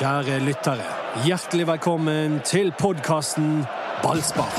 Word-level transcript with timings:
Kjære 0.00 0.38
lyttere, 0.40 0.84
hjertelig 1.26 1.66
velkommen 1.66 2.38
til 2.40 2.70
podkasten 2.78 3.66
Ballspar. 4.00 4.54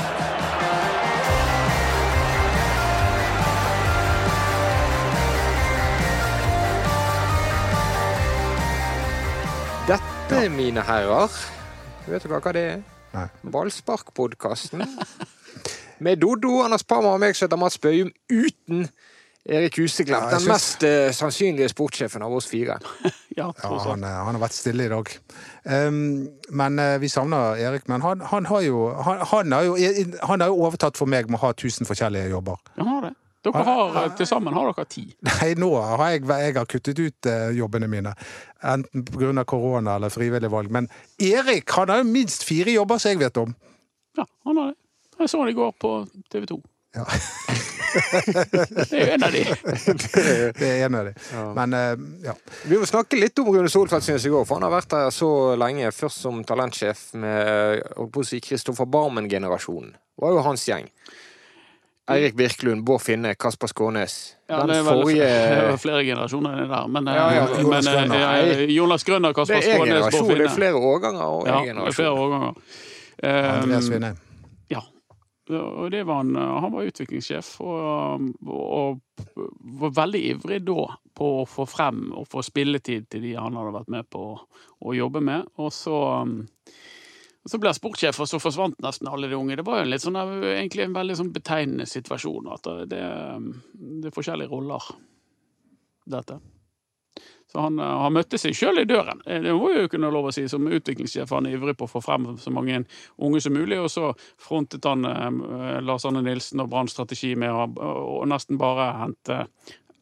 Dette, 9.88 10.44
mine 10.54 10.84
herrer, 10.86 11.34
vet 12.06 12.22
dere 12.22 12.38
hva 12.38 12.54
det 12.54 12.62
er? 12.76 13.34
Ballsparkpodkasten. 13.42 14.86
Med 15.98 16.22
Doddo, 16.22 16.60
Anders 16.62 16.86
Parma 16.86 17.16
og 17.16 17.24
meg 17.24 17.34
som 17.34 17.48
heter 17.48 17.58
Mats 17.58 17.82
Bøyum, 17.82 18.14
uten 18.30 18.86
Erik 19.44 19.78
Huseklepp. 19.78 20.22
Ja, 20.22 20.30
Den 20.30 20.40
synes... 20.40 20.48
mest 20.48 20.82
uh, 20.82 21.10
sannsynlige 21.12 21.68
sportssjefen 21.68 22.22
av 22.22 22.34
oss 22.34 22.46
fire. 22.46 22.78
Ja, 23.36 23.46
Ja, 23.62 23.68
han, 23.80 24.04
eh, 24.04 24.10
han 24.10 24.36
har 24.36 24.42
vært 24.42 24.52
stille 24.52 24.84
i 24.84 24.90
dag. 24.92 25.08
Um, 25.64 26.26
men 26.52 26.76
uh, 26.78 26.98
vi 27.00 27.08
savner 27.08 27.56
Erik. 27.56 27.86
Men 27.88 28.02
han, 28.04 28.20
han, 28.28 28.46
har 28.46 28.60
jo, 28.60 28.82
han, 28.92 29.22
han, 29.30 29.54
har 29.56 29.62
jo, 29.64 29.76
han 30.28 30.44
har 30.44 30.52
jo 30.52 30.58
overtatt 30.66 31.00
for 31.00 31.08
meg 31.08 31.30
med 31.32 31.40
å 31.40 31.46
ha 31.46 31.52
tusen 31.56 31.88
forskjellige 31.88 32.28
jobber. 32.28 32.60
Ja, 32.76 32.84
han 32.84 32.90
har 32.90 33.06
det. 33.08 33.14
Dere 33.42 33.62
har, 33.66 33.96
til 34.14 34.28
sammen 34.28 34.54
har 34.54 34.68
dere 34.68 34.84
ti. 34.86 35.06
Nei, 35.30 35.48
nå 35.58 35.72
har 35.80 36.12
jeg, 36.12 36.26
jeg 36.28 36.54
har 36.60 36.68
kuttet 36.68 37.00
ut 37.00 37.30
jobbene 37.56 37.88
mine. 37.90 38.12
Enten 38.62 39.06
pga. 39.08 39.46
korona 39.48 39.96
eller 39.96 40.12
frivillig 40.14 40.52
valg. 40.52 40.70
Men 40.70 40.90
Erik 41.18 41.72
han 41.74 41.90
har 41.90 42.04
jo 42.04 42.10
minst 42.12 42.44
fire 42.46 42.76
jobber 42.76 43.00
som 43.02 43.16
jeg 43.16 43.24
vet 43.24 43.40
om. 43.42 43.56
Ja, 44.20 44.28
han 44.44 44.60
har 44.60 44.74
det. 44.74 44.78
Jeg 45.18 45.32
så 45.32 45.40
han 45.40 45.50
i 45.50 45.56
går 45.56 45.72
på 45.80 45.96
TV 46.30 46.46
2. 46.52 46.60
Ja. 46.96 47.06
Det 47.92 48.96
er 48.96 49.00
jo 49.02 49.12
en 49.14 49.24
av 49.26 49.32
de. 49.34 49.42
Det 50.58 50.68
er 50.68 50.84
en 50.86 50.94
av 50.96 51.08
de. 51.08 51.12
Men 51.56 51.74
eh, 51.76 52.04
ja. 52.24 52.34
Vi 52.68 52.78
må 52.80 52.86
snakke 52.88 53.18
litt 53.20 53.36
om 53.42 53.50
Rune 53.52 53.68
Solfeldt 53.72 54.06
synes 54.06 54.24
jeg 54.24 54.32
òg, 54.32 54.46
for 54.48 54.56
han 54.58 54.64
har 54.64 54.72
vært 54.78 54.92
der 54.94 55.10
så 55.12 55.28
lenge. 55.60 55.90
Først 55.92 56.22
som 56.24 56.40
talentsjef 56.48 57.10
med 57.20 57.82
eh, 57.82 58.06
på 58.12 58.22
å 58.24 58.28
si 58.28 58.40
Kristoffer 58.44 58.88
Barmen-generasjonen. 58.88 59.92
Det 59.92 60.24
var 60.24 60.32
jo 60.36 60.46
hans 60.46 60.64
gjeng. 60.68 60.88
Eirik 62.12 62.34
Birkelund, 62.36 62.82
Bård 62.84 63.00
Finne, 63.04 63.34
Kasper 63.38 63.70
Skånes. 63.70 64.16
Ja, 64.50 64.62
Den 64.64 64.72
det 64.72 64.80
er 64.80 64.88
vel 64.88 64.98
forrige 65.04 65.28
det 65.52 65.60
var 65.68 65.78
flere 65.84 66.02
generasjoner 66.08 66.64
der. 66.72 66.88
Men, 66.96 67.08
eh, 67.12 67.20
Ja, 67.20 67.28
ja, 67.36 67.46
Jonas 67.60 67.86
men, 67.86 68.10
Grønner. 68.16 68.66
Jonas 68.72 69.04
Grønner, 69.06 69.28
Det 69.32 69.38
Kasper 69.42 69.60
er 69.60 69.68
Skånes, 69.68 69.78
Bård 69.78 69.92
generasjon. 69.92 70.28
Det 70.32 70.48
er 70.48 70.56
flere 70.56 70.84
årganger 70.92 71.24
og 71.28 71.46
Ja, 71.46 71.52
er 71.52 71.62
flere 71.62 71.70
generasjon. 71.70 72.20
årganger. 72.26 72.60
Eh, 73.22 73.52
Andreas 73.60 73.88
Vinne. 73.92 74.14
Og 75.50 75.90
det 75.90 76.04
var 76.06 76.20
han, 76.20 76.36
han 76.36 76.70
var 76.70 76.86
utviklingssjef, 76.86 77.56
og, 77.66 78.28
og 78.46 79.00
var 79.82 79.94
veldig 79.96 80.20
ivrig 80.30 80.60
da 80.62 80.84
på 81.18 81.30
å 81.40 81.48
få 81.48 81.66
frem 81.66 82.04
og 82.14 82.28
få 82.30 82.44
spilletid 82.46 83.08
til 83.10 83.24
de 83.26 83.34
han 83.36 83.58
hadde 83.58 83.74
vært 83.74 83.90
med 83.92 84.08
på 84.12 84.22
å, 84.36 84.94
jobbe 84.94 85.22
med. 85.24 85.50
Og 85.58 85.72
så, 85.74 85.98
um, 86.22 86.38
så 87.42 87.58
ble 87.58 87.72
han 87.72 87.78
sportssjef, 87.78 88.22
og 88.22 88.30
så 88.30 88.40
forsvant 88.42 88.78
nesten 88.86 89.10
alle 89.10 89.30
de 89.30 89.38
unge. 89.38 89.58
Det 89.58 89.66
var 89.66 89.80
jo 89.80 89.88
en 89.88 89.92
litt 89.92 90.06
sånn, 90.06 90.20
egentlig 90.54 90.86
en 90.86 90.96
veldig 90.96 91.18
sånn 91.18 91.34
betegnende 91.34 91.90
situasjon. 91.90 92.50
At 92.54 92.70
det, 92.92 93.02
det 93.74 94.10
er 94.12 94.14
forskjellige 94.14 94.52
roller, 94.54 94.90
dette. 96.06 96.38
Så 97.52 97.60
han, 97.60 97.78
eh, 97.78 97.84
han 98.02 98.14
møtte 98.16 98.38
seg 98.40 98.56
sjøl 98.56 98.80
i 98.80 98.88
døren, 98.88 99.20
Eh, 99.26 99.40
det 99.44 99.52
må 99.52 99.68
jo 99.74 99.88
kunne 99.92 100.10
lov 100.10 100.30
å 100.30 100.32
si. 100.32 100.46
Som 100.48 100.66
utviklingssjef 100.66 101.30
han 101.30 101.46
er 101.46 101.58
ivrig 101.58 101.76
på 101.76 101.84
å 101.84 101.90
få 101.90 102.00
frem 102.02 102.38
så 102.40 102.50
mange 102.50 102.84
unge 103.18 103.42
som 103.44 103.52
mulig. 103.52 103.78
Og 103.78 103.90
så 103.92 104.14
frontet 104.40 104.84
han 104.88 105.04
eh, 105.04 105.80
Lars 105.84 106.06
Arne 106.08 106.22
Nilsen 106.24 106.64
og 106.64 106.70
Branns 106.72 106.96
strategi 106.96 107.34
med 107.36 107.52
å 107.52 107.68
å 108.22 108.24
nesten 108.28 108.58
bare 108.58 108.88
hente 109.02 109.46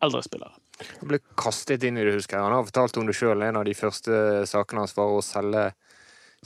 eldre 0.00 0.22
spillere. 0.22 0.54
Han 1.00 1.10
ble 1.10 1.20
kastet 1.36 1.82
inn 1.84 1.98
i 1.98 2.06
det, 2.06 2.14
husker 2.14 2.38
jeg. 2.38 2.46
Han 2.46 2.54
har 2.54 2.64
fortalt 2.70 2.96
om 3.02 3.10
det 3.10 3.18
sjøl. 3.18 3.42
En 3.42 3.58
av 3.60 3.66
de 3.66 3.74
første 3.76 4.46
sakene 4.48 4.84
hans 4.84 4.96
var 4.96 5.12
å 5.12 5.20
selge 5.24 5.72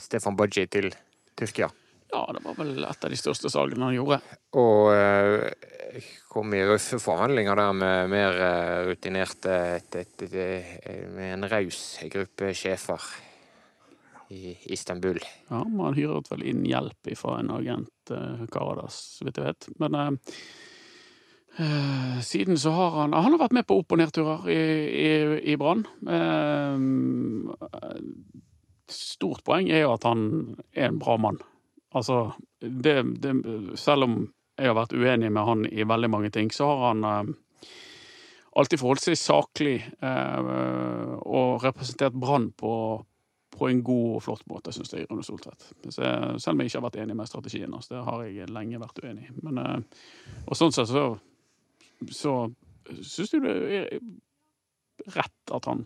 Stefan 0.01 0.35
Budgie 0.35 0.67
til 0.67 0.89
Tyrkia. 1.37 1.69
Ja, 2.13 2.21
det 2.31 2.41
var 2.45 2.57
vel 2.59 2.83
et 2.85 3.05
av 3.05 3.11
de 3.11 3.17
største 3.19 3.49
salgene 3.51 3.89
han 3.89 3.95
gjorde. 3.97 4.19
Og 4.61 4.91
eh, 4.93 6.09
kom 6.31 6.53
i 6.55 6.63
røffe 6.67 6.99
forhandlinger 7.01 7.57
der 7.59 7.77
med 7.77 8.11
mer 8.13 8.41
eh, 8.45 8.81
rutinerte 8.89 9.55
et, 9.79 9.95
et, 10.03 10.27
et, 10.27 10.35
et, 10.35 11.07
Med 11.15 11.33
en 11.33 11.47
raus 11.51 11.79
gruppe 12.13 12.53
sjefer 12.55 13.01
i 14.29 14.55
Istanbul. 14.73 15.19
Ja, 15.49 15.63
Man 15.63 15.93
hyrer 15.97 16.23
vel 16.29 16.45
inn 16.49 16.63
hjelp 16.65 17.11
fra 17.17 17.39
en 17.39 17.51
agent, 17.53 18.11
eh, 18.11 18.45
Karadas, 18.53 18.95
så 19.17 19.25
vidt 19.27 19.37
jeg 19.41 19.47
vet. 19.49 19.67
Men 19.81 19.97
eh, 19.99 20.11
eh, 21.65 22.21
siden 22.25 22.57
så 22.61 22.73
har 22.75 22.91
han 23.01 23.13
Han 23.13 23.31
har 23.35 23.43
vært 23.47 23.57
med 23.57 23.67
på 23.67 23.79
opp- 23.81 23.91
og 23.91 24.01
nedturer 24.01 24.49
i, 24.49 24.61
i, 25.05 25.09
i 25.53 25.57
Brann. 25.61 25.85
Eh, 26.05 26.77
stort 28.91 29.43
poeng 29.45 29.69
er 29.69 29.85
jo 29.85 29.93
at 29.95 30.03
han 30.05 30.55
er 30.73 30.89
en 30.89 31.01
bra 31.01 31.17
mann. 31.17 31.41
Altså, 31.95 32.33
det, 32.59 32.95
det, 33.23 33.33
selv 33.79 34.07
om 34.07 34.15
jeg 34.55 34.71
har 34.71 34.77
vært 34.77 34.95
uenig 34.95 35.31
med 35.31 35.47
han 35.47 35.65
i 35.67 35.85
veldig 35.87 36.09
mange 36.11 36.31
ting, 36.33 36.51
så 36.51 36.67
har 36.67 36.81
han 36.89 37.03
eh, 37.07 37.33
alltid 38.59 38.81
seg 39.03 39.17
saklig 39.19 39.75
eh, 39.83 40.49
og 41.23 41.63
representert 41.63 42.15
Brann 42.15 42.49
på, 42.55 42.73
på 43.55 43.69
en 43.69 43.81
god 43.83 44.17
og 44.17 44.23
flott 44.23 44.45
måte, 44.51 44.75
syns 44.75 44.93
jeg, 44.95 45.07
Rune 45.09 45.23
Soltvedt. 45.23 45.67
Selv 45.91 46.53
om 46.53 46.63
jeg 46.63 46.71
ikke 46.71 46.81
har 46.81 46.87
vært 46.89 47.01
enig 47.03 47.17
med 47.19 47.31
strategien 47.31 47.75
hans. 47.75 47.91
Det 47.91 48.03
har 48.07 48.27
jeg 48.27 48.51
lenge 48.51 48.83
vært 48.83 49.01
uenig 49.03 49.29
i. 49.29 49.35
Men, 49.43 49.63
eh, 49.63 50.05
og 50.45 50.59
sånn 50.59 50.75
sett 50.75 50.91
så, 50.91 51.07
så 52.11 52.37
syns 53.01 53.35
du 53.35 53.39
det 53.43 53.57
er 53.81 53.99
rett 55.15 55.55
at 55.55 55.67
han 55.71 55.83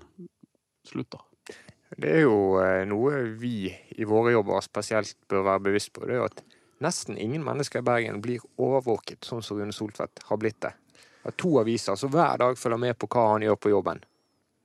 slutter. 0.89 1.28
Det 1.99 2.11
er 2.15 2.23
jo 2.23 2.59
eh, 2.63 2.85
noe 2.87 3.23
vi 3.39 3.69
i 3.69 4.07
våre 4.07 4.33
jobber 4.35 4.63
spesielt 4.63 5.17
bør 5.29 5.47
være 5.51 5.65
bevisst 5.67 5.91
på. 5.95 6.05
Det 6.05 6.15
er 6.15 6.21
jo 6.21 6.27
at 6.29 6.43
nesten 6.83 7.17
ingen 7.19 7.43
mennesker 7.43 7.81
i 7.81 7.87
Bergen 7.87 8.21
blir 8.23 8.43
overvåket 8.61 9.27
sånn 9.27 9.43
som 9.43 9.59
Rune 9.59 9.75
Soltvedt 9.75 10.23
har 10.29 10.39
blitt 10.39 10.61
det. 10.63 10.71
Er 11.27 11.35
to 11.35 11.57
aviser 11.59 11.99
som 11.99 12.13
hver 12.13 12.39
dag 12.39 12.55
følger 12.57 12.79
med 12.79 12.95
på 12.99 13.09
hva 13.11 13.33
han 13.33 13.43
gjør 13.43 13.59
på 13.59 13.73
jobben. 13.73 13.99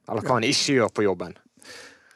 Eller 0.07 0.23
hva 0.23 0.39
han 0.39 0.47
ikke 0.47 0.79
gjør 0.79 0.95
på 0.95 1.07
jobben. 1.09 1.35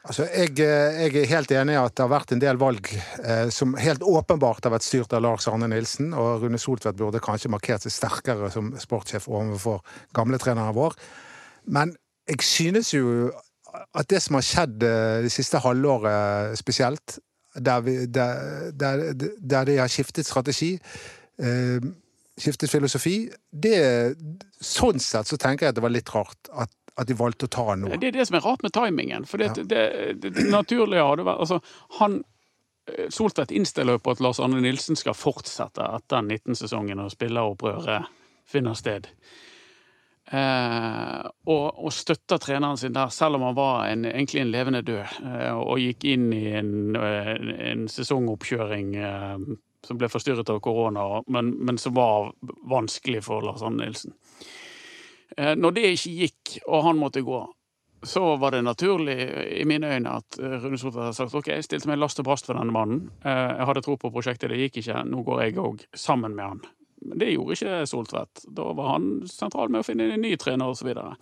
Altså, 0.07 0.23
jeg, 0.31 0.53
eh, 0.63 1.01
jeg 1.03 1.15
er 1.19 1.31
helt 1.33 1.51
enig 1.51 1.75
i 1.75 1.81
at 1.81 1.97
det 1.97 2.05
har 2.05 2.13
vært 2.13 2.31
en 2.31 2.41
del 2.41 2.59
valg 2.61 2.87
eh, 2.93 3.49
som 3.51 3.75
helt 3.77 4.05
åpenbart 4.07 4.63
har 4.63 4.73
vært 4.73 4.87
styrt 4.87 5.11
av 5.13 5.25
Lars 5.25 5.49
Arne 5.51 5.67
Nilsen, 5.67 6.13
og 6.15 6.45
Rune 6.45 6.61
Soltvedt 6.61 6.97
burde 6.97 7.19
kanskje 7.23 7.51
markert 7.51 7.83
seg 7.83 7.93
sterkere 7.97 8.47
som 8.53 8.71
sportssjef 8.79 9.27
overfor 9.27 9.83
gamletreneren 10.15 10.77
vår. 10.77 10.95
Men 11.67 11.91
jeg 12.29 12.45
synes 12.45 12.93
jo 12.95 13.33
at 13.93 14.09
det 14.11 14.21
som 14.23 14.37
har 14.37 14.45
skjedd 14.45 14.83
eh, 14.85 15.21
det 15.25 15.31
siste 15.33 15.61
halvåret 15.63 16.57
spesielt, 16.59 17.17
der, 17.55 17.81
vi, 17.81 17.95
der, 18.05 18.71
der, 18.77 19.03
der 19.39 19.65
de 19.65 19.77
har 19.81 19.89
skiftet 19.91 20.27
strategi, 20.27 20.75
eh, 21.41 21.87
skiftet 22.39 22.71
filosofi, 22.71 23.29
det 23.51 23.79
Sånn 24.59 24.99
sett 24.99 25.27
så 25.27 25.37
tenker 25.39 25.65
jeg 25.65 25.73
at 25.73 25.77
det 25.77 25.83
var 25.85 25.93
litt 25.93 26.09
rart 26.11 26.49
at, 26.51 26.71
at 26.99 27.07
de 27.07 27.15
valgte 27.15 27.47
å 27.47 27.51
ta 27.51 27.75
nå. 27.79 27.93
Det 27.95 28.09
er 28.09 28.17
det 28.17 28.25
som 28.27 28.35
er 28.35 28.43
rart 28.43 28.63
med 28.65 28.73
timingen. 28.75 29.23
For 29.27 29.39
det, 29.39 29.53
Ja. 29.53 29.63
det, 29.63 29.83
det, 30.19 30.33
det 30.35 30.49
naturlige 30.51 31.05
hadde 31.07 31.23
vært 31.27 31.39
Altså, 31.45 31.61
han 32.01 32.17
eh, 32.91 33.07
Soltvedt 33.09 33.53
innstiller 33.55 33.95
jo 33.95 34.03
på 34.03 34.11
at 34.17 34.23
Lars 34.23 34.41
Arne 34.43 34.59
Nilsen 34.63 34.99
skal 34.99 35.15
fortsette 35.15 35.85
etter 35.95 36.25
19-sesongen 36.25 36.99
og 36.99 37.13
spilleropprøret 37.15 38.11
finner 38.49 38.75
sted. 38.75 39.07
Eh, 40.31 41.29
og, 41.49 41.79
og 41.85 41.93
støtta 41.93 42.37
treneren 42.37 42.77
sin 42.77 42.93
der, 42.93 43.09
selv 43.09 43.39
om 43.39 43.47
han 43.47 43.55
var 43.57 43.87
en, 43.89 44.05
egentlig 44.05 44.43
en 44.43 44.51
levende 44.53 44.83
død. 44.85 45.17
Eh, 45.25 45.57
og 45.57 45.81
gikk 45.81 46.05
inn 46.11 46.29
i 46.35 46.43
en, 46.59 46.73
eh, 46.95 47.33
en 47.71 47.87
sesongoppkjøring 47.89 48.93
eh, 48.99 49.47
som 49.87 49.97
ble 49.97 50.09
forstyrret 50.11 50.51
av 50.53 50.61
korona, 50.61 51.23
men, 51.33 51.53
men 51.65 51.81
som 51.81 51.95
var 51.97 52.33
vanskelig 52.69 53.23
for 53.25 53.45
Lars 53.45 53.65
Arne 53.65 53.87
Nilsen. 53.87 54.13
Eh, 55.37 55.55
når 55.57 55.77
det 55.77 55.87
ikke 55.95 56.17
gikk, 56.25 56.59
og 56.67 56.85
han 56.91 57.01
måtte 57.01 57.25
gå, 57.25 57.41
så 58.05 58.35
var 58.39 58.53
det 58.53 58.61
naturlig 58.63 59.17
i 59.59 59.65
mine 59.67 59.89
øyne 59.95 60.19
at 60.21 60.37
eh, 60.37 60.59
Rune 60.61 60.77
Soltvedt 60.77 61.09
hadde 61.09 61.17
sagt 61.17 61.39
ok, 61.41 61.55
jeg 61.55 61.65
stilte 61.65 61.89
meg 61.89 62.03
last 62.03 62.21
og 62.21 62.29
brast 62.29 62.45
for 62.45 62.59
denne 62.59 62.75
mannen. 62.75 63.07
Jeg 63.25 63.65
hadde 63.71 63.81
tro 63.81 63.97
på 63.97 64.13
prosjektet, 64.13 64.53
det 64.53 64.61
gikk 64.61 64.83
ikke. 64.83 65.01
Nå 65.09 65.25
går 65.25 65.47
jeg 65.47 65.63
òg 65.63 65.89
sammen 65.97 66.37
med 66.37 66.53
han. 66.53 66.67
Men 67.01 67.21
det 67.21 67.31
gjorde 67.33 67.55
ikke 67.57 67.85
Soltvedt. 67.89 68.43
Da 68.55 68.71
var 68.77 68.93
han 68.95 69.09
sentral 69.29 69.71
med 69.71 69.83
å 69.83 69.87
finne 69.87 70.11
en 70.13 70.23
ny 70.23 70.35
trener 70.39 70.71
osv. 70.71 70.81
Så, 70.81 70.87
videre. 70.89 71.15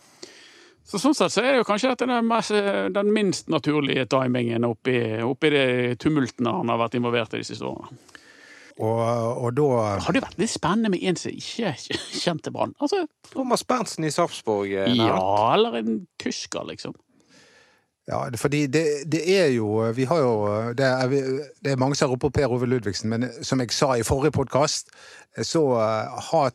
så 0.87 1.01
sånn 1.01 1.17
sett 1.17 1.35
så 1.35 1.43
er 1.43 1.51
det 1.51 1.63
jo 1.63 1.67
kanskje 1.69 1.93
dette 1.93 2.09
den, 2.09 2.29
mest, 2.29 2.53
den 2.95 3.11
minst 3.13 3.51
naturlige 3.53 4.07
timingen 4.11 4.67
oppi, 4.67 4.99
oppi 5.25 5.51
de 5.53 5.65
tumultene 6.01 6.55
han 6.59 6.73
har 6.73 6.81
vært 6.85 6.97
involvert 6.99 7.35
i 7.37 7.43
de 7.43 7.49
siste 7.49 7.67
årene. 7.67 7.99
Og, 8.77 8.99
og 9.41 9.53
da 9.57 9.67
Det 9.97 10.05
hadde 10.05 10.21
vært 10.21 10.41
litt 10.43 10.53
spennende 10.53 10.91
med 10.93 11.01
en 11.09 11.17
som 11.17 11.33
ikke 11.33 11.71
kjente 12.13 12.53
Brann. 12.53 12.75
Altså, 12.77 13.07
Thomas 13.31 13.63
Berntsen 13.65 14.05
i 14.05 14.11
Sarpsborg. 14.13 14.69
eh, 14.69 14.93
ja, 14.99 15.53
eller 15.55 15.79
en 15.79 16.03
tysker, 16.21 16.67
liksom. 16.69 16.93
Ja, 18.07 18.21
fordi 18.39 18.61
det, 18.71 18.83
det 19.11 19.19
er 19.27 19.49
jo 19.51 19.81
Vi 19.91 20.05
har 20.07 20.21
jo 20.23 20.35
Det 20.77 20.85
er, 20.85 21.15
det 21.59 21.73
er 21.73 21.79
mange 21.79 21.97
som 21.99 22.07
roper 22.07 22.29
på 22.29 22.39
Per 22.39 22.53
Ove 22.55 22.69
Ludvigsen, 22.69 23.09
men 23.11 23.27
som 23.43 23.59
jeg 23.59 23.73
sa 23.75 23.97
i 23.99 24.05
forrige 24.07 24.31
podkast, 24.37 24.93
så 25.43 25.63
eh, 25.75 26.21
har 26.29 26.53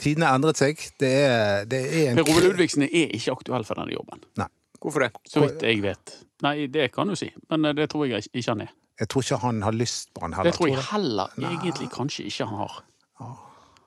tidene 0.00 0.28
endret 0.28 0.60
seg. 0.60 0.82
Det 1.00 1.12
er, 1.24 1.64
det 1.70 1.80
er 1.88 2.10
en 2.10 2.20
Per 2.20 2.28
Ove 2.28 2.44
Ludvigsen 2.50 2.84
er 2.84 3.14
ikke 3.16 3.38
aktuell 3.38 3.64
for 3.64 3.80
denne 3.80 3.96
jobben. 3.96 4.20
Nei. 4.40 4.50
Hvorfor 4.80 5.06
det? 5.06 5.10
Så 5.28 5.42
vidt 5.44 5.64
jeg 5.64 5.82
vet. 5.84 6.14
Nei, 6.44 6.54
det 6.72 6.90
kan 6.92 7.08
du 7.08 7.16
si, 7.16 7.30
men 7.52 7.68
eh, 7.68 7.76
det 7.76 7.90
tror 7.92 8.08
jeg 8.08 8.28
ikke 8.32 8.52
han 8.52 8.66
er. 8.68 8.72
Jeg 9.00 9.08
tror 9.08 9.24
ikke 9.24 9.40
han 9.40 9.62
har 9.64 9.76
lyst 9.76 10.10
på 10.12 10.24
han 10.24 10.36
heller. 10.36 10.52
Det 10.52 10.58
tror 10.58 10.68
jeg 10.68 10.84
heller 10.90 11.32
heller 11.32 11.54
egentlig 11.56 11.88
kanskje 11.92 12.28
ikke 12.28 12.48
han 12.48 12.60
har. 12.60 12.82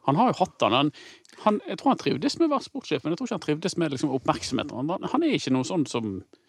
Han 0.08 0.18
har 0.20 0.32
jo 0.32 0.40
hatt 0.42 0.56
den. 0.60 0.74
Han, 0.74 0.90
han, 1.46 1.60
jeg 1.70 1.78
tror 1.80 1.94
han 1.94 2.02
trivdes 2.02 2.40
med 2.40 2.50
å 2.50 2.56
være 2.56 2.66
sportssjef, 2.66 3.04
men 3.04 3.14
jeg 3.14 3.20
tror 3.20 3.30
ikke 3.30 3.38
han 3.38 3.46
trivdes 3.46 3.78
med 3.78 3.94
liksom, 3.94 4.14
oppmerksomheten. 4.18 4.90
Han, 4.90 5.10
han 5.14 5.26
er 5.26 5.38
ikke 5.38 5.54
noe 5.54 5.68
sånn 5.68 5.86
som 5.90 6.18
eh, 6.18 6.43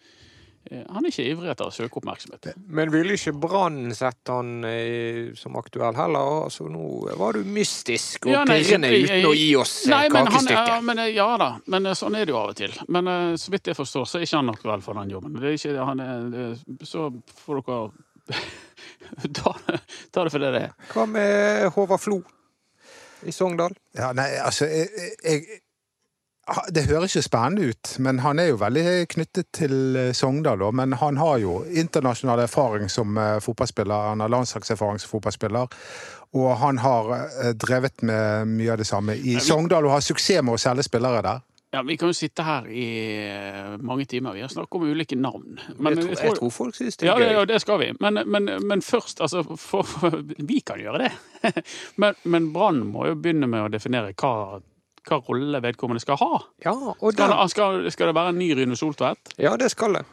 Han 0.71 1.05
er 1.05 1.11
ikke 1.11 1.25
ivrig 1.29 1.49
etter 1.51 1.67
å 1.69 1.73
søke 1.73 1.99
oppmerksomhet. 2.01 2.47
Men 2.73 2.89
ville 2.93 3.13
ikke 3.13 3.33
Brann 3.37 3.91
sett 3.93 4.31
han 4.33 4.63
eh, 4.65 5.33
som 5.37 5.55
aktuell 5.59 5.93
heller? 5.95 6.45
Altså, 6.47 6.65
nå 6.71 6.85
var 7.19 7.37
du 7.37 7.43
mystisk 7.45 8.25
og 8.25 8.31
Ja, 8.33 8.43
nei, 8.49 8.59
pirrende 8.63 8.89
jeg- 8.89 9.03
jeg- 9.05 9.19
uten 9.21 9.29
å 9.29 9.35
gi 9.37 9.49
oss 9.61 9.75
nei, 9.91 10.09
kakestykket. 10.09 10.47
men 10.49 10.57
han, 10.57 10.67
ja, 10.67 10.79
men, 10.81 10.99
eh, 10.99 11.11
ja 11.13 11.27
da, 11.37 11.49
men 11.67 11.85
eh, 11.85 11.93
sånn 11.93 12.15
er 12.17 12.25
det 12.25 12.33
jo 12.33 12.39
av 12.41 12.49
og 12.49 12.55
til. 12.57 12.73
Men 12.89 13.07
eh, 13.07 13.33
så 13.37 13.51
vidt 13.53 13.67
jeg 13.67 13.75
forstår, 13.77 14.05
så 14.09 14.17
er 14.19 14.25
ikke 14.25 14.41
han 14.41 14.49
aktuell 14.55 14.81
for 14.81 14.93
den 14.97 15.09
jobben. 15.13 15.33
Det 15.39 15.43
er 15.53 15.59
ikke, 15.59 15.85
han 15.85 15.99
er, 15.99 16.29
det, 16.33 16.87
så 16.87 17.11
får 17.45 17.61
dere 17.61 17.91
ta, 19.37 19.53
ta 20.11 20.23
det 20.25 20.31
for 20.33 20.39
det 20.41 20.51
det 20.55 20.61
er. 20.65 20.73
Hva 20.93 21.05
med 21.09 21.69
Håvard 21.75 22.01
Flo 22.01 22.19
i 23.25 23.31
Sogndal? 23.33 23.73
Ja, 23.97 24.11
nei, 24.17 24.31
altså 24.41 24.65
jeg, 24.69 24.89
jeg, 25.23 25.61
Det 26.45 26.83
høres 26.85 27.15
jo 27.15 27.23
spennende 27.25 27.71
ut, 27.71 27.95
men 28.05 28.19
han 28.21 28.37
er 28.37 28.51
jo 28.51 28.59
veldig 28.61 29.07
knyttet 29.09 29.47
til 29.57 29.95
eh, 29.97 30.11
Sogndal. 30.13 30.61
Men 30.77 30.93
han 31.01 31.17
har 31.17 31.39
jo 31.41 31.63
internasjonal 31.65 32.43
erfaring 32.43 32.89
som 32.91 33.17
eh, 33.17 33.39
fotballspiller. 33.41 34.11
Han 34.11 34.21
har 34.21 34.29
landslagserfaring 34.29 35.01
som 35.01 35.15
fotballspiller. 35.15 35.73
Og 36.37 36.51
han 36.61 36.83
har 36.83 37.09
eh, 37.15 37.55
drevet 37.57 38.05
med 38.05 38.53
mye 38.53 38.75
av 38.75 38.77
det 38.77 38.85
samme 38.85 39.17
i 39.17 39.39
Sogndal 39.41 39.89
og 39.89 39.95
har 39.95 40.05
suksess 40.05 40.45
med 40.45 40.53
å 40.53 40.61
selge 40.61 40.85
spillere 40.85 41.23
der. 41.25 41.41
Ja, 41.73 41.81
Vi 41.83 41.97
kan 41.97 42.13
jo 42.13 42.15
sitte 42.15 42.45
her 42.45 42.69
i 42.69 42.85
mange 43.83 44.05
timer. 44.05 44.37
Vi 44.37 44.45
har 44.45 44.53
snakket 44.53 44.77
om 44.77 44.85
ulike 44.85 45.17
navn. 45.17 45.57
Men 45.75 45.97
jeg, 45.97 46.05
tror, 46.05 46.13
jeg 46.21 46.37
tror 46.37 46.53
folk 46.53 46.77
synes 46.77 47.01
det 47.01 47.09
er 47.09 47.09
ja, 47.09 47.15
gøy. 47.17 47.33
ja, 47.39 47.41
det 47.49 47.57
skal 47.65 47.81
vi. 47.81 47.89
Men, 47.99 48.21
men, 48.29 48.47
men 48.69 48.85
først, 48.85 49.19
altså 49.25 49.41
for, 49.57 49.81
for, 49.81 50.21
Vi 50.53 50.61
kan 50.61 50.79
gjøre 50.79 51.07
det. 51.07 51.11
Men, 52.01 52.15
men 52.23 52.47
Brann 52.53 52.79
må 52.89 53.09
jo 53.09 53.17
begynne 53.21 53.45
med 53.45 53.65
å 53.65 53.67
definere 53.69 54.15
hva, 54.17 54.61
hva 55.07 55.21
rolle 55.27 55.61
vedkommende 55.61 56.01
skal 56.01 56.17
ha. 56.17 56.41
Ja, 56.65 56.73
Skal, 57.11 57.29
det- 57.29 57.49
skal, 57.51 57.91
skal 57.91 58.07
det 58.11 58.15
være 58.15 58.29
en 58.33 58.39
ny 58.39 58.51
Rune 58.57 58.75
Soltvedt? 58.75 59.35
ja, 59.37 59.55
det 59.57 59.71
skal 59.71 59.93
det. 59.99 60.05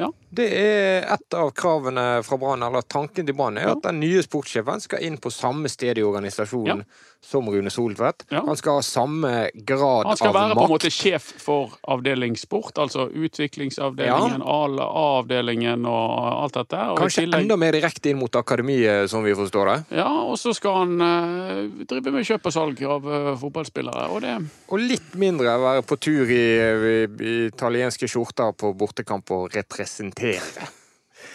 Ja. 0.00 0.08
Det 0.32 0.46
er 0.56 1.02
et 1.12 1.34
av 1.36 1.50
kravene 1.52 2.22
fra 2.24 2.36
Brann, 2.40 2.62
eller 2.64 2.80
tanken 2.88 3.26
til 3.26 3.34
Brann, 3.36 3.58
er 3.58 3.66
Ja. 3.68 3.72
at 3.72 3.82
den 3.82 4.00
nye 4.00 4.22
sportssjefen 4.22 4.80
skal 4.80 5.02
inn 5.04 5.18
på 5.18 5.30
samme 5.30 5.68
sted 5.68 5.98
i 5.98 6.02
organisasjonen 6.02 6.84
som 7.22 7.48
Rune 7.48 7.70
Soltvedt. 7.70 8.24
Ja. 8.32 8.40
Han 8.46 8.56
skal 8.56 8.78
ha 8.78 8.82
samme 8.82 9.50
grad 9.54 9.82
av 9.82 10.04
makt. 10.04 10.08
Han 10.08 10.16
skal 10.20 10.34
være 10.34 10.54
på 10.56 10.64
en 10.64 10.72
måte 10.72 10.90
sjef 10.90 11.26
for 11.42 11.74
avdeling 11.92 12.36
sport, 12.40 12.78
altså 12.80 13.06
utviklingsavdelingen, 13.12 14.40
A-avdelingen 14.42 15.84
og 15.88 16.14
alt 16.44 16.56
dette. 16.60 16.80
Og 16.94 17.02
Kanskje 17.02 17.24
tillegg- 17.26 17.44
enda 17.44 17.58
mer 17.60 17.76
direkte 17.76 18.10
inn 18.10 18.18
mot 18.22 18.40
akademiet, 18.40 19.10
som 19.12 19.24
vi 19.26 19.34
forstår 19.36 19.72
det. 19.72 19.98
Ja, 20.00 20.08
og 20.24 20.38
så 20.40 20.54
skal 20.56 20.80
han 20.82 20.96
uh, 21.04 21.84
drive 21.90 22.14
med 22.16 22.26
kjøp 22.26 22.48
og 22.50 22.56
salg 22.56 22.82
av 22.88 23.06
uh, 23.06 23.36
fotballspillere. 23.40 24.08
Og 24.14 24.24
det 24.24 24.34
Og 24.72 24.80
litt 24.80 25.14
mindre 25.20 25.58
være 25.60 25.84
på 25.86 26.00
tur 26.00 26.24
i, 26.24 26.42
i, 26.56 26.96
i 27.04 27.36
italienske 27.50 28.08
skjorter 28.08 28.56
på 28.56 28.72
bortekamp 28.74 29.30
og 29.36 29.54
representere. 29.54 30.68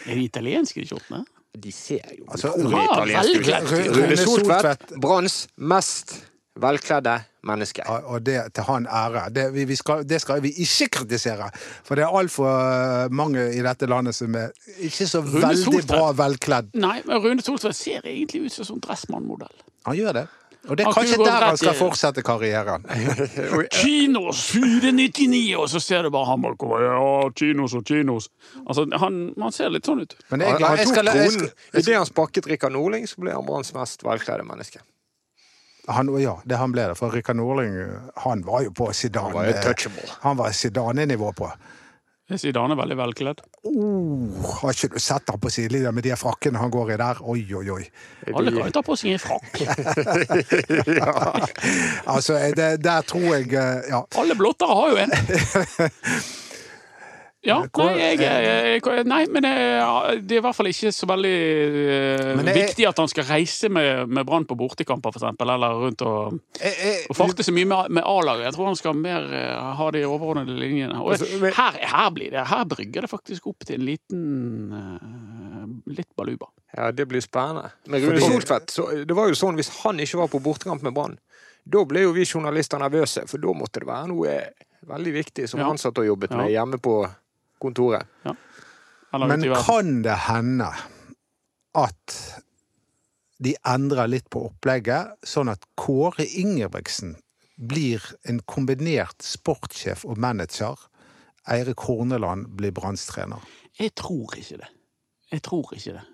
Er 0.05 0.17
de 0.17 0.25
italienske 0.25 0.83
skjortene? 0.85 1.23
De 1.61 1.71
ser 1.71 2.03
jo 2.17 2.25
Altså, 2.31 2.51
utrolig 2.55 2.85
italienske 2.85 3.79
ut. 3.89 3.97
Rune 3.97 4.17
Soltvedt, 4.17 4.95
Branns 5.01 5.37
mest 5.57 6.15
velkledde 6.61 7.17
menneske. 7.45 7.83
Og 8.07 8.21
det 8.25 8.37
til 8.55 8.63
han 8.63 8.85
ære. 8.87 9.25
Det, 9.35 9.43
vi, 9.53 9.65
vi 9.69 9.75
skal, 9.75 10.05
det 10.07 10.21
skal 10.23 10.39
vi 10.41 10.53
ikke 10.63 10.87
kritisere. 10.99 11.49
For 11.85 11.99
det 11.99 12.05
er 12.07 12.15
altfor 12.15 13.11
mange 13.13 13.43
i 13.53 13.61
dette 13.65 13.89
landet 13.91 14.15
som 14.17 14.33
er 14.39 14.53
ikke 14.79 15.07
så 15.07 15.21
Rune 15.21 15.43
veldig 15.43 15.63
Soltvedt. 15.65 15.91
bra 15.91 16.07
velkledd. 16.23 16.71
Nei, 16.79 17.01
men 17.05 17.21
Rune 17.25 17.43
Soltvedt 17.45 17.75
ser 17.77 18.07
egentlig 18.07 18.45
ut 18.47 18.55
som 18.55 18.69
sånn 18.71 18.81
Dressmann-modell. 18.87 19.53
Han 19.85 19.99
gjør 19.99 20.21
det. 20.21 20.25
Og 20.65 20.77
det 20.77 20.85
er 20.85 20.95
kanskje 20.95 21.17
der 21.21 21.43
han 21.45 21.57
skal 21.59 21.75
fortsette 21.77 22.23
karrieren. 22.25 22.85
Kinos 23.79 24.41
499, 24.49 25.43
og 25.59 25.69
så 25.69 25.81
ser 25.83 26.07
du 26.07 26.11
bare 26.13 26.29
han 26.31 26.41
bare 26.41 26.57
kommer 26.61 26.85
Ja, 26.85 27.29
kinos 27.37 27.75
og 27.77 27.85
kinos. 27.85 28.29
Altså, 28.65 28.87
han, 29.01 29.21
han 29.41 29.53
ser 29.55 29.69
litt 29.73 29.85
sånn 29.85 30.01
ut. 30.01 30.17
Men 30.31 30.41
det 30.41 30.49
jeg, 30.49 30.57
han 30.57 30.65
han 30.65 30.81
tok 30.81 30.95
skal, 30.95 31.11
tronen. 31.11 31.37
skal, 31.37 31.79
Idet 31.83 31.97
han 31.99 32.09
sparket 32.09 32.49
Rikard 32.49 32.75
Norling, 32.75 33.07
så 33.09 33.21
ble 33.21 33.35
han 33.35 33.45
Branns 33.45 33.73
mest 33.77 34.05
velkledde 34.05 34.47
menneske. 34.47 34.81
han, 35.87 36.09
ja, 36.21 36.39
det 36.45 36.57
han 36.57 36.73
ble 36.73 36.89
det. 36.89 36.97
For 36.97 37.13
Rikard 37.13 37.37
Norling 37.37 37.77
han 38.25 38.45
var 38.45 38.65
jo 38.65 38.73
på 38.73 38.89
Zidane. 38.93 39.29
Han 39.29 39.37
var 39.37 39.53
untouchable. 39.53 40.09
Han 40.25 40.37
var 40.41 40.51
Zidane-nivå 40.51 41.33
på. 41.37 41.51
Jeg 42.25 42.39
sier 42.41 42.55
Dan 42.57 42.73
er 42.73 42.77
veldig 42.79 42.95
velkledd. 42.97 43.41
Oh, 43.69 44.25
har 44.63 44.73
ikke 44.73 44.95
du 44.95 44.99
sett 45.03 45.29
ham 45.29 45.37
på 45.41 45.49
sidelinja 45.53 45.91
med 45.93 46.03
de 46.07 46.15
frakkene 46.17 46.57
han 46.57 46.71
går 46.73 46.95
i 46.95 46.97
der? 46.97 47.19
Oi, 47.21 47.43
oi, 47.53 47.67
oi. 47.75 47.83
Alle 48.31 48.49
kan 48.55 48.65
jo 48.65 48.71
ta 48.73 48.81
på 48.85 48.95
seg 48.97 49.11
en 49.13 49.21
frakk. 49.21 49.61
Altså, 52.15 52.33
det, 52.57 52.69
der 52.85 53.01
tror 53.05 53.27
jeg 53.35 53.53
eh, 53.53 53.81
Ja. 53.91 54.01
Alle 54.17 54.35
blottere 54.37 54.73
har 54.79 54.87
jo 54.89 54.95
en. 55.05 55.11
Ja, 57.45 57.57
nei, 57.77 57.91
jeg, 57.99 58.19
jeg, 58.19 58.81
jeg, 58.81 59.03
nei 59.05 59.19
men 59.29 59.45
jeg, 59.45 60.21
det 60.25 60.37
er 60.37 60.39
i 60.39 60.43
hvert 60.45 60.57
fall 60.57 60.69
ikke 60.71 60.91
så 60.95 61.07
veldig 61.09 61.33
eh, 61.93 62.41
viktig 62.55 62.87
at 62.89 63.01
han 63.03 63.11
skal 63.11 63.27
reise 63.29 63.69
med, 63.69 64.09
med 64.09 64.25
Brann 64.27 64.47
på 64.49 64.57
bortekamper, 64.57 65.13
for 65.13 65.21
eksempel, 65.21 65.51
eller 65.53 65.77
rundt 65.83 66.01
og, 66.05 66.39
og 66.41 67.15
farte 67.17 67.45
så 67.45 67.53
mye 67.55 67.69
med, 67.69 67.93
med 67.99 68.03
A-laget. 68.09 68.47
Jeg 68.49 68.57
tror 68.57 68.69
han 68.71 68.79
skal 68.79 68.97
mer 68.97 69.29
eh, 69.29 69.75
ha 69.79 69.89
de 69.93 70.03
overordnede 70.09 70.57
linjene. 70.59 70.97
Og 71.01 71.13
Altså, 71.15 71.29
her, 71.45 71.77
her 71.93 72.09
blir 72.11 72.33
det, 72.33 72.47
her 72.49 72.65
brygger 72.67 73.05
det 73.05 73.09
faktisk 73.13 73.47
opp 73.53 73.63
til 73.69 73.77
en 73.79 73.85
liten 73.87 74.25
eh, 74.81 75.95
litt 75.95 76.09
baluba. 76.17 76.49
Ja, 76.75 76.89
det 76.91 77.05
blir 77.07 77.23
spennende. 77.23 77.69
Men 77.87 78.03
Rune 78.03 78.19
Soltvedt, 78.19 78.73
det 79.07 79.15
var 79.15 79.29
jo 79.31 79.37
sånn 79.37 79.55
hvis 79.59 79.69
han 79.83 80.01
ikke 80.03 80.19
var 80.25 80.31
på 80.33 80.41
bortekamp 80.43 80.83
med 80.83 80.95
Brann, 80.97 81.19
da 81.65 81.81
ble 81.87 82.03
jo 82.03 82.11
vi 82.13 82.25
journalister 82.27 82.81
nervøse, 82.81 83.23
for 83.29 83.41
da 83.41 83.53
måtte 83.57 83.81
det 83.81 83.87
være 83.89 84.09
noe 84.11 84.33
veldig 84.85 85.13
viktig 85.15 85.47
som 85.49 85.59
Ja. 85.63 85.69
han 85.71 85.79
satt 85.81 85.97
og 85.97 86.05
jobbet 86.05 86.35
med 86.37 86.51
hjemme 86.53 86.77
på 86.77 86.97
kontoret. 87.61 88.07
Ja. 88.25 88.35
Men 89.15 89.45
kan 89.63 90.01
det 90.03 90.15
hende 90.27 90.71
at 91.75 92.15
de 93.43 93.53
endrer 93.67 94.09
litt 94.09 94.27
på 94.31 94.45
opplegget, 94.49 95.15
sånn 95.27 95.51
at 95.51 95.63
Kåre 95.79 96.25
Ingebrigtsen 96.25 97.15
blir 97.55 98.03
en 98.27 98.41
kombinert 98.47 99.23
sportssjef 99.23 100.05
og 100.07 100.19
manager? 100.19 100.79
Eirik 101.51 101.85
Horneland 101.85 102.49
blir 102.57 102.73
Branns 102.75 103.05
trener. 103.07 103.43
Jeg 103.79 103.93
tror 103.99 104.33
ikke 104.39 104.59
det. 104.63 104.71
Jeg 105.31 105.43
tror 105.45 105.73
ikke 105.75 105.97
det. 105.99 106.05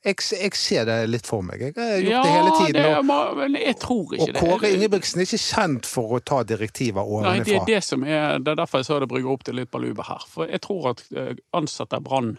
Jeg, 0.00 0.16
jeg 0.32 0.56
ser 0.56 0.86
det 0.88 0.94
litt 1.10 1.26
for 1.28 1.44
meg. 1.44 1.60
Jeg 1.60 1.74
har 1.76 1.98
gjort 2.00 2.24
det 2.24 2.32
hele 2.32 2.52
tiden. 2.56 2.76
det 2.78 2.92
Og, 2.96 3.34
men 3.36 3.56
jeg 3.60 3.76
tror 3.82 4.14
ikke 4.16 4.22
og 4.24 4.30
det. 4.32 4.40
Kåre 4.40 4.70
Ingebrigtsen 4.72 5.20
er 5.20 5.28
ikke 5.28 5.42
kjent 5.44 5.88
for 5.88 6.14
å 6.16 6.20
ta 6.24 6.38
direktiver 6.48 7.10
Nei, 7.26 7.34
det 7.44 7.58
er 7.58 7.66
det 7.68 7.80
som 7.84 8.06
er 8.08 8.40
Det 8.40 8.54
er 8.54 8.62
derfor 8.62 8.80
jeg 8.80 8.88
sa 8.88 9.00
det 9.02 9.10
brygger 9.10 9.34
opp 9.34 9.44
til 9.44 9.60
litt 9.60 9.72
baluba 9.72 10.06
her. 10.08 10.24
For 10.30 10.48
jeg 10.48 10.64
tror 10.64 10.94
at 10.94 11.04
ansatte 11.10 11.60
ansetter 11.60 12.04
Brann 12.04 12.38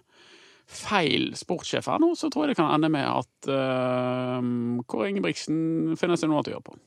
feil 0.72 1.34
sportssjef 1.36 1.90
her 1.92 2.00
nå, 2.02 2.14
så 2.16 2.30
tror 2.32 2.46
jeg 2.46 2.54
det 2.54 2.62
kan 2.62 2.72
ende 2.72 2.90
med 2.94 3.06
at 3.06 3.50
uh, 3.52 4.40
Kåre 4.90 5.12
Ingebrigtsen 5.12 5.98
finner 6.00 6.20
seg 6.20 6.32
noe 6.32 6.40
annet 6.40 6.52
å 6.52 6.56
gjøre 6.56 6.68
på. 6.70 6.78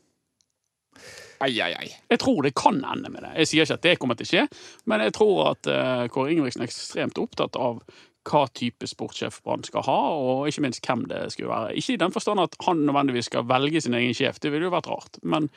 Ai, 1.45 1.53
ai, 1.61 1.73
ai. 1.77 1.89
Jeg 2.09 2.21
tror 2.23 2.47
det 2.47 2.55
kan 2.57 2.79
ende 2.81 3.11
med 3.13 3.27
det. 3.27 3.35
Jeg 3.43 3.51
sier 3.51 3.67
ikke 3.67 3.77
at 3.77 3.85
det 3.85 3.95
kommer 4.01 4.19
til 4.19 4.27
å 4.27 4.31
skje, 4.31 4.45
men 4.91 5.05
jeg 5.05 5.15
tror 5.19 5.41
at 5.51 5.71
uh, 5.71 6.07
Kåre 6.13 6.33
Ingebrigtsen 6.33 6.65
er 6.65 6.71
ekstremt 6.71 7.21
opptatt 7.21 7.59
av 7.61 7.83
hva 8.25 8.45
type 8.57 8.87
sportssjef 8.89 9.41
Brann 9.45 9.65
skal 9.67 9.85
ha, 9.87 9.97
og 10.17 10.47
ikke 10.49 10.63
minst 10.65 10.85
hvem 10.87 11.03
det 11.11 11.27
skulle 11.35 11.51
være. 11.53 11.75
Ikke 11.77 11.93
i 11.97 12.01
den 12.01 12.13
forstand 12.15 12.41
at 12.41 12.57
han 12.67 12.85
nødvendigvis 12.87 13.29
skal 13.31 13.45
velge 13.51 13.81
sin 13.85 13.95
egen 13.99 14.15
sjef, 14.17 14.41
det 14.41 14.53
ville 14.53 14.69
jo 14.69 14.73
vært 14.75 14.89
rart. 14.89 15.19
Men, 15.23 15.51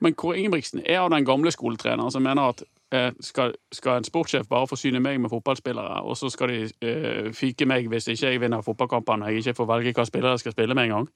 men 0.00 0.14
Kåre 0.20 0.38
Ingebrigtsen 0.42 0.82
er 0.84 1.00
av 1.04 1.10
den 1.14 1.24
gamle 1.28 1.52
skoletreneren 1.54 2.12
som 2.12 2.22
mener 2.26 2.52
at 2.52 2.62
eh, 2.92 3.10
skal, 3.24 3.54
skal 3.72 4.00
en 4.02 4.08
sportssjef 4.08 4.48
bare 4.50 4.68
forsyne 4.68 5.00
meg 5.00 5.20
med 5.24 5.32
fotballspillere, 5.32 6.02
og 6.04 6.16
så 6.20 6.28
skal 6.34 6.52
de 6.52 6.60
eh, 6.84 7.32
fyke 7.36 7.66
meg 7.70 7.88
hvis 7.92 8.08
ikke 8.12 8.34
jeg 8.34 8.40
vinner 8.44 8.64
fotballkampene 8.66 9.24
og 9.28 9.32
jeg 9.32 9.44
ikke 9.46 9.58
får 9.62 9.70
velge 9.74 9.96
hva 9.96 10.08
spillere 10.08 10.36
jeg 10.36 10.44
skal 10.44 10.56
spille 10.58 10.76
med 10.76 10.90
en 10.90 10.96
gang. 10.98 11.10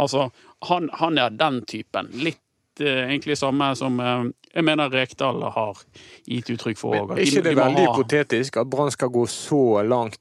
Altså, 0.00 0.28
han, 0.68 0.88
han 1.00 1.18
er 1.20 1.32
den 1.36 1.62
typen. 1.68 2.08
Litt 2.24 2.80
eh, 2.80 3.06
egentlig 3.08 3.36
samme 3.40 3.72
som 3.78 4.00
eh, 4.00 4.30
jeg 4.52 4.64
mener 4.68 4.90
Rekdal 4.92 5.38
har 5.54 5.78
gitt 6.28 6.50
uttrykk 6.52 6.76
for. 6.80 6.96
òg. 6.98 7.14
Er 7.16 7.22
ikke 7.24 7.40
det 7.46 7.54
de 7.54 7.60
veldig 7.60 7.86
ha- 7.86 7.92
hypotetisk 7.94 8.58
at 8.60 8.68
Brann 8.72 8.90
skal 8.92 9.08
gå 9.14 9.22
så 9.32 9.62
langt 9.88 10.18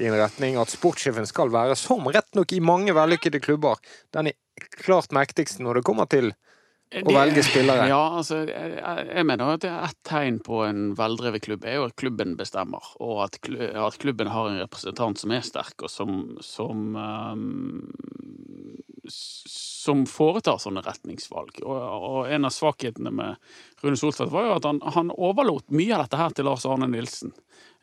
i 0.00 0.08
en 0.10 0.18
retning 0.18 0.58
at 0.60 0.72
sportssjefen 0.72 1.28
skal 1.28 1.52
være, 1.52 1.76
som 1.78 2.06
rett 2.10 2.30
nok 2.38 2.52
i 2.56 2.62
mange 2.64 2.94
vellykkede 2.96 3.42
klubber, 3.44 3.80
den 4.14 4.32
er 4.32 4.70
klart 4.80 5.14
mektigste 5.16 5.64
når 5.64 5.80
det 5.80 5.86
kommer 5.88 6.08
til 6.10 6.32
å 6.90 7.14
velge 7.14 7.44
spillere? 7.46 7.86
Ja, 7.90 8.00
altså, 8.18 8.40
jeg, 8.48 8.72
jeg 9.06 9.26
mener 9.28 9.54
at 9.54 9.66
ett 9.68 9.98
tegn 10.08 10.40
på 10.42 10.64
en 10.66 10.90
veldrevet 10.98 11.44
klubb, 11.46 11.64
er 11.64 11.78
jo 11.78 11.86
at 11.86 11.94
klubben 12.00 12.34
bestemmer. 12.38 12.88
Og 12.98 13.22
at 13.28 13.98
klubben 14.02 14.32
har 14.34 14.50
en 14.50 14.58
representant 14.58 15.20
som 15.20 15.34
er 15.36 15.46
sterk, 15.46 15.76
og 15.86 15.92
som, 15.92 16.24
som 16.42 16.96
um 16.98 17.76
som 19.10 20.04
foretar 20.06 20.58
sånne 20.60 20.82
retningsvalg. 20.84 21.62
Og, 21.64 21.76
og 21.76 22.32
en 22.32 22.46
av 22.46 22.54
svakhetene 22.54 23.12
med 23.14 23.38
Rune 23.82 23.98
Soltvedt 23.98 24.32
var 24.32 24.46
jo 24.46 24.56
at 24.58 24.68
han, 24.68 24.80
han 24.96 25.12
overlot 25.14 25.70
mye 25.74 25.94
av 25.96 26.04
dette 26.04 26.20
her 26.20 26.36
til 26.36 26.48
Lars 26.50 26.66
Arne 26.68 26.88
Nilsen. 26.90 27.32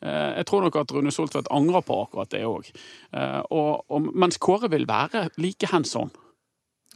Eh, 0.04 0.30
jeg 0.38 0.46
tror 0.48 0.64
nok 0.66 0.78
at 0.80 0.94
Rune 0.94 1.12
Soltvedt 1.14 1.50
angrer 1.54 1.84
på 1.86 2.02
akkurat 2.04 2.30
det 2.34 2.44
òg. 2.46 2.70
Og, 3.50 4.08
mens 4.14 4.38
Kåre 4.42 4.70
vil 4.70 4.88
være 4.88 5.28
like 5.36 5.70
hands 5.72 5.96
on. 5.98 6.10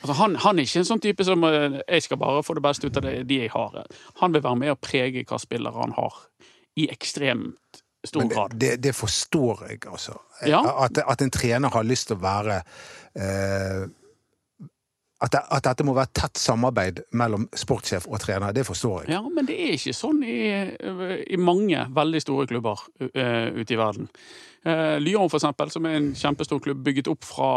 Altså 0.02 0.12
han, 0.18 0.34
han, 0.42 0.58
er 0.58 0.66
ikke 0.66 0.80
en 0.82 0.88
sånn 0.88 1.02
type 1.02 1.24
som 1.26 1.44
eh, 1.46 1.78
jeg 1.86 2.06
skal 2.08 2.18
bare 2.18 2.42
få 2.42 2.56
det 2.58 2.64
beste 2.64 2.88
ut 2.88 2.98
av 2.98 3.06
det, 3.06 3.14
de 3.30 3.38
jeg 3.44 3.52
har. 3.54 3.82
Han 4.18 4.34
vil 4.34 4.42
være 4.42 4.58
med 4.58 4.74
og 4.74 4.80
prege 4.82 5.22
hva 5.28 5.38
spillere 5.38 5.78
han 5.78 5.94
har, 5.94 6.16
i 6.80 6.88
ekstremt 6.90 7.82
stor 8.02 8.24
Men 8.24 8.32
grad. 8.32 8.56
det, 8.56 8.72
det, 8.72 8.80
det 8.88 8.94
forstår 8.98 9.66
jeg, 9.68 9.82
altså. 9.86 10.16
Ja. 10.48 10.62
At, 10.86 10.98
at 10.98 11.22
en 11.22 11.30
trener 11.30 11.70
har 11.70 11.86
lyst 11.86 12.10
til 12.10 12.18
å 12.18 12.24
være 12.24 12.58
eh, 13.14 13.84
at, 15.22 15.30
det, 15.30 15.42
at 15.54 15.66
dette 15.68 15.86
må 15.86 15.94
være 15.96 16.10
tett 16.18 16.40
samarbeid 16.40 17.02
mellom 17.18 17.46
sportssjef 17.54 18.08
og 18.10 18.18
trener, 18.22 18.54
det 18.54 18.64
forstår 18.66 19.04
jeg. 19.04 19.14
Ja, 19.14 19.22
men 19.22 19.46
det 19.46 19.54
er 19.54 19.76
ikke 19.76 19.94
sånn 19.94 20.22
i, 20.26 20.38
i 21.30 21.38
mange 21.38 21.86
veldig 21.94 22.22
store 22.24 22.48
klubber 22.50 22.82
uh, 22.82 23.48
ute 23.54 23.76
i 23.76 23.78
verden. 23.78 24.10
Uh, 24.66 24.98
Lyon, 25.02 25.30
for 25.30 25.38
eksempel, 25.38 25.70
som 25.74 25.86
er 25.86 25.98
en 25.98 26.12
kjempestor 26.18 26.62
klubb 26.62 26.82
bygget 26.86 27.10
opp 27.12 27.26
fra 27.26 27.52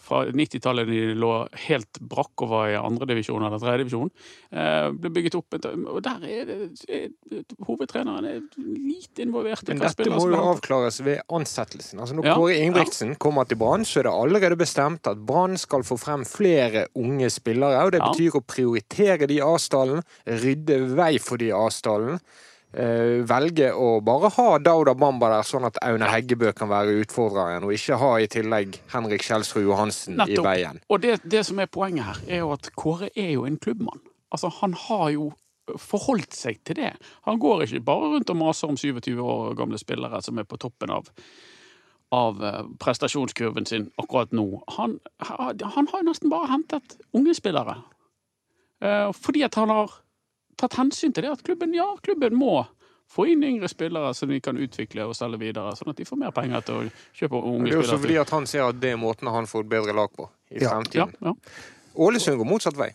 fra 0.00 0.24
90-tallet 0.32 0.88
de 0.88 1.00
lå 1.18 1.32
helt 1.66 2.00
brakk 2.00 2.44
og 2.44 2.52
var 2.52 2.72
i 2.72 2.78
andredivisjon 2.80 3.44
eller 3.46 3.60
tredjedivisjon. 3.62 4.10
Eh, 4.50 4.88
ble 4.96 5.12
bygget 5.14 5.36
opp 5.38 5.58
Og 5.60 6.00
der 6.04 6.26
er 6.26 6.48
det 6.48 6.58
er, 6.88 7.08
hovedtreneren 7.66 8.26
er 8.26 8.40
lite 8.56 9.24
involvert. 9.26 9.66
Men 9.68 9.82
dette 9.84 10.10
må 10.10 10.26
jo 10.32 10.40
avklares 10.40 11.00
ved 11.04 11.22
ansettelsen. 11.28 12.00
Altså 12.00 12.16
Når 12.16 12.30
Ja, 12.30 12.34
Kåre 12.34 12.58
Ingebrigtsen 12.58 13.16
kommer 13.16 13.48
til 13.48 13.60
Brann, 13.60 13.84
så 13.84 14.00
er 14.00 14.08
det 14.08 14.14
allerede 14.14 14.56
bestemt 14.56 15.06
at 15.10 15.18
Brann 15.26 15.56
skal 15.56 15.82
få 15.86 15.98
frem 15.98 16.24
flere 16.24 16.86
unge 16.94 17.30
spillere. 17.30 17.84
og 17.84 17.92
Det 17.92 18.00
Ja. 18.00 18.10
betyr 18.10 18.40
å 18.40 18.46
prioritere 18.46 19.26
de 19.26 19.40
avstanden, 19.40 20.02
rydde 20.26 20.94
vei 20.96 21.18
for 21.18 21.36
de 21.36 21.50
i 21.50 21.52
Eh, 21.52 22.18
velge 22.72 23.72
å 23.74 23.96
bare 24.04 24.28
ha 24.36 24.46
Dauda 24.62 24.94
Bamba 24.94 25.32
der, 25.32 25.46
sånn 25.46 25.66
at 25.66 25.80
Aune 25.82 26.06
Heggebø 26.06 26.52
kan 26.54 26.70
være 26.70 27.00
utfordreren, 27.02 27.66
og 27.66 27.74
ikke 27.74 27.98
ha 27.98 28.10
i 28.22 28.28
tillegg 28.30 28.78
Henrik 28.92 29.24
Kjelsrud 29.26 29.66
Johansen 29.66 30.22
i 30.22 30.38
veien. 30.38 30.78
Og 30.88 31.02
det, 31.02 31.16
det 31.26 31.42
som 31.48 31.58
er 31.58 31.70
poenget 31.72 32.06
her, 32.06 32.24
er 32.28 32.42
jo 32.44 32.52
at 32.54 32.70
Kåre 32.78 33.10
er 33.18 33.32
jo 33.34 33.46
en 33.48 33.58
klubbmann. 33.58 34.02
Altså, 34.30 34.52
han 34.60 34.76
har 34.86 35.08
jo 35.16 35.32
forholdt 35.78 36.34
seg 36.34 36.60
til 36.66 36.78
det. 36.80 36.92
Han 37.26 37.38
går 37.42 37.66
ikke 37.66 37.82
bare 37.86 38.12
rundt 38.14 38.30
og 38.30 38.38
maser 38.38 38.70
om 38.70 38.78
27 38.78 39.12
år 39.18 39.54
gamle 39.58 39.78
spillere 39.78 40.22
som 40.22 40.38
er 40.38 40.46
på 40.48 40.58
toppen 40.62 40.94
av 40.94 41.10
av 42.10 42.44
eh, 42.44 42.64
prestasjonskurven 42.82 43.66
sin 43.66 43.84
akkurat 44.02 44.32
nå. 44.34 44.64
Han, 44.76 44.98
han 45.22 45.88
har 45.92 46.06
nesten 46.06 46.30
bare 46.32 46.50
hentet 46.50 46.96
unge 47.14 47.34
spillere. 47.38 47.76
Eh, 48.82 49.12
Fordi 49.14 49.44
at 49.46 49.54
han 49.54 49.70
har 49.70 49.94
tatt 50.60 50.76
hensyn 50.78 51.12
til 51.16 51.24
det 51.26 51.32
at 51.32 51.42
klubben, 51.46 51.72
ja, 51.74 51.88
klubben 52.04 52.36
må 52.38 52.60
få 53.10 53.24
inn 53.32 53.42
yngre 53.42 53.66
spillere 53.72 54.12
som 54.14 54.30
de 54.30 54.38
kan 54.44 54.58
utvikle 54.60 55.02
og 55.08 55.16
selge 55.18 55.40
videre, 55.40 55.72
sånn 55.74 55.90
at 55.90 55.98
de 55.98 56.04
får 56.06 56.20
mer 56.20 56.30
penger 56.36 56.62
til 56.68 56.76
å 56.78 56.84
kjøpe 57.18 57.40
unge 57.40 57.66
spillere. 57.66 57.66
Det 57.66 57.74
er 57.74 57.80
også 57.80 57.88
spillere. 57.88 58.02
fordi 58.04 58.18
at 58.22 58.30
han 58.36 58.46
ser 58.46 58.66
at 58.68 58.78
det 58.84 58.92
er 58.94 59.00
måten 59.02 59.32
han 59.34 59.48
får 59.50 59.64
et 59.66 59.72
bedre 59.72 59.96
lag 59.98 60.12
på 60.14 60.28
i 60.50 60.60
Ja. 60.60 60.62
Ja, 60.62 60.70
fremtiden. 60.76 61.14
ja. 61.20 61.34
Ålesund 62.06 62.38
går 62.38 62.46
motsatt 62.46 62.76
vei. 62.78 62.92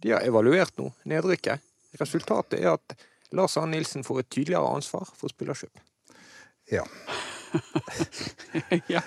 De 0.00 0.12
har 0.14 0.22
evaluert 0.22 0.76
nå 0.78 0.92
nedrykket. 1.10 1.58
Resultatet 1.98 2.60
er 2.60 2.76
at 2.76 2.94
Lars 3.34 3.56
Arne 3.58 3.72
Nilsen 3.74 4.04
får 4.06 4.20
et 4.20 4.30
tydeligere 4.30 4.76
ansvar 4.78 5.08
for 5.18 5.28
spillerkjøp. 5.28 5.82
Ja. 6.70 6.84
ja. 8.88 9.02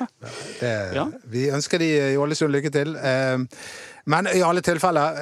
Det, 0.59 0.73
Ja. 0.95 1.05
Vi 1.31 1.47
ønsker 1.53 1.79
de 1.79 1.87
i 2.11 2.17
Ålesund 2.17 2.51
lykke 2.53 2.71
til. 2.73 2.95
Eh, 2.97 3.37
Men 4.05 4.27
i 4.33 4.41
alle 4.41 4.61
tilfeller 4.65 5.15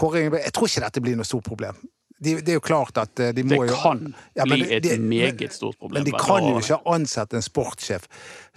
Kåre 0.00 0.22
Ingebrigtsen 0.24 0.48
Jeg 0.48 0.56
tror 0.56 0.70
ikke 0.70 0.84
dette 0.88 1.02
blir 1.04 1.18
noe 1.20 1.28
stort 1.28 1.46
problem. 1.48 1.80
De, 2.20 2.34
det 2.44 2.52
er 2.52 2.58
jo 2.58 2.60
klart 2.64 2.98
at 3.00 3.16
eh, 3.22 3.30
de 3.32 3.40
Det 3.40 3.48
må 3.48 3.62
jo 3.64 3.76
kan 3.80 4.02
Ja, 4.36 4.44
men 4.44 4.60
bli 4.60 4.66
et 4.76 4.84
de, 4.84 4.98
meget 5.00 5.54
stort 5.56 5.78
problem. 5.80 6.02
Men 6.02 6.08
de 6.10 6.12
kan 6.20 6.44
jo 6.44 6.58
ikke 6.60 6.76
ansette 6.92 7.38
en 7.38 7.44
sportssjef 7.46 8.04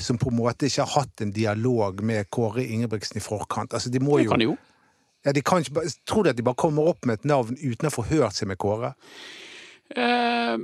som 0.03 0.19
på 0.19 0.33
en 0.33 0.39
måte 0.41 0.67
ikke 0.67 0.83
har 0.83 1.03
hatt 1.05 1.23
en 1.23 1.31
dialog 1.35 2.03
med 2.03 2.27
Kåre 2.33 2.65
Ingebrigtsen 2.65 3.21
i 3.21 3.23
forkant. 3.23 3.71
Altså, 3.73 3.91
de 3.93 4.03
må 4.03 4.17
Det 4.19 4.25
jo, 4.27 4.33
kan 4.35 4.43
de 4.43 4.49
jo. 4.51 4.57
ja, 5.25 5.31
de 5.31 5.41
kan 5.47 5.63
ikke, 5.63 5.87
Tror 6.09 6.23
du 6.27 6.33
at 6.33 6.37
de 6.39 6.43
bare 6.43 6.59
kommer 6.59 6.91
opp 6.91 7.07
med 7.07 7.21
et 7.21 7.29
navn 7.31 7.55
uten 7.55 7.87
å 7.87 7.93
få 7.95 8.03
hørt 8.11 8.35
seg 8.35 8.51
med 8.51 8.59
Kåre? 8.59 8.93
Eh, 9.95 10.57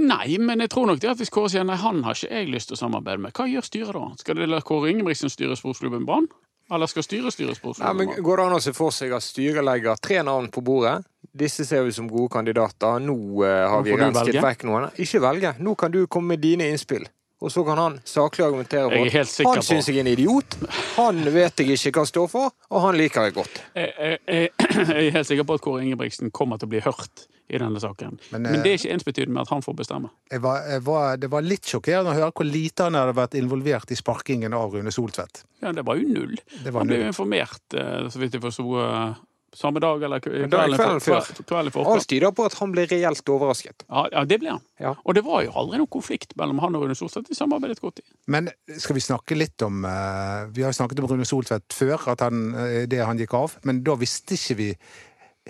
nei, 0.00 0.38
men 0.40 0.64
jeg 0.64 0.70
tror 0.72 0.88
nok 0.88 1.00
det 1.02 1.12
at 1.12 1.20
hvis 1.20 1.32
Kåre 1.34 1.52
sier 1.52 1.68
nei, 1.68 1.76
han 1.84 2.00
har 2.06 2.16
ikke 2.16 2.32
jeg 2.32 2.48
lyst 2.52 2.72
til 2.72 2.78
å 2.78 2.84
samarbeide 2.86 3.26
med, 3.26 3.36
hva 3.36 3.48
gjør 3.50 3.66
styret 3.68 3.96
da? 3.96 4.06
Skal 4.24 4.40
det 4.40 4.48
la 4.48 4.62
Kåre 4.64 4.92
Ingebrigtsen 4.94 5.32
styre 5.32 5.58
sportsklubben 5.58 6.08
Brann? 6.08 6.30
Eller 6.70 6.90
skal 6.90 7.02
styret 7.02 7.34
styre 7.34 7.50
Nei, 7.50 7.58
sportsklubben 7.58 7.98
men 7.98 8.24
Går 8.24 8.40
det 8.40 8.44
an 8.46 8.56
å 8.56 8.60
se 8.62 8.74
for 8.76 8.94
seg 8.94 9.14
at 9.16 9.26
styret 9.26 9.66
legger 9.66 9.98
tre 10.02 10.20
navn 10.26 10.50
på 10.54 10.62
bordet? 10.64 11.00
Disse 11.30 11.66
ser 11.66 11.84
vi 11.86 11.94
som 11.94 12.08
gode 12.10 12.30
kandidater. 12.32 13.02
Nå 13.02 13.16
uh, 13.42 13.46
har 13.70 13.82
Nå 13.82 13.86
vi 13.86 13.96
rensket 13.98 14.40
vekk 14.42 14.66
noen. 14.68 14.88
Ikke 15.02 15.22
velge. 15.22 15.54
Nå 15.62 15.74
kan 15.78 15.92
du 15.94 16.04
komme 16.10 16.34
med 16.34 16.42
dine 16.42 16.70
innspill. 16.70 17.06
Og 17.40 17.52
så 17.52 17.64
kan 17.64 17.78
han 17.80 17.98
saklig 18.04 18.44
argumentere 18.44 19.00
er 19.00 19.24
for 19.24 19.54
han 19.54 19.64
syns 19.64 19.88
jeg 19.88 19.96
er 19.96 20.04
en 20.04 20.12
idiot, 20.12 20.58
han 20.98 21.22
vet 21.32 21.62
jeg 21.62 21.78
ikke 21.78 22.02
hva 22.02 22.06
står 22.08 22.28
for, 22.28 22.52
og 22.68 22.82
han 22.84 22.98
liker 23.00 23.28
jeg 23.28 23.36
godt. 23.38 23.60
Jeg, 23.74 23.94
jeg, 23.96 24.18
jeg 24.28 24.50
jeg 24.98 25.06
er 25.06 25.14
helt 25.14 25.28
sikker 25.30 25.48
på 25.48 25.56
at 25.56 25.64
Kåre 25.64 25.84
Ingebrigtsen 25.86 26.32
kommer 26.36 26.60
til 26.60 26.68
å 26.68 26.74
bli 26.74 26.82
hørt 26.84 27.24
i 27.50 27.58
denne 27.58 27.80
saken. 27.82 28.18
Men, 28.30 28.42
Men, 28.42 28.52
eh, 28.52 28.62
det 28.62 28.70
er 28.70 28.78
ikke 28.78 28.92
ensbetydende 28.94 29.34
med 29.34 29.48
at 29.48 29.54
han 29.54 29.64
får 29.64 29.78
bestemme. 29.80 30.12
Jeg 30.30 30.42
var, 30.44 30.60
jeg 30.70 30.84
var, 30.86 31.16
det 31.22 31.30
var 31.32 31.46
litt 31.46 31.66
sjokkerende 31.66 32.12
å 32.12 32.18
høre 32.18 32.34
hvor 32.36 32.46
lite 32.46 32.86
han 32.86 32.98
hadde 32.98 33.16
vært 33.18 33.34
involvert 33.40 33.90
i 33.90 33.98
sparkingen 33.98 34.54
av 34.54 34.76
Rune 34.76 34.92
Soltvedt. 34.94 35.42
Ja, 35.64 35.72
det 35.74 35.84
var 35.88 35.98
jo 35.98 36.06
null. 36.06 36.36
Det 36.36 36.70
var 36.70 36.84
Han 36.84 36.92
ble 36.92 37.00
jo 37.02 37.10
informert, 37.10 37.64
eh, 37.74 38.06
så 38.12 38.22
vidt 38.22 38.36
jeg 38.36 38.44
forsto, 38.44 38.68
eh, 38.84 39.18
samme 39.56 39.80
dag 39.82 40.02
eller 40.06 40.22
kvelden, 40.22 40.52
er 40.54 40.72
kvelden 40.76 41.00
før. 41.02 41.20
kveld- 41.26 41.46
kvelden 41.48 41.74
før. 41.74 41.88
Alt 41.92 42.06
tyder 42.08 42.32
på 42.36 42.44
at 42.46 42.54
han 42.60 42.72
ble 42.74 42.84
reelt 42.90 43.32
overrasket. 43.34 43.84
Ja, 43.88 44.04
ja, 44.12 44.24
det 44.24 44.38
ble 44.42 44.52
han. 44.54 44.62
Ja. 44.78 44.94
Og 45.04 45.16
det 45.18 45.24
var 45.26 45.42
jo 45.42 45.52
aldri 45.58 45.80
noen 45.80 45.90
konflikt 45.90 46.36
mellom 46.38 46.62
han 46.62 46.78
og 46.78 46.84
Rune 46.84 46.94
Solstad. 46.98 47.26
De 47.28 47.34
samarbeidet 47.34 47.80
godt. 47.82 47.98
i. 47.98 48.06
Men 48.30 48.50
skal 48.78 48.94
vi 48.98 49.04
snakke 49.04 49.38
litt 49.38 49.62
om 49.66 49.84
uh, 49.84 50.46
Vi 50.54 50.62
har 50.62 50.72
snakket 50.76 51.02
om 51.02 51.10
Rune 51.10 51.26
Soltvedt 51.26 51.74
før, 51.74 52.08
at 52.14 52.20
han, 52.20 52.54
eh, 52.54 52.86
det 52.86 53.02
han 53.04 53.18
gikk 53.18 53.34
av. 53.34 53.58
Men 53.64 53.82
da 53.86 53.96
visste 53.98 54.38
ikke 54.38 54.58
vi 54.60 54.70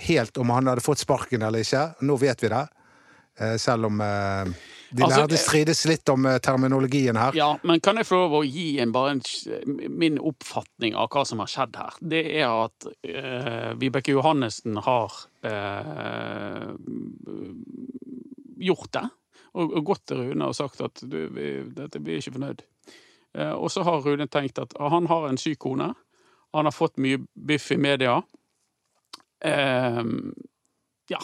helt 0.08 0.38
om 0.38 0.50
han 0.54 0.70
hadde 0.70 0.84
fått 0.84 1.02
sparken 1.02 1.42
eller 1.42 1.60
ikke. 1.60 1.90
Nå 2.06 2.16
vet 2.20 2.40
vi 2.42 2.52
det. 2.52 2.66
Uh, 3.40 3.56
selv 3.60 3.90
om 3.90 4.00
eh, 4.00 4.52
de 4.90 5.04
Altså, 5.06 5.20
lærde 5.22 5.38
strides 5.38 5.84
litt 5.86 6.10
om 6.10 6.26
eh, 6.26 6.38
terminologien 6.42 7.18
her. 7.18 7.36
Ja, 7.38 7.50
men 7.66 7.82
kan 7.84 8.00
jeg 8.00 8.08
få 8.08 8.18
lov 8.24 8.40
å 8.40 8.42
gi 8.46 8.80
en, 8.82 8.92
bare 8.94 9.14
en, 9.14 9.22
min 9.90 10.18
oppfatning 10.18 10.96
av 10.98 11.10
hva 11.14 11.24
som 11.28 11.42
har 11.42 11.50
skjedd 11.50 11.78
her? 11.78 12.00
Det 12.14 12.24
er 12.40 12.48
at 12.50 12.88
uh, 12.90 13.70
Vibeke 13.78 14.16
Johannessen 14.16 14.80
har 14.82 15.14
uh, 15.46 16.74
gjort 18.58 18.92
det. 18.98 19.06
Og, 19.50 19.72
og 19.78 19.86
gått 19.86 20.04
til 20.10 20.24
Rune 20.24 20.50
og 20.50 20.58
sagt 20.58 20.82
at 20.84 21.02
du, 21.02 21.20
vi, 21.34 21.52
dette, 21.74 22.02
er 22.02 22.18
ikke 22.18 22.36
fornøyd. 22.36 22.66
Uh, 23.38 23.54
og 23.54 23.70
så 23.70 23.86
har 23.86 24.02
Rune 24.04 24.26
tenkt 24.30 24.58
at 24.62 24.74
han 24.78 25.06
har 25.10 25.30
en 25.30 25.38
syk 25.40 25.62
kone. 25.66 25.92
Han 26.54 26.66
har 26.66 26.74
fått 26.74 26.98
mye 26.98 27.22
biff 27.34 27.70
i 27.70 27.78
media. 27.78 28.18
Eh, 29.44 30.04
ja. 31.08 31.18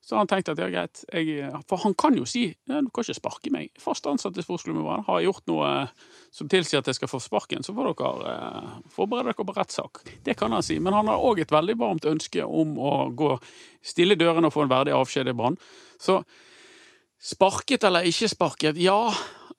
Så 0.00 0.16
han 0.16 0.28
tenkte 0.28 0.54
at 0.54 0.60
ja, 0.62 0.68
greit. 0.72 1.02
Jeg, 1.12 1.50
for 1.68 1.82
han 1.84 1.94
kan 1.98 2.16
jo 2.16 2.24
si 2.28 2.46
ja, 2.48 2.80
du 2.80 2.88
kan 2.88 3.04
ikke 3.04 3.18
sparke 3.18 3.52
meg. 3.52 3.72
Fast 3.80 4.06
ansatt 4.08 4.38
i 4.40 4.44
sportsklubben 4.44 4.86
har 5.06 5.18
jeg 5.20 5.28
gjort 5.28 5.50
noe 5.50 5.72
eh, 5.82 6.06
som 6.32 6.48
tilsier 6.50 6.80
at 6.80 6.88
jeg 6.88 6.96
skal 6.96 7.10
få 7.10 7.20
sparken, 7.20 7.64
så 7.66 7.74
får 7.76 7.90
dere 7.92 8.30
eh, 8.32 8.70
forberede 8.94 9.34
dere 9.34 9.46
på 9.46 9.56
rettssak. 9.56 10.00
Det 10.24 10.38
kan 10.40 10.56
han 10.56 10.64
si. 10.64 10.78
Men 10.80 10.96
han 10.96 11.10
har 11.12 11.20
òg 11.20 11.42
et 11.44 11.52
veldig 11.52 11.76
varmt 11.80 12.08
ønske 12.08 12.46
om 12.46 12.78
å 12.80 12.94
gå 13.12 13.34
stille 13.84 14.16
i 14.16 14.20
dørene 14.20 14.48
og 14.48 14.56
få 14.56 14.64
en 14.64 14.72
verdig 14.72 14.96
avskjed 14.96 15.30
i 15.30 15.36
Brann. 15.36 15.60
Så 16.00 16.22
sparket 17.20 17.84
eller 17.84 18.08
ikke 18.08 18.30
sparket, 18.32 18.80
ja. 18.80 19.02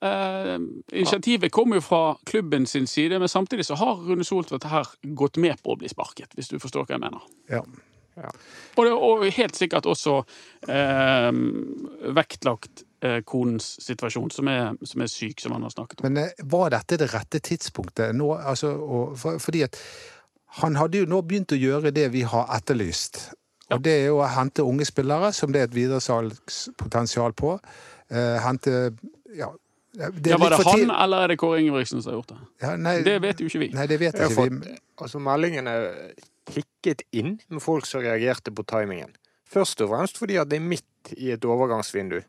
Eh, 0.02 0.58
initiativet 0.98 1.52
kommer 1.54 1.78
jo 1.78 1.86
fra 1.86 2.02
klubben 2.26 2.66
sin 2.66 2.90
side, 2.90 3.18
men 3.22 3.30
samtidig 3.30 3.68
så 3.68 3.78
har 3.78 4.02
Rune 4.02 4.26
Soltvedt 4.26 4.66
her 4.66 4.90
gått 5.14 5.38
med 5.38 5.62
på 5.62 5.76
å 5.76 5.78
bli 5.78 5.90
sparket, 5.92 6.34
hvis 6.34 6.50
du 6.50 6.58
forstår 6.58 6.88
hva 6.88 6.96
jeg 6.96 7.04
mener. 7.04 7.30
Ja. 7.52 7.62
Og, 8.16 8.84
det, 8.84 8.92
og 8.92 9.22
helt 9.36 9.56
sikkert 9.56 9.86
også 9.88 10.18
eh, 10.68 11.28
vektlagt 12.16 12.84
eh, 13.04 13.20
konens 13.28 13.72
situasjon, 13.84 14.30
som 14.34 14.50
er, 14.52 14.72
som 14.86 15.04
er 15.04 15.10
syk, 15.12 15.40
som 15.40 15.54
han 15.56 15.64
har 15.66 15.72
snakket 15.74 16.00
om. 16.02 16.10
Men 16.10 16.24
eh, 16.26 16.42
var 16.52 16.74
dette 16.76 16.98
det 17.00 17.08
rette 17.14 17.40
tidspunktet 17.40 18.12
nå? 18.18 18.34
Altså, 18.36 18.74
og, 18.76 19.16
for, 19.20 19.40
fordi 19.42 19.64
at 19.68 19.78
han 20.62 20.76
hadde 20.76 21.00
jo 21.00 21.08
nå 21.08 21.22
begynt 21.24 21.54
å 21.56 21.60
gjøre 21.60 21.94
det 21.96 22.10
vi 22.12 22.26
har 22.28 22.50
etterlyst. 22.58 23.30
Og 23.72 23.80
det 23.80 23.92
er 24.02 24.06
jo 24.10 24.18
å 24.20 24.28
hente 24.28 24.64
unge 24.68 24.84
spillere, 24.84 25.30
som 25.32 25.52
det 25.54 25.62
er 25.62 25.70
et 25.70 25.76
videresalgspotensial 25.78 27.32
på. 27.32 27.56
Eh, 28.12 28.38
hente 28.44 28.92
Ja. 29.32 29.48
Det 29.92 30.30
Ja, 30.30 30.38
var 30.40 30.48
det 30.50 30.56
for 30.62 30.70
han, 30.72 30.90
eller 30.90 31.22
er 31.24 31.28
det 31.28 31.34
Kåre 31.36 31.58
Ingebrigtsen 31.60 32.00
som 32.00 32.12
har 32.12 32.14
gjort 32.22 32.30
det? 32.30 32.36
Ja, 32.62 32.76
nei, 32.80 33.02
Det 33.04 33.18
vet 33.20 33.40
jo 33.40 33.48
ikke 33.50 33.58
vi. 33.60 33.66
Nei, 33.76 33.84
det 33.86 33.98
vet 34.00 34.14
ikke 34.16 34.30
fått, 34.32 34.54
vi. 34.64 34.76
altså 34.96 35.20
Meldingene 35.20 35.74
tikket 36.48 37.04
inn 37.14 37.36
med 37.48 37.62
folk 37.62 37.86
som 37.88 38.02
reagerte 38.04 38.54
på 38.54 38.64
timingen. 38.68 39.14
Først 39.52 39.82
og 39.84 39.92
fremst 39.92 40.18
fordi 40.20 40.38
at 40.40 40.50
det 40.50 40.58
er 40.58 40.66
midt 40.66 41.12
i 41.16 41.32
et 41.34 41.44
overgangsvindu, 41.44 42.20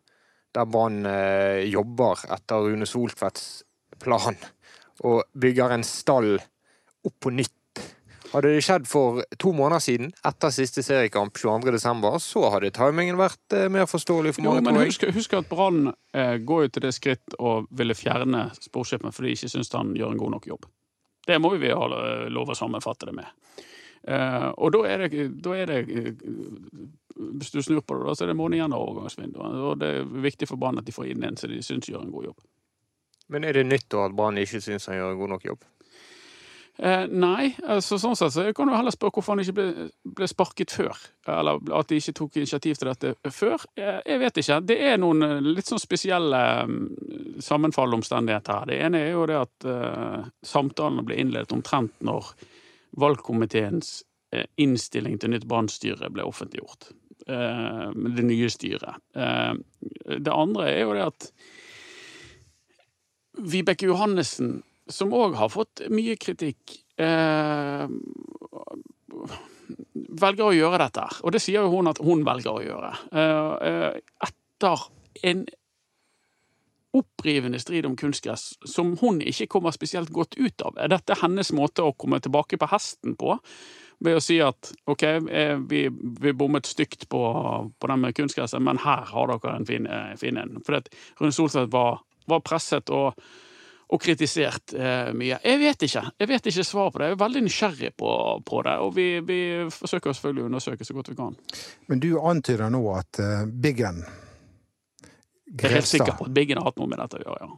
der 0.53 0.69
Brann 0.69 1.05
eh, 1.09 1.63
jobber 1.71 2.25
etter 2.33 2.67
Rune 2.67 2.85
Soltvedts 2.89 3.63
plan 4.03 4.37
og 5.03 5.23
bygger 5.39 5.73
en 5.73 5.85
stall 5.87 6.35
opp 6.37 7.15
på 7.23 7.33
nytt. 7.33 7.81
Hadde 8.33 8.49
det 8.49 8.63
skjedd 8.65 8.87
for 8.89 9.21
to 9.41 9.51
måneder 9.53 9.81
siden, 9.83 10.09
etter 10.25 10.53
siste 10.53 10.81
seriekamp 10.85 11.35
22.12., 11.37 12.05
så 12.23 12.47
hadde 12.55 12.71
timingen 12.73 13.19
vært 13.19 13.53
eh, 13.53 13.67
mer 13.69 13.85
forståelig 13.89 14.33
for 14.37 14.45
Jo, 14.45 14.55
mange, 14.55 14.71
men 14.71 14.87
husk, 14.87 15.05
husk 15.13 15.35
at 15.37 15.49
Brann 15.51 15.91
eh, 15.91 16.39
går 16.41 16.65
jo 16.65 16.71
til 16.73 16.87
det 16.87 16.95
skritt 16.97 17.37
å 17.37 17.59
ville 17.69 17.97
fjerne 17.97 18.47
sportssjefen 18.57 19.13
fordi 19.13 19.29
de 19.29 19.37
ikke 19.37 19.51
syns 19.53 19.69
han 19.77 19.93
gjør 19.97 20.15
en 20.15 20.23
god 20.23 20.35
nok 20.37 20.49
jobb. 20.49 20.65
Det 21.27 21.37
må 21.39 21.53
vi 21.61 21.69
ha 21.69 21.85
eh, 21.99 22.25
lov 22.33 22.49
å 22.49 22.57
sammenfatte 22.57 23.11
det 23.11 23.15
med. 23.21 23.29
Eh, 24.07 24.49
og 24.57 24.73
da 24.75 24.83
er 24.89 25.05
det, 25.05 25.27
da 25.43 25.53
er 25.55 25.69
det 25.69 25.77
eh, 25.87 26.13
Hvis 27.15 27.53
du 27.53 27.61
snur 27.63 27.83
på 27.85 27.95
det, 27.95 28.07
da, 28.07 28.15
så 28.15 28.25
er 28.25 28.33
det 28.33 28.39
månedene 28.39 28.75
av 28.75 28.87
overgangsvinduet. 28.89 29.59
Og 29.69 29.77
det 29.79 29.91
er 29.99 30.09
viktig 30.25 30.49
for 30.49 30.59
Brann 30.59 30.81
at 30.81 30.87
de 30.87 30.95
får 30.95 31.11
inn 31.13 31.23
en 31.23 31.37
som 31.39 31.51
de 31.51 31.61
syns 31.63 31.89
gjør 31.89 32.03
en 32.03 32.15
god 32.15 32.31
jobb. 32.31 32.41
Men 33.31 33.45
er 33.47 33.55
det 33.55 33.67
nytt 33.69 33.87
da 33.93 34.07
at 34.07 34.15
Brann 34.17 34.41
ikke 34.41 34.61
syns 34.63 34.89
han 34.89 34.99
gjør 34.99 35.13
en 35.13 35.21
god 35.21 35.33
nok 35.35 35.47
jobb? 35.51 35.63
Eh, 36.81 37.03
nei, 37.05 37.51
altså 37.69 37.99
sånn 38.01 38.15
sett 38.17 38.33
så 38.33 38.47
kan 38.57 38.65
du 38.65 38.73
heller 38.73 38.93
spørre 38.93 39.13
hvorfor 39.13 39.35
han 39.35 39.43
ikke 39.43 39.53
ble, 39.59 39.87
ble 40.17 40.29
sparket 40.29 40.73
før. 40.73 40.97
Eller 41.29 41.59
at 41.77 41.91
de 41.91 41.99
ikke 42.01 42.15
tok 42.17 42.39
initiativ 42.41 42.79
til 42.79 42.89
dette 42.89 43.33
før. 43.33 43.61
Eh, 43.77 43.99
jeg 44.09 44.21
vet 44.23 44.39
ikke. 44.41 44.57
Det 44.65 44.79
er 44.89 44.97
noen 45.01 45.21
eh, 45.27 45.51
litt 45.53 45.69
sånn 45.69 45.81
spesielle 45.81 46.41
mm, 46.65 46.87
sammenfallende 47.45 48.01
omstendigheter 48.01 48.57
her. 48.57 48.71
Det 48.71 48.79
ene 48.87 49.03
er 49.05 49.13
jo 49.13 49.27
det 49.29 49.37
at 49.43 49.69
eh, 49.69 50.31
samtalene 50.49 51.05
ble 51.05 51.21
innledet 51.21 51.53
omtrent 51.53 51.93
når 52.01 52.33
valgkomiteens 52.99 54.03
eh, 54.33 54.45
innstilling 54.61 55.19
til 55.21 55.33
nytt 55.33 55.47
brannstyre 55.49 56.09
ble 56.13 56.25
offentliggjort. 56.27 56.91
Eh, 57.27 57.89
det 58.17 58.25
nye 58.27 58.49
styret. 58.51 59.01
Eh, 59.15 59.53
det 60.19 60.33
andre 60.33 60.69
er 60.71 60.81
jo 60.83 60.95
det 60.97 61.07
at 61.07 61.29
Vibeke 63.43 63.89
Johannessen, 63.89 64.59
som 64.91 65.13
òg 65.15 65.33
har 65.39 65.49
fått 65.49 65.81
mye 65.89 66.13
kritikk, 66.21 66.75
velger 70.21 70.45
å 70.45 70.53
gjøre 70.53 70.77
dette. 70.83 71.05
Og 71.25 71.33
det 71.33 71.41
sier 71.41 71.65
jo 71.65 71.71
hun 71.73 71.89
at 71.89 71.97
hun 72.03 72.21
velger 72.27 72.51
å 72.51 72.61
gjøre. 72.61 72.91
Etter 74.27 74.83
en 75.25 75.41
opprivende 76.93 77.59
strid 77.59 77.85
om 77.85 77.95
kunstgress 77.97 78.53
som 78.65 78.97
hun 79.01 79.21
ikke 79.21 79.47
kommer 79.55 79.73
spesielt 79.73 80.11
godt 80.13 80.37
ut 80.37 80.61
av. 80.61 80.77
Er 80.77 80.91
dette 80.93 81.17
hennes 81.21 81.49
måte 81.55 81.85
å 81.85 81.95
komme 81.97 82.19
tilbake 82.21 82.59
på 82.61 82.69
hesten 82.69 83.17
på? 83.19 83.37
Ved 84.03 84.17
å 84.19 84.23
si 84.23 84.39
at 84.43 84.73
OK, 84.89 85.03
eh, 85.03 85.55
vi, 85.69 85.85
vi 85.89 86.33
bommet 86.37 86.67
stygt 86.69 87.07
på, 87.09 87.21
på 87.79 87.89
den 87.89 88.03
med 88.03 88.15
kunstgresset, 88.17 88.61
men 88.61 88.81
her 88.83 89.07
har 89.09 89.31
dere 89.31 89.55
en 89.55 89.65
fin, 89.69 89.87
eh, 89.87 90.13
fin 90.19 90.37
en. 90.37 90.59
For 90.65 90.81
Rune 91.21 91.33
Solseth 91.33 91.71
var, 91.73 92.01
var 92.29 92.43
presset 92.45 92.91
og, 92.93 93.17
og 93.89 94.01
kritisert 94.03 94.75
eh, 94.75 95.13
mye. 95.15 95.39
Jeg 95.41 95.61
vet 95.61 95.87
ikke. 95.87 96.03
Jeg 96.19 96.31
vet 96.33 96.51
ikke 96.51 96.67
svar 96.67 96.91
på 96.91 97.01
det. 97.01 97.09
Jeg 97.09 97.17
er 97.17 97.23
veldig 97.23 97.45
nysgjerrig 97.47 97.93
på, 98.03 98.11
på 98.45 98.61
det, 98.67 98.75
og 98.83 98.93
vi, 98.97 99.07
vi 99.25 99.39
forsøker 99.71 100.13
selvfølgelig 100.13 100.45
å 100.45 100.51
undersøke 100.51 100.89
så 100.89 100.97
godt 100.97 101.13
vi 101.13 101.17
kan. 101.23 101.39
Men 101.89 102.03
du 102.03 102.11
antyder 102.19 102.73
nå 102.73 102.83
at 102.97 103.23
uh, 103.23 103.47
Biggen 105.45 105.59
Jeg 105.63 105.71
er 105.71 105.75
helt 105.79 105.87
sikker 105.91 106.15
på 106.17 106.25
at 106.29 106.33
Biggen 106.33 106.57
har 106.57 106.65
hatt 106.69 106.77
noe 106.79 106.87
med 106.87 106.99
dette 107.03 107.19
å 107.19 107.23
gjøre, 107.25 107.39
ja. 107.41 107.57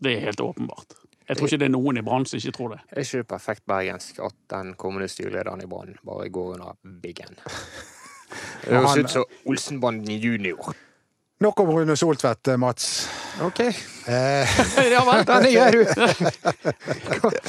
Det 0.00 0.12
er 0.16 0.20
helt 0.28 0.40
åpenbart. 0.40 0.94
Jeg 1.28 1.36
tror 1.36 1.48
ikke 1.50 1.58
det 1.60 1.66
er 1.68 1.74
noen 1.74 1.98
i 2.00 2.02
Brann 2.06 2.24
som 2.26 2.38
ikke 2.38 2.52
tror 2.56 2.68
det. 2.72 2.78
Det 2.88 2.96
Er 2.96 3.04
ikke 3.04 3.18
det 3.22 3.28
perfekt 3.28 3.64
bergensk 3.68 4.20
at 4.24 4.34
den 4.54 4.74
kommende 4.80 5.08
styrelederen 5.12 5.60
i 5.60 5.66
Brann 5.68 5.96
bare 6.06 6.28
går 6.32 6.54
under 6.56 6.76
Biggen? 7.02 7.36
Det 8.62 8.74
høres 8.76 8.96
ut 8.98 9.10
som 9.10 9.24
Olsenbanden 9.48 10.18
junior. 10.20 10.74
Nok 11.40 11.60
om 11.62 11.68
Rune 11.70 11.94
Soltvedt, 11.96 12.48
eh, 12.52 12.56
Mats. 12.60 13.08
OK, 13.44 13.60
Eh, 14.08 14.58
Ja 14.92 15.04
vel. 15.06 15.24
den 15.28 15.46
grei, 15.52 15.70
du. 15.70 15.84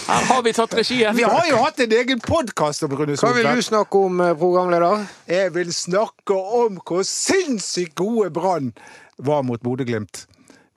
Her 0.10 0.25
har 0.29 0.43
vi 0.46 0.53
tatt 0.53 0.74
regien. 0.77 1.15
vi 1.17 1.24
har 1.24 1.48
jo 1.50 1.58
hatt 1.63 1.79
en 1.79 1.91
egen 1.98 2.19
podkast 2.22 2.84
om 2.86 2.93
Rune 3.00 3.15
Hva 3.19 3.31
vil 3.36 3.48
du 3.55 3.62
snakke 3.65 3.98
om, 4.05 4.22
eh, 4.22 4.34
programleder? 4.38 5.08
Jeg 5.27 5.53
vil 5.55 5.74
snakke 5.74 6.36
om 6.36 6.79
hvor 6.86 7.03
sinnssykt 7.08 7.96
gode 8.00 8.29
Brann 8.36 8.74
var 9.19 9.43
mot 9.43 9.61
Bodø-Glimt. 9.61 10.27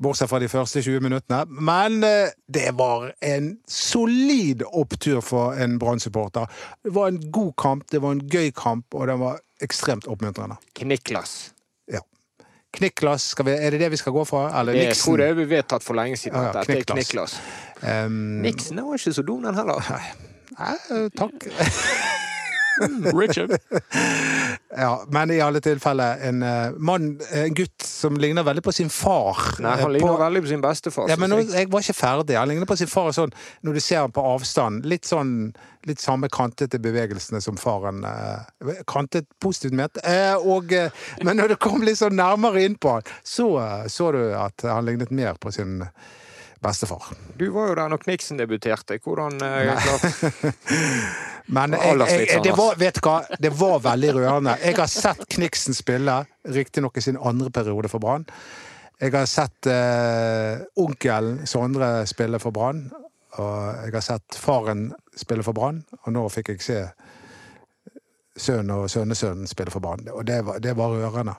Bortsett 0.03 0.31
fra 0.31 0.41
de 0.43 0.49
første 0.51 0.83
20 0.83 1.01
minuttene. 1.05 1.45
Men 1.47 2.03
eh, 2.05 2.33
det 2.51 2.73
var 2.75 3.13
en 3.23 3.53
solid 3.69 4.65
opptur 4.67 5.21
for 5.23 5.55
en 5.55 5.79
Brann-supporter. 5.79 6.49
Det 6.83 6.95
var 6.95 7.13
en 7.13 7.21
god 7.31 7.53
kamp, 7.59 7.85
det 7.91 8.03
var 8.03 8.17
en 8.17 8.25
gøy 8.27 8.51
kamp, 8.57 8.89
og 8.95 9.07
den 9.07 9.21
var 9.23 9.39
ekstremt 9.63 10.09
oppmuntrende. 10.11 10.59
Kniklas. 10.75 11.53
Ja. 11.93 12.03
Kniklas, 12.75 13.29
skal 13.37 13.47
vi, 13.47 13.55
er 13.55 13.77
det 13.77 13.83
det 13.85 13.93
vi 13.95 14.01
skal 14.01 14.17
gå 14.17 14.25
for? 14.27 14.49
Eller 14.51 14.75
Niksen? 14.75 14.89
jeg 14.89 15.01
tror 15.05 15.23
det 15.23 15.29
er 15.29 15.39
vi 15.39 15.47
vedtatt 15.55 15.87
for 15.87 15.99
lenge 15.99 16.19
siden. 16.19 16.41
Ja, 16.41 16.51
ja, 16.51 16.65
er 16.65 16.73
Kniklas. 16.73 16.99
Kniklas. 16.99 17.39
Um, 17.83 18.19
Niksen 18.43 18.83
var 18.83 18.99
ikke 18.99 19.15
så 19.21 19.27
dum, 19.27 19.47
den 19.47 19.55
heller. 19.55 19.95
Nei, 20.59 21.09
takk. 21.15 21.47
Richard. 23.17 23.57
Ja, 24.73 25.05
men 25.13 25.29
i 25.31 25.37
alle 25.45 25.61
tilfeller 25.61 26.21
en 26.25 26.39
eh, 26.43 26.71
mann, 26.81 27.11
en 27.37 27.55
gutt 27.55 27.85
som 27.85 28.17
ligner 28.17 28.41
veldig 28.47 28.63
på 28.65 28.73
sin 28.73 28.89
far. 28.93 29.37
Nei, 29.61 29.75
eh, 29.75 29.83
han 29.83 29.93
ligner 29.93 30.15
på- 30.15 30.21
veldig 30.23 30.41
på 30.47 30.49
sin 30.49 30.63
bestefar. 30.65 31.11
Ja, 31.13 31.17
men 31.21 31.29
nå, 31.29 31.41
jeg. 31.45 31.69
var 31.73 31.85
ikke 31.85 31.97
ferdig. 31.99 32.39
Han 32.41 32.49
ligner 32.49 32.69
på 32.71 32.77
sin 32.81 32.89
far 32.89 33.11
sånn, 33.13 33.35
når 33.69 33.77
du 33.77 33.81
ser 33.85 34.01
han 34.07 34.15
på 34.17 34.25
avstand. 34.31 34.87
Litt 34.89 35.05
sånn 35.09 35.53
litt 35.85 36.01
samme 36.01 36.31
kantete 36.33 36.81
bevegelsene 36.81 37.43
som 37.45 37.59
faren. 37.61 38.01
Eh, 38.09 38.81
kantet 38.89 39.29
positivt 39.45 39.77
ment. 39.77 40.01
Eh, 40.09 40.37
og, 40.41 40.73
eh, 40.73 40.89
men 41.21 41.37
når 41.43 41.53
du 41.53 41.57
kom 41.61 41.85
litt 41.85 42.01
sånn 42.01 42.17
nærmere 42.17 42.65
inn 42.65 42.79
på 42.81 42.97
han, 42.97 43.13
så 43.27 43.51
eh, 43.61 43.87
så 43.93 44.09
du 44.17 44.23
at 44.41 44.65
han 44.73 44.89
lignet 44.89 45.13
mer 45.13 45.37
på 45.43 45.53
sin 45.53 45.83
bestefar. 46.63 47.11
Du 47.37 47.49
var 47.51 47.73
jo 47.73 47.77
der 47.77 47.89
når 47.93 48.05
Kniksen 48.07 48.39
debuterte. 48.41 48.97
Hvordan 49.05 49.37
eh, 49.43 49.77
klart 49.85 50.55
Men 51.47 51.75
jeg, 51.75 52.27
jeg, 52.29 52.43
det, 52.45 52.53
var, 52.57 52.77
vet 52.79 52.99
hva? 53.03 53.17
det 53.39 53.51
var 53.59 53.81
veldig 53.83 54.13
rørende. 54.17 54.57
Jeg 54.63 54.77
har 54.79 54.91
sett 54.91 55.25
Kniksen 55.35 55.75
spille, 55.77 56.23
riktignok 56.49 56.97
i 56.99 57.05
sin 57.05 57.19
andre 57.19 57.51
periode 57.51 57.91
for 57.91 58.03
Brann. 58.03 58.27
Jeg 59.03 59.15
har 59.17 59.27
sett 59.27 59.67
eh, 59.67 60.63
onkelen 60.79 61.43
Sondre 61.51 62.05
spille 62.07 62.39
for 62.43 62.55
Brann. 62.55 62.85
Og 63.41 63.87
jeg 63.87 63.95
har 63.97 64.05
sett 64.05 64.37
faren 64.37 64.91
spille 65.17 65.43
for 65.43 65.57
Brann, 65.57 65.81
og 66.05 66.13
nå 66.13 66.27
fikk 66.33 66.53
jeg 66.53 66.65
se 66.65 66.79
sønnen 68.37 68.75
og 68.77 68.91
sønnesønnen 68.93 69.49
spille 69.49 69.73
for 69.73 69.85
Brann. 69.85 70.05
Og 70.13 70.27
det 70.29 70.43
var, 70.47 70.61
det 70.61 70.77
var 70.77 70.93
rørende. 70.93 71.39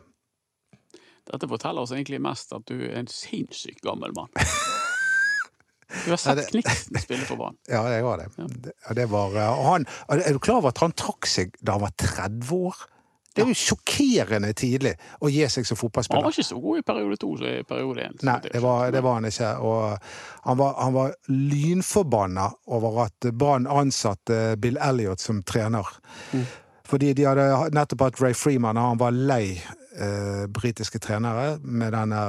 Dette 1.30 1.48
forteller 1.48 1.86
oss 1.86 1.94
egentlig 1.96 2.20
mest 2.22 2.52
at 2.56 2.66
du 2.68 2.82
er 2.82 2.98
en 3.00 3.12
sinnssykt 3.12 3.84
gammel 3.86 4.16
mann. 4.18 4.34
Du 6.06 6.10
har 6.14 6.22
sett 6.22 6.48
Kniksen 6.50 7.00
spille 7.02 7.28
for 7.28 7.40
Brann. 7.40 7.60
Ja, 7.74 7.84
jeg 7.92 8.06
var 8.06 8.24
det. 8.24 8.30
det, 8.38 8.74
det 8.98 9.06
var, 9.12 9.36
eh, 9.38 9.62
han, 9.70 9.86
er 10.10 10.34
du 10.34 10.42
klar 10.44 10.62
over 10.62 10.74
at 10.74 10.82
han 10.84 10.96
trakk 10.98 11.30
seg 11.30 11.54
da 11.62 11.78
han 11.78 11.86
var 11.86 11.96
30 12.02 12.52
år? 12.58 12.82
Det 13.34 13.42
er 13.42 13.50
jo 13.50 13.58
sjokkerende 13.58 14.52
tidlig 14.54 14.92
å 15.26 15.30
gi 15.34 15.42
seg 15.50 15.66
som 15.66 15.78
fotballspiller. 15.80 16.22
Han 16.22 16.28
var 16.28 16.36
ikke 16.36 16.46
så 16.46 16.58
god 16.62 16.82
i 16.82 16.84
periode 16.86 17.16
to 17.18 17.32
som 17.40 17.48
i 17.50 17.64
periode 17.66 18.04
én. 18.06 18.18
Nei, 18.30 18.36
det 18.46 18.62
var, 18.62 18.92
det 18.94 19.02
var 19.02 19.18
han 19.18 19.26
ikke. 19.26 19.48
Han 20.44 20.60
var, 20.60 20.76
han 20.78 20.94
var 20.94 21.16
lynforbanna 21.34 22.46
over 22.78 23.00
at 23.08 23.30
Brann 23.34 23.66
ansatte 23.66 24.54
Bill 24.62 24.78
Elliot 24.78 25.24
som 25.24 25.42
trener. 25.50 25.90
Fordi 26.86 27.14
de 27.18 27.26
hadde 27.26 27.48
nettopp 27.74 28.06
hatt 28.06 28.22
Ray 28.22 28.38
Freeman, 28.38 28.78
og 28.78 28.92
han 28.92 29.02
var 29.02 29.18
lei 29.18 29.56
eh, 29.58 30.46
britiske 30.54 31.02
trenere 31.02 31.56
med 31.64 31.96
denne 31.96 32.22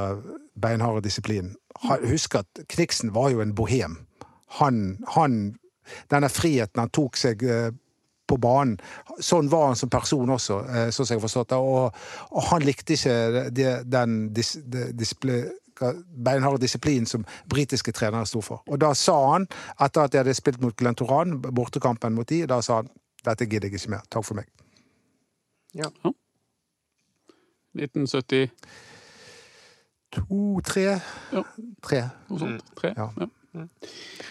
beinharde 0.60 1.04
disiplinen. 1.04 1.54
Husk 1.82 2.38
at 2.38 2.64
Kniksen 2.68 3.14
var 3.14 3.30
jo 3.34 3.42
en 3.42 3.54
bohem. 3.54 3.98
Han, 4.60 4.98
han 5.16 5.56
Denne 6.08 6.30
friheten 6.32 6.80
han 6.80 6.92
tok 6.96 7.18
seg 7.20 7.42
eh, 7.44 7.72
på 8.24 8.38
banen. 8.40 8.78
Sånn 9.20 9.50
var 9.52 9.66
han 9.68 9.76
som 9.76 9.90
person 9.92 10.30
også, 10.32 10.62
eh, 10.64 10.86
sånn 10.88 11.04
som 11.04 11.12
jeg 11.12 11.20
har 11.20 11.26
forstått 11.26 11.50
det. 11.52 11.58
Og, 11.60 11.98
og 12.32 12.46
han 12.48 12.64
likte 12.64 12.96
ikke 12.96 13.50
det, 13.52 13.74
den 13.92 14.14
dis, 14.32 14.54
det, 14.64 14.86
disipli- 14.96 15.50
beinharde 16.24 16.62
disiplinen 16.62 17.06
som 17.06 17.26
britiske 17.50 17.92
trenere 17.92 18.26
sto 18.26 18.40
for. 18.40 18.62
Og 18.66 18.78
da 18.80 18.94
sa 18.94 19.16
han, 19.32 19.46
etter 19.82 20.04
at 20.04 20.12
de 20.12 20.20
hadde 20.22 20.34
spilt 20.36 20.60
mot 20.62 20.76
Glentoran, 20.76 21.40
bortekampen 21.42 22.14
mot 22.14 22.28
de, 22.28 22.44
da 22.46 22.60
sa 22.62 22.82
han 22.82 22.90
dette 23.24 23.46
gidder 23.48 23.68
jeg 23.70 23.80
ikke 23.80 23.94
mer. 23.96 24.04
Takk 24.12 24.26
for 24.26 24.38
meg. 24.38 24.48
Ja. 25.74 25.88
1970, 27.74 28.52
To, 30.14 30.60
tre 30.64 30.84
Ja. 31.32 31.42
Tre. 31.82 32.02
noe 32.30 32.38
sånt. 32.38 32.74
Tre. 32.78 32.94
Ja. 32.96 33.10
Ja. 33.20 33.30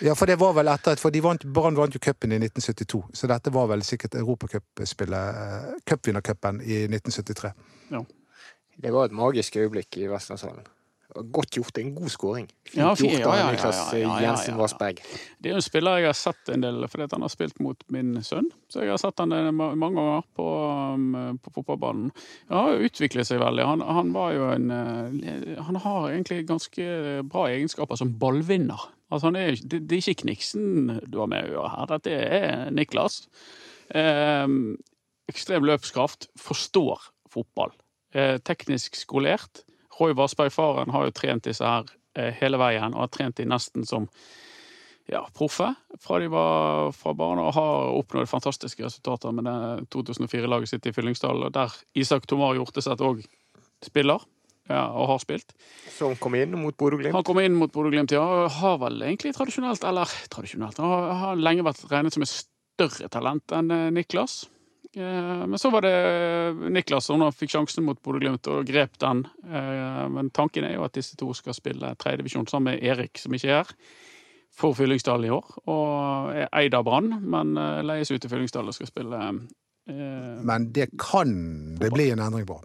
Ja, 0.04 0.14
for 0.20 0.28
det 0.28 0.36
var 0.40 0.52
vel 0.58 0.68
etter 0.68 0.98
at 0.98 1.00
For 1.00 1.12
Brann 1.12 1.78
vant 1.78 1.96
jo 1.96 2.00
cupen 2.00 2.34
i 2.36 2.40
1972, 2.42 3.04
så 3.14 3.28
dette 3.32 3.54
var 3.54 3.70
vel 3.72 3.82
sikkert 3.82 4.18
europacupspillet, 4.20 5.36
eh, 5.36 5.80
cupvinnercupen 5.88 6.60
i 6.62 6.88
1973. 6.88 7.54
Ja. 7.92 8.04
Det 8.82 8.92
var 8.92 9.06
et 9.06 9.12
magisk 9.16 9.56
øyeblikk 9.56 9.98
i 9.98 10.08
Vestlandshallen. 10.08 10.66
Godt 11.14 11.58
gjort. 11.58 11.78
En 11.78 11.94
god 11.96 12.12
skåring. 12.12 12.48
Fint 12.66 12.80
Ja, 12.80 12.90
gjort 12.98 13.20
ja, 13.20 13.28
av 13.30 13.38
ja, 13.38 13.50
Niklas 13.52 13.80
ja, 13.94 14.14
Jensen. 14.24 14.58
Vassberg. 14.58 15.02
Det 15.38 15.50
er 15.50 15.56
jo 15.56 15.60
en 15.62 15.66
spiller 15.66 16.00
jeg 16.02 16.10
har 16.10 16.18
sett 16.18 16.52
en 16.54 16.64
del, 16.66 16.88
fordi 16.90 17.08
han 17.12 17.26
har 17.26 17.34
spilt 17.34 17.60
mot 17.64 17.86
min 17.94 18.16
sønn. 18.26 18.50
Så 18.72 18.82
jeg 18.84 18.94
har 18.94 19.02
sett 19.02 19.22
han 19.22 19.34
mange 19.54 19.92
ganger 20.00 20.26
på, 20.38 20.48
um, 20.96 21.38
på 21.44 21.54
fotballbanen. 21.58 22.10
Han 22.50 22.58
har 22.60 22.74
jo 22.74 22.90
utviklet 22.90 23.30
seg 23.30 23.42
veldig. 23.44 23.68
Han, 23.70 23.86
han 24.00 24.14
var 24.16 24.34
jo 24.38 24.50
en 24.54 24.74
eh, 24.74 25.60
Han 25.68 25.80
har 25.84 26.10
egentlig 26.12 26.48
ganske 26.50 26.88
bra 27.30 27.46
egenskaper 27.52 28.00
som 28.00 28.16
ballvinner. 28.20 28.90
Altså, 29.14 29.30
han 29.30 29.38
er, 29.38 29.60
det, 29.60 29.84
det 29.90 30.00
er 30.00 30.08
ikke 30.10 30.24
Kniksen 30.24 30.98
du 31.06 31.20
har 31.22 31.30
med 31.30 31.46
å 31.46 31.54
gjøre 31.58 31.76
her. 31.76 31.92
Dette 31.94 32.18
er 32.18 32.74
Niklas. 32.74 33.22
Eh, 33.94 34.48
ekstrem 35.30 35.70
løpskraft. 35.70 36.32
Forstår 36.42 37.12
fotball. 37.34 37.76
Eh, 38.14 38.38
teknisk 38.46 38.98
skolert. 38.98 39.64
Roy 40.00 40.16
Vassberg, 40.18 40.54
faren, 40.54 40.94
har 40.94 41.06
jo 41.08 41.14
trent 41.16 41.46
disse 41.46 41.68
her 41.68 41.90
eh, 42.18 42.34
hele 42.40 42.60
veien, 42.62 42.96
og 42.96 43.06
har 43.06 43.14
trent 43.14 43.38
de 43.40 43.48
nesten 43.50 43.86
som 43.88 44.10
ja, 45.12 45.26
proffe 45.36 45.68
fra 46.00 46.20
de 46.22 46.30
var 46.32 46.94
fra 46.96 47.12
barna 47.18 47.50
og 47.50 47.56
har 47.58 47.96
oppnådd 48.00 48.30
fantastiske 48.32 48.86
resultater 48.86 49.34
med 49.36 49.50
det 49.50 49.90
2004-laget 49.92 50.72
sitt 50.72 50.88
i 50.88 50.94
Fyllingsdal, 50.96 51.50
der 51.54 51.74
Isak 52.00 52.28
Tomar 52.30 52.56
Hjorteseth 52.56 53.04
òg 53.04 53.26
spiller. 53.84 54.24
Ja, 54.72 54.86
og 54.96 55.10
har 55.10 55.18
spilt. 55.20 55.50
Som 55.92 56.14
kom 56.24 56.38
inn 56.40 56.54
mot 56.56 56.76
Bodø-Glimt. 56.80 57.12
Han 57.12 57.26
kom 57.28 57.42
inn 57.42 57.58
mot 57.60 57.72
Bodø-Glimt, 57.74 58.14
ja. 58.16 58.22
og 58.24 58.54
Har 58.62 58.78
vel 58.80 59.02
egentlig 59.04 59.34
tradisjonelt, 59.36 59.84
eller 59.84 60.08
tradisjonelt, 60.32 60.80
har, 60.80 61.10
har 61.20 61.42
lenge 61.42 61.66
vært 61.68 61.84
regnet 61.92 62.16
som 62.16 62.24
et 62.24 62.32
større 62.32 63.10
talent 63.12 63.52
enn 63.58 63.74
eh, 63.76 63.90
Niklas. 63.92 64.46
Eh, 64.96 65.46
Men 65.48 65.60
så 65.60 65.72
var 65.74 65.82
det 65.82 66.72
Niklas 66.74 67.06
som 67.10 67.24
fikk 67.34 67.54
sjansen 67.56 67.86
mot 67.88 68.00
Bodø-Glimt 68.04 68.48
og 68.52 68.66
grep 68.68 68.98
den. 69.02 69.26
Eh, 69.46 70.08
Men 70.10 70.30
tanken 70.30 70.66
er 70.68 70.76
jo 70.76 70.86
at 70.86 70.94
disse 70.94 71.18
to 71.18 71.34
skal 71.34 71.54
spille 71.58 71.96
tredjedivisjon 71.96 72.48
sammen 72.48 72.74
med 72.74 72.84
Erik, 72.84 73.18
som 73.18 73.34
ikke 73.34 73.50
er 73.50 73.64
her, 73.64 73.74
for 74.54 74.78
Fyllingsdalen 74.78 75.26
i 75.26 75.34
år. 75.34 75.56
Og 75.66 76.34
er 76.36 76.52
eid 76.54 76.78
av 76.78 76.86
Brann, 76.86 77.10
men 77.22 77.58
eh, 77.58 77.82
leies 77.86 78.12
ut 78.12 78.22
til 78.22 78.30
Fyllingsdalen 78.30 78.70
og 78.70 78.78
skal 78.78 78.92
spille 78.92 79.24
eh, 79.90 80.44
Men 80.46 80.72
det 80.72 80.92
kan 81.02 81.76
det 81.80 81.94
bli 81.94 82.12
en 82.14 82.20
endring 82.20 82.46
på. 82.50 82.62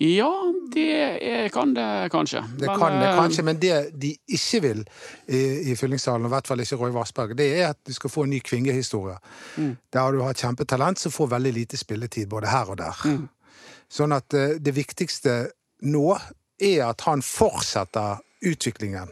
Ja, 0.00 0.54
det 0.74 1.50
kan 1.52 1.74
det 1.74 2.08
kanskje. 2.12 2.44
Det 2.58 2.66
Men, 2.66 2.78
kan 2.78 2.92
det 3.00 3.08
eh, 3.08 3.16
kanskje, 3.16 3.42
men 3.42 3.58
det 3.58 3.90
de 3.98 4.12
ikke 4.26 4.60
vil 4.62 4.84
i, 5.26 5.72
i 5.72 5.76
Fyllingsdalen, 5.76 6.22
og 6.22 6.30
i 6.30 6.34
hvert 6.36 6.46
fall 6.46 6.62
ikke 6.62 6.78
Roy 6.78 6.92
Vassberg, 6.94 7.34
det 7.38 7.48
er 7.58 7.72
at 7.72 7.80
du 7.86 7.92
skal 7.96 8.10
få 8.10 8.22
en 8.22 8.30
ny 8.30 8.38
kvingehistorie. 8.38 9.16
Mm. 9.56 9.76
Der 9.92 10.12
du 10.12 10.22
har 10.22 10.38
kjempetalent 10.38 11.02
som 11.02 11.12
får 11.12 11.32
veldig 11.34 11.52
lite 11.52 11.76
spilletid 11.76 12.28
både 12.30 12.46
her 12.46 12.70
og 12.70 12.78
der. 12.78 13.02
Mm. 13.04 13.26
Sånn 13.90 14.14
at 14.14 14.34
eh, 14.38 14.58
det 14.62 14.76
viktigste 14.76 15.38
nå 15.82 16.12
er 16.62 16.84
at 16.86 17.02
han 17.08 17.22
fortsetter 17.22 18.22
utviklingen. 18.46 19.10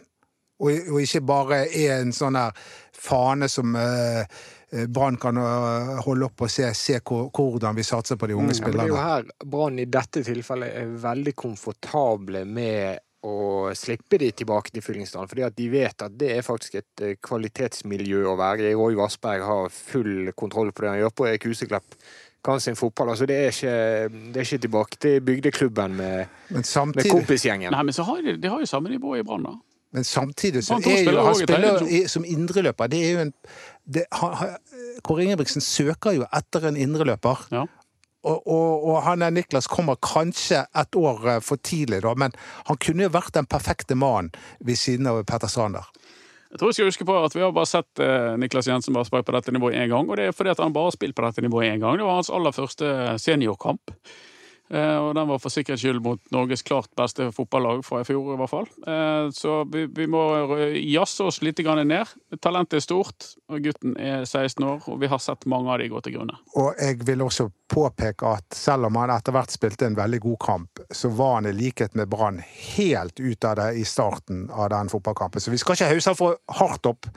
Og, 0.63 0.71
og 0.93 1.01
ikke 1.03 1.25
bare 1.27 1.65
er 1.67 1.99
en 1.99 2.15
sånn 2.15 2.39
her 2.39 2.55
fane 2.95 3.49
som 3.51 3.75
eh, 3.75 4.23
Brann 4.71 5.17
kan 5.17 5.39
eh, 5.39 5.97
holde 6.03 6.27
opp 6.27 6.43
og 6.43 6.51
se, 6.51 6.67
se 6.75 6.99
hvordan 7.07 7.77
vi 7.77 7.85
satser 7.87 8.19
på 8.19 8.27
de 8.27 8.35
unge 8.35 8.57
spillerne. 8.59 8.89
Ja, 8.91 8.95
det 8.95 9.01
er 9.01 9.27
jo 9.27 9.41
her 9.41 9.51
Brann 9.53 9.79
i 9.79 9.87
dette 9.87 10.25
tilfellet 10.27 10.81
er 10.83 10.95
veldig 11.07 11.35
komfortable 11.39 12.43
med 12.45 13.03
å 13.27 13.71
slippe 13.75 14.19
de 14.21 14.29
tilbake 14.37 14.71
til 14.75 14.85
Fyllingsdalen, 14.85 15.31
fordi 15.31 15.45
at 15.47 15.57
de 15.57 15.67
vet 15.73 16.05
at 16.05 16.15
det 16.19 16.33
er 16.37 16.47
faktisk 16.47 16.79
et 16.81 17.03
eh, 17.03 17.17
kvalitetsmiljø 17.23 18.25
å 18.31 18.37
være 18.39 18.71
i. 18.71 18.77
Roy 18.79 18.99
Vassberg 18.99 19.47
har 19.47 19.71
full 19.75 20.33
kontroll 20.39 20.73
på 20.73 20.85
det 20.85 20.93
han 20.93 21.03
gjør 21.05 21.15
på 21.15 21.31
Kuseklepp. 21.47 21.99
Kan 22.47 22.61
sin 22.63 22.79
fotball. 22.79 23.11
Altså, 23.15 23.27
det 23.27 23.37
er 23.43 23.55
ikke, 23.55 24.19
det 24.31 24.39
er 24.39 24.47
ikke 24.47 24.65
tilbake 24.67 24.99
til 25.03 25.23
bygdeklubben 25.27 25.97
med, 25.99 26.35
Men 26.51 26.67
med 26.95 27.09
kompisgjengen. 27.11 27.75
Nei, 27.75 27.87
men 27.89 27.97
så 27.97 28.07
har 28.07 28.21
de, 28.23 28.37
de 28.39 28.53
har 28.53 28.63
jo 28.63 28.69
samme 28.71 28.93
nivå 28.93 29.17
i 29.19 29.25
Brann, 29.27 29.49
da. 29.49 29.57
Men 29.97 30.05
samtidig 30.05 30.65
så 30.67 30.77
er 30.77 31.07
jo 31.09 31.23
han 31.25 31.35
spiller 31.35 31.87
i, 31.89 32.03
som 32.11 32.25
indreløper. 32.29 32.91
Det 32.93 32.99
er 33.01 33.13
jo 33.15 33.21
en 33.25 33.33
det, 33.87 34.07
han, 34.19 34.57
Kåre 35.07 35.25
Ingebrigtsen 35.25 35.65
søker 35.65 36.17
jo 36.17 36.29
etter 36.35 36.69
en 36.69 36.79
indreløper. 36.81 37.47
Ja. 37.55 37.65
Og, 38.27 38.41
og, 38.51 38.87
og 38.91 39.03
han 39.07 39.23
der 39.23 39.31
Niklas 39.31 39.69
kommer 39.71 39.99
kanskje 40.03 40.65
et 40.75 40.99
år 40.99 41.29
eh, 41.31 41.43
for 41.45 41.63
tidlig, 41.63 42.03
da, 42.03 42.17
men 42.19 42.35
han 42.67 42.79
kunne 42.83 43.07
jo 43.07 43.15
vært 43.15 43.37
den 43.37 43.47
perfekte 43.47 43.95
mannen 43.95 44.33
ved 44.59 44.81
siden 44.81 45.07
av 45.07 45.23
Petter 45.29 45.51
Sander. 45.53 45.87
Jeg 46.51 46.61
tror 46.61 46.71
vi 46.71 46.77
skal 46.79 46.89
huske 46.91 47.07
på 47.07 47.15
at 47.21 47.35
vi 47.37 47.43
har 47.43 47.55
bare 47.55 47.69
sett 47.69 48.03
eh, 48.03 48.33
Niklas 48.41 48.69
Jensen 48.71 48.95
bare 48.97 49.07
spille 49.07 49.27
på 49.27 49.35
dette 49.35 49.55
nivået 49.55 49.77
én 49.79 49.91
gang. 49.93 50.09
Og 50.11 50.19
det 50.19 50.29
er 50.29 50.35
fordi 50.35 50.55
han 50.59 50.75
bare 50.75 50.91
har 50.91 50.97
spilt 50.97 51.15
på 51.19 51.27
dette 51.27 51.45
nivået 51.45 51.69
én 51.69 51.83
gang. 51.83 51.99
Det 51.99 52.07
var 52.07 52.19
hans 52.19 52.31
aller 52.33 52.55
første 52.55 52.93
seniorkamp. 53.23 53.93
Eh, 54.69 54.97
og 54.99 55.13
den 55.15 55.29
var 55.29 55.39
for 55.39 55.55
sikkerhets 55.55 55.85
skyld 55.85 56.01
mot 56.03 56.21
Norges 56.35 56.65
klart 56.67 56.91
beste 56.99 57.29
fotballag 57.35 57.85
fra 57.87 58.01
i 58.03 58.07
fjor, 58.09 58.33
i 58.35 58.39
hvert 58.41 58.51
fall. 58.51 58.67
Eh, 58.83 59.29
så 59.37 59.61
vi, 59.71 59.85
vi 59.95 60.09
må 60.11 60.23
jazze 60.75 61.29
oss 61.29 61.41
litt 61.45 61.63
ned. 61.63 62.15
Talentet 62.43 62.81
er 62.81 62.85
stort, 62.85 63.29
og 63.51 63.63
gutten 63.63 63.95
er 64.01 64.25
16 64.25 64.65
år, 64.67 64.83
og 64.91 65.01
vi 65.01 65.11
har 65.11 65.23
sett 65.23 65.47
mange 65.47 65.71
av 65.73 65.79
de 65.83 65.91
gå 65.93 66.03
til 66.03 66.17
grunne. 66.19 66.39
Og 66.59 66.75
jeg 66.83 66.99
vil 67.07 67.23
også 67.23 67.49
påpeke 67.71 68.37
at 68.39 68.55
selv 68.55 68.91
om 68.91 68.99
han 69.01 69.13
etter 69.15 69.35
hvert 69.35 69.55
spilte 69.55 69.87
en 69.87 69.99
veldig 69.99 70.23
god 70.27 70.41
kamp, 70.43 70.83
så 70.91 71.11
var 71.15 71.39
han 71.39 71.51
i 71.51 71.55
likhet 71.57 71.95
med 71.99 72.11
Brann 72.11 72.43
helt 72.77 73.21
ute 73.21 73.53
av 73.53 73.61
det 73.61 73.73
i 73.81 73.85
starten 73.87 74.49
av 74.51 74.71
den 74.75 74.91
fotballkampen. 74.91 75.43
Så 75.43 75.55
vi 75.55 75.63
skal 75.63 75.79
ikke 75.79 75.93
hause 75.95 76.13
han 76.13 76.19
for 76.19 76.41
hardt 76.59 76.91
opp. 76.91 77.11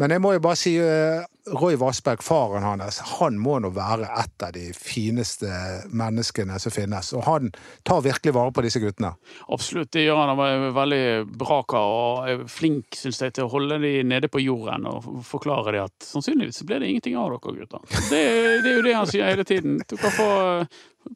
Men 0.00 0.14
jeg 0.14 0.22
må 0.24 0.32
jo 0.34 0.42
bare 0.42 0.58
si 0.58 0.76
eh, 0.80 1.22
Roy 1.46 1.76
Vassberg, 1.76 2.22
faren 2.22 2.62
hans, 2.62 3.00
han 3.18 3.38
må 3.38 3.56
nå 3.58 3.72
være 3.74 4.06
et 4.20 4.44
av 4.46 4.52
de 4.54 4.68
fineste 4.76 5.48
menneskene 5.90 6.58
som 6.62 6.74
finnes. 6.74 7.10
Og 7.18 7.24
han 7.26 7.50
tar 7.82 8.04
virkelig 8.04 8.34
vare 8.36 8.54
på 8.54 8.62
disse 8.62 8.78
guttene. 8.82 9.10
Absolutt, 9.50 9.90
det 9.96 10.04
gjør 10.04 10.20
han. 10.20 10.30
Han 10.32 10.38
var 10.38 10.76
veldig 10.76 11.02
bra 11.42 11.58
kar 11.66 11.96
og 11.96 12.30
er 12.30 12.44
flink 12.46 12.94
synes 12.98 13.18
jeg, 13.24 13.34
til 13.34 13.48
å 13.48 13.52
holde 13.56 13.80
de 13.82 13.92
nede 14.06 14.30
på 14.30 14.42
jorden 14.44 14.86
og 14.86 15.10
forklare 15.26 15.74
de 15.74 15.82
at 15.82 16.06
sannsynligvis 16.06 16.62
blir 16.68 16.82
det 16.82 16.92
ingenting 16.92 17.18
av 17.18 17.34
dere, 17.34 17.56
gutter. 17.58 17.90
Det, 17.90 18.22
det 18.62 18.70
er 18.70 18.78
jo 18.78 18.86
det 18.86 18.96
han 19.00 19.10
sier 19.10 19.32
hele 19.32 19.46
tiden. 19.48 19.80
Dere 19.82 20.14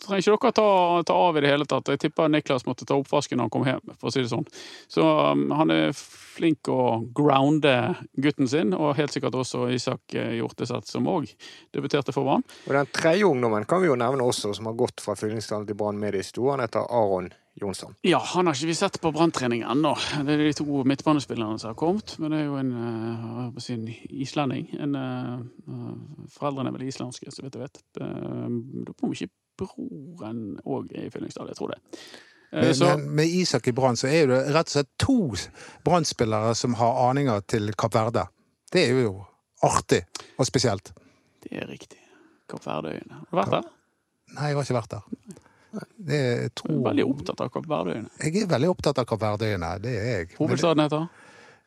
trenger 0.03 0.35
ikke 0.37 0.51
dere 0.51 0.57
ta, 0.57 0.69
ta 1.07 1.17
av 1.29 1.39
i 1.39 1.43
det 1.45 1.53
hele 1.53 1.67
tatt. 1.69 1.91
Jeg 1.93 2.03
tipper 2.03 2.31
Niklas 2.33 2.67
måtte 2.67 2.87
ta 2.89 2.99
oppvasken 2.99 3.39
når 3.39 3.49
han 3.49 3.55
kom 3.55 3.67
hjem, 3.69 3.95
for 4.01 4.11
å 4.11 4.15
si 4.15 4.25
det 4.25 4.33
sånn. 4.33 4.47
Så 4.93 5.07
um, 5.07 5.47
han 5.57 5.73
er 5.75 5.95
flink 5.97 6.69
å 6.73 7.01
grounde 7.17 7.75
gutten 8.21 8.51
sin, 8.51 8.75
og 8.77 8.97
helt 8.99 9.15
sikkert 9.15 9.39
også 9.39 9.71
Isak 9.73 10.17
eh, 10.17 10.37
Hjorteseth, 10.41 10.91
som 10.91 11.09
òg 11.11 11.31
debuterte 11.75 12.15
for 12.15 12.29
Brann. 12.29 12.45
Og 12.67 12.77
den 12.77 12.93
tredje 12.93 13.29
ungdommen 13.29 13.67
kan 13.69 13.83
vi 13.83 13.91
jo 13.91 13.99
nevne 13.99 14.27
også, 14.27 14.53
som 14.57 14.69
har 14.71 14.79
gått 14.79 15.03
fra 15.05 15.17
Fyllingsdalen 15.19 15.69
til 15.69 15.79
Brann 15.79 16.01
med 16.01 16.17
de 16.17 16.23
store. 16.27 16.57
Han 16.57 16.65
heter 16.67 16.89
Aron 16.93 17.31
Jonsson. 17.57 17.95
Ja, 18.05 18.19
han 18.35 18.47
har 18.47 18.57
ikke 18.57 18.69
vi 18.69 18.77
sett 18.77 18.99
på 19.01 19.13
branntrening 19.17 19.63
ennå. 19.65 19.95
Det 20.27 20.35
er 20.35 20.45
de 20.45 20.53
to 20.59 20.83
midtbanespillerne 20.85 21.57
som 21.63 21.73
har 21.73 21.79
kommet. 21.81 22.19
Men 22.21 22.35
det 22.35 22.43
er 22.43 22.51
jo 22.51 22.59
en, 22.61 22.73
eh, 22.83 23.63
si, 23.65 23.79
en 23.79 23.89
islending. 24.13 24.69
En, 24.77 24.95
eh, 24.95 26.27
foreldrene 26.37 26.69
er 26.69 26.77
vel 26.77 26.89
islandske, 26.91 27.33
så 27.33 27.47
vidt 27.47 27.57
jeg 27.57 27.65
vet. 27.65 27.83
Da 27.97 28.93
på 28.93 29.09
om 29.09 29.17
ikke 29.17 29.33
broren 29.61 30.41
òg 30.65 30.93
i 30.97 31.07
Fyllingsdal. 31.13 31.49
Jeg 31.53 31.59
tror 31.59 31.75
det. 31.75 31.81
Eh, 32.53 32.63
Men, 32.63 32.75
så, 32.79 32.93
men 32.97 33.09
med 33.21 33.27
Isak 33.41 33.67
i 33.69 33.73
Brann 33.77 33.97
så 33.99 34.09
er 34.09 34.29
det 34.31 34.41
rett 34.55 34.71
og 34.71 34.75
slett 34.77 34.91
to 35.03 35.17
Brann-spillere 35.85 36.55
som 36.55 36.75
har 36.81 37.01
aninger 37.11 37.41
til 37.51 37.73
Kapp 37.75 37.95
Verde. 37.99 38.27
Det 38.73 38.85
er 38.91 39.03
jo 39.07 39.17
artig 39.67 40.03
og 40.39 40.47
spesielt. 40.47 40.93
det 41.43 41.57
er 41.63 41.67
riktig. 41.71 41.99
Kapp 42.51 42.63
Verdeøyene. 42.67 43.23
Har 43.25 43.27
du 43.33 43.37
vært 43.41 43.55
der? 43.57 43.69
Nei, 44.37 44.49
jeg 44.53 44.57
har 44.57 44.63
ikke 44.67 44.77
vært 44.81 44.91
der. 44.95 45.03
Det 45.99 46.17
er 46.17 46.45
Jeg 46.47 46.73
er 46.73 46.85
veldig 46.87 47.05
opptatt 47.11 47.41
av 47.45 47.51
Kapp 47.53 47.67
Verdeøyene? 47.69 48.09
Jeg 48.23 48.43
er 48.43 48.47
veldig 48.51 48.69
opptatt 48.71 48.99
av 49.03 49.07
Kapp 49.11 49.21
Verdeøyene, 49.21 49.71
det 49.83 49.95
er 49.99 50.07
jeg. 50.13 50.29
Hovedstaden 50.39 50.85
heter? 50.87 51.09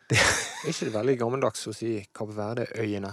Er 0.60 0.72
ikke 0.74 0.88
det 0.90 0.94
veldig 0.96 1.14
gammeldags 1.20 1.68
å 1.70 1.74
si 1.76 1.92
Kapp 2.18 2.32
Verde-øyene? 2.36 3.12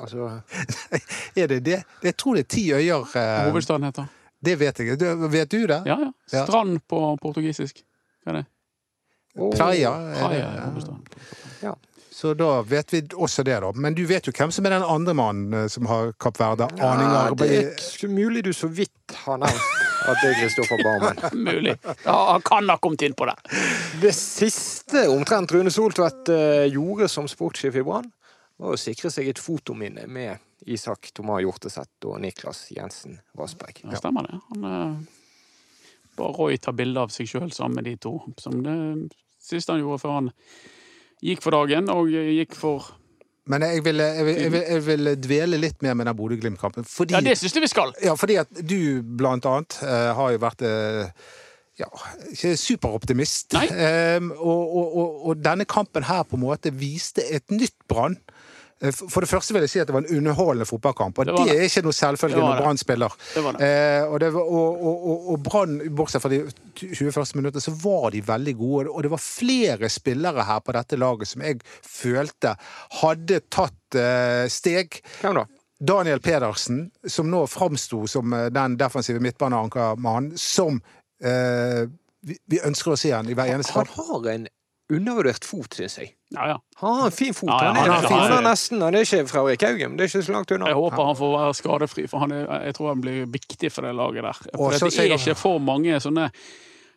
Altså, 0.00 0.40
Er 1.42 1.46
det 1.46 1.60
det? 1.64 1.82
Jeg 2.02 2.16
tror 2.16 2.34
det 2.34 2.44
er 2.46 2.48
ti 2.56 2.64
øyer. 2.72 3.06
eh, 3.16 3.50
Hovedstaden 3.50 3.84
heter? 3.88 4.06
Det 4.44 4.58
vet 4.60 4.78
jeg. 4.78 4.98
Du- 5.00 5.28
Vet 5.28 5.50
du 5.50 5.66
det? 5.66 5.82
Ja, 5.86 5.96
ja. 5.98 6.10
Ja. 6.32 6.44
Strand 6.46 6.80
på 6.88 7.16
portugisisk. 7.22 7.82
Hva 8.24 8.32
er 8.32 8.42
det? 8.42 8.46
Praia. 9.56 9.90
er 9.90 10.14
Praia 10.20 10.46
er 10.46 10.96
ja. 11.62 11.74
Så 12.16 12.30
da 12.34 12.62
vet 12.64 12.92
vi 12.94 13.02
også 13.12 13.42
det, 13.44 13.58
da. 13.60 13.72
Men 13.76 13.92
du 13.94 14.06
vet 14.08 14.24
jo 14.26 14.32
hvem 14.32 14.50
som 14.50 14.64
er 14.64 14.70
den 14.78 14.82
andre 14.88 15.12
mannen 15.14 15.52
eh, 15.52 15.66
som 15.68 15.84
har 15.86 16.14
Kapp 16.20 16.38
Verde 16.40 16.64
aninger 16.80 17.26
Ja, 17.28 17.34
det 17.36 17.58
er 17.58 18.08
mulig 18.08 18.44
du 18.46 18.52
så 18.56 18.70
vidt 18.72 19.12
har 19.26 19.36
nevnt 19.42 19.82
at 20.06 20.16
det 20.22 20.30
er 20.30 20.38
Kristoffer 20.40 20.80
Barmen. 20.84 21.20
Mulig. 21.50 21.74
Ja, 22.06 22.14
han 22.32 22.40
kan 22.46 22.68
ha 22.72 22.76
kommet 22.80 23.02
inn 23.04 23.12
på 23.18 23.26
det. 23.28 23.34
Det 24.00 24.14
siste 24.16 25.08
omtrent 25.12 25.52
Rune 25.52 25.70
Soltvedt 25.70 26.30
eh, 26.32 26.64
gjorde 26.72 27.08
som 27.12 27.28
sportssjef 27.28 27.76
i 27.76 27.84
Brann, 27.84 28.08
var 28.60 28.74
å 28.74 28.80
sikre 28.80 29.10
seg 29.12 29.28
et 29.30 29.40
fotominne 29.42 30.06
med 30.08 30.42
Isak 30.72 31.10
Tomar 31.14 31.42
Hjorteseth 31.44 32.08
og 32.08 32.20
Niklas 32.24 32.66
Jensen 32.72 33.18
Vassberg. 33.36 33.82
Ja, 33.84 33.98
stemmer 34.00 34.26
det. 34.28 34.40
Han 34.50 34.68
eh, 34.70 35.16
bare 36.16 36.36
Roy 36.38 36.60
ta 36.62 36.72
bilde 36.76 37.04
av 37.04 37.12
seg 37.14 37.28
sjøl 37.30 37.50
sammen 37.54 37.80
med 37.80 37.90
de 37.90 37.96
to, 38.00 38.18
som 38.40 38.62
det 38.64 38.76
siste 39.42 39.74
han 39.74 39.82
gjorde 39.84 40.02
før 40.02 40.20
han 40.20 40.30
gikk 41.24 41.44
for 41.44 41.56
dagen, 41.56 41.90
og 41.92 42.10
gikk 42.12 42.56
for 42.56 42.92
Men 43.46 43.62
jeg 43.62 43.84
vil, 43.86 44.02
jeg, 44.02 44.24
vil, 44.26 44.38
jeg, 44.40 44.52
vil, 44.52 44.62
jeg 44.74 44.84
vil 44.88 45.10
dvele 45.22 45.58
litt 45.60 45.82
mer 45.84 45.94
med 45.94 46.08
den 46.08 46.16
Bodø-Glimt-kampen. 46.18 46.86
Ja, 47.12 47.20
det 47.22 47.36
syns 47.38 47.54
jeg 47.54 47.62
vi 47.62 47.70
skal! 47.70 47.92
ja, 48.02 48.16
fordi 48.18 48.40
at 48.42 48.50
du 48.50 49.02
blant 49.06 49.46
annet 49.46 49.76
eh, 49.86 50.10
har 50.18 50.32
jo 50.34 50.40
vært 50.42 50.64
eh, 50.66 51.28
ja, 51.78 51.86
ikke 52.32 52.56
superoptimist. 52.58 53.54
Nei. 53.54 53.68
Um, 54.16 54.32
og, 54.32 54.62
og, 54.64 54.96
og, 54.96 55.16
og 55.30 55.44
denne 55.44 55.66
kampen 55.68 56.08
her 56.08 56.24
på 56.24 56.38
en 56.38 56.42
måte 56.46 56.72
viste 56.74 57.22
et 57.22 57.52
nytt 57.52 57.76
Brann. 57.88 58.16
Eh, 58.82 58.92
For 58.92 59.24
det 59.24 59.28
første 59.30 59.54
vil 59.56 59.64
jeg 59.64 59.72
si 59.72 59.80
at 59.80 59.88
det 59.88 59.94
var 59.96 60.04
en 60.04 60.18
underholdende 60.18 60.66
fotballkamp, 60.68 61.18
og 61.18 61.26
Det 61.26 61.34
det, 61.36 61.44
det. 61.48 61.56
er 61.56 61.68
ikke 61.70 61.82
noe 61.86 61.96
selvfølge 61.96 62.40
når. 62.42 62.60
Brann 62.60 62.80
spiller. 62.80 63.16
Det 63.34 63.44
var 63.44 63.56
det. 63.56 63.68
Eh, 63.68 64.04
og 64.04 64.22
og, 64.36 64.86
og, 64.86 65.30
og, 65.32 65.42
Brann, 65.42 65.78
bortsett 65.96 66.22
fra 66.22 66.32
de 66.32 66.42
20 66.76 67.12
første 67.12 67.38
minuttene, 67.38 67.64
så 67.64 67.74
var 67.82 68.10
de 68.10 68.22
veldig 68.26 68.56
gode. 68.56 68.90
Og 68.90 69.02
det 69.02 69.10
var 69.10 69.22
flere 69.22 69.88
spillere 69.88 70.44
her 70.44 70.60
på 70.60 70.72
dette 70.76 70.96
laget 71.00 71.28
som 71.28 71.42
jeg 71.42 71.60
følte 71.82 72.56
hadde 73.00 73.40
tatt 73.50 73.94
eh, 74.00 74.46
steg. 74.52 75.00
Hvem 75.22 75.40
da? 75.40 75.46
Daniel 75.76 76.20
Pedersen, 76.24 76.86
som 77.04 77.28
nå 77.28 77.42
framsto 77.52 78.06
som 78.08 78.32
den 78.32 78.76
defensive 78.80 79.20
midtbaneankermannen 79.20 80.38
som 80.40 80.78
eh, 81.20 81.84
vi, 82.26 82.36
vi 82.48 82.60
ønsker 82.64 82.94
å 82.94 82.96
se 82.98 83.12
han 83.12 83.28
i 83.28 83.36
hver 83.36 83.52
eneste 83.52 83.76
Han 83.76 83.90
har 83.92 84.30
en 84.32 84.46
undervurdert 84.92 85.44
fot, 85.44 85.74
syns 85.74 85.96
jeg. 85.98 86.12
Ja, 86.34 86.46
ja. 86.52 86.56
Han 86.82 86.94
har 87.00 87.06
en 87.10 87.14
fin 87.14 87.34
fot. 87.34 87.48
Ja, 87.50 87.56
ja, 87.64 87.72
han, 87.72 87.76
er, 87.76 87.90
han 87.90 88.04
han, 88.04 88.12
er- 88.12 88.34
han 88.34 88.44
er- 88.44 88.50
nesten 88.50 88.82
Han 88.82 88.94
er 88.94 89.06
ikke 89.06 89.26
Fredrik 89.30 89.62
Haugen, 89.66 89.96
det 89.96 90.04
er 90.06 90.10
ikke 90.12 90.26
så 90.26 90.32
langt 90.34 90.50
unna. 90.54 90.66
Jeg 90.70 90.78
håper 90.78 91.04
han 91.10 91.16
får 91.18 91.32
være 91.38 91.54
skadefri, 91.58 92.06
for 92.10 92.18
han 92.22 92.32
er, 92.36 92.46
jeg 92.68 92.74
tror 92.78 92.88
han 92.92 93.00
blir 93.02 93.26
viktig 93.30 93.72
for 93.72 93.82
det 93.86 93.94
laget 93.98 94.22
der. 94.28 94.40
For 94.54 94.66
Åh, 94.68 94.78
det 94.78 94.98
er 95.06 95.16
ikke 95.18 95.34
for 95.38 95.58
mange 95.58 95.98
sånne 96.02 96.28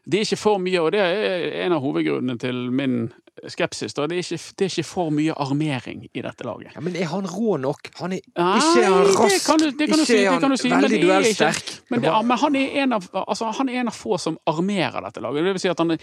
Det 0.09 0.19
er 0.21 0.25
ikke 0.25 0.37
for 0.41 0.57
mye, 0.63 0.79
og 0.81 0.91
det 0.95 1.01
er 1.01 1.65
en 1.65 1.73
av 1.75 1.81
hovedgrunnene 1.83 2.37
til 2.41 2.61
min 2.71 3.11
skepsis. 3.47 3.93
Da. 3.93 4.07
Det, 4.07 4.17
er 4.17 4.23
ikke, 4.25 4.53
det 4.59 4.65
er 4.65 4.73
ikke 4.73 4.85
for 4.89 5.09
mye 5.15 5.33
armering 5.39 6.05
i 6.13 6.21
dette 6.25 6.43
laget. 6.47 6.73
Ja, 6.75 6.81
men 6.85 6.95
er 6.99 7.05
han 7.11 7.27
rå 7.29 7.57
nok? 7.61 7.91
Han 7.99 8.13
er 8.17 8.19
Nei, 8.37 8.49
ikke 8.59 8.83
er 8.83 8.89
han 8.89 9.29
det 9.29 9.39
kan 9.45 9.59
du- 9.59 9.71
det 9.71 9.89
kan 9.89 9.99
ikke 9.99 10.05
si, 10.05 10.17
er 10.25 10.39
han 10.39 10.57
si, 10.57 10.69
veldig 10.69 10.99
er 10.99 11.05
duellsterk. 11.07 11.71
Men, 11.89 12.01
Det 12.01 12.13
men 12.25 12.37
han, 12.37 12.55
er 12.55 12.75
en 12.83 12.93
av, 12.93 13.07
altså, 13.13 13.51
han 13.57 13.69
er 13.69 13.79
en 13.81 13.87
av 13.87 13.93
få 13.95 14.17
som 14.19 14.37
armerer 14.47 15.01
dette 15.07 15.21
laget. 15.21 15.43
Det 15.45 15.53
vil 15.53 15.59
si 15.59 15.69
at 15.69 15.79
han 15.79 15.91
er 15.91 15.97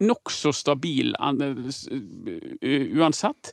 nokså 0.00 0.52
stabil 0.52 1.14
uansett. 2.98 3.52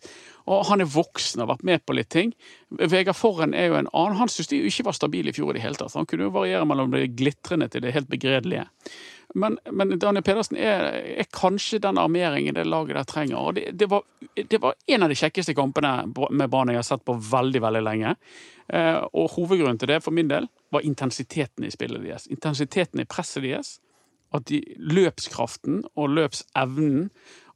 Og 0.49 0.63
han 0.65 0.81
er 0.81 0.89
voksen 0.89 1.41
og 1.41 1.45
har 1.47 1.51
vært 1.55 1.65
med 1.67 1.83
på 1.85 1.93
litt 1.93 2.09
ting. 2.09 2.31
Vegard 2.79 3.17
Forren 3.17 3.53
er 3.53 3.69
jo 3.69 3.77
en 3.77 3.89
annen. 3.93 4.17
Han 4.17 4.31
syntes 4.31 4.49
de 4.49 4.63
ikke 4.65 4.87
var 4.87 4.97
stabil 4.97 5.29
i 5.29 5.33
fjor 5.35 5.51
i 5.53 5.59
det 5.59 5.65
hele 5.65 5.77
tatt. 5.77 5.93
Han 5.93 6.07
kunne 6.09 6.25
jo 6.25 6.33
variere 6.33 6.65
mellom 6.65 6.89
det 6.95 7.11
glitrende 7.19 7.69
til 7.69 7.83
det 7.85 7.93
helt 7.93 8.09
begredelige. 8.09 8.65
Men, 9.33 9.59
men 9.71 9.99
Daniel 10.01 10.23
Pedersen 10.25 10.57
er, 10.57 10.87
er 11.21 11.27
kanskje 11.35 11.81
den 11.83 11.99
armeringen 12.01 12.55
det 12.57 12.65
laget 12.65 12.97
der 12.97 13.09
trenger. 13.09 13.37
Og 13.37 13.57
det, 13.59 13.67
det, 13.77 13.89
var, 13.91 14.05
det 14.35 14.61
var 14.61 14.77
en 14.87 15.05
av 15.05 15.11
de 15.11 15.17
kjekkeste 15.19 15.53
kampene 15.57 15.91
med 16.31 16.49
Brann 16.49 16.71
jeg 16.73 16.81
har 16.81 16.87
sett 16.87 17.05
på 17.05 17.17
veldig, 17.29 17.61
veldig 17.61 17.83
lenge. 17.85 18.15
Eh, 18.73 18.97
og 19.13 19.35
hovedgrunnen 19.35 19.77
til 19.81 19.93
det, 19.93 19.99
for 20.05 20.15
min 20.15 20.31
del, 20.31 20.49
var 20.73 20.85
intensiteten 20.85 21.67
i 21.67 21.73
spillet 21.73 22.01
deres. 22.05 22.25
Intensiteten 22.33 23.03
i 23.03 23.07
presset 23.09 23.45
deres. 23.45 23.77
At 24.33 24.45
de, 24.45 24.59
løpskraften 24.77 25.83
og 25.97 26.11
løpsevnen 26.13 27.07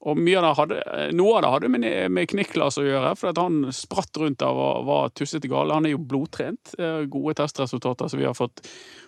og 0.04 0.20
av 0.20 0.58
hadde, 0.58 0.80
Noe 1.16 1.38
av 1.38 1.44
det 1.44 1.52
hadde 1.54 1.70
med, 1.72 1.86
med 2.12 2.28
Kniklas 2.28 2.80
å 2.82 2.84
gjøre, 2.84 3.14
for 3.16 3.32
at 3.32 3.40
han 3.40 3.70
spratt 3.72 4.18
rundt 4.20 4.42
der 4.42 4.52
og 4.52 4.88
var 4.90 5.14
tussete 5.16 5.48
gal. 5.48 5.72
Han 5.72 5.88
er 5.88 5.94
jo 5.94 6.02
blodtrent. 6.04 6.74
eh, 6.78 7.06
Gode 7.08 7.38
testresultater 7.40 8.12
som 8.12 8.20
vi 8.20 8.28
har 8.28 8.36
fått, 8.36 8.66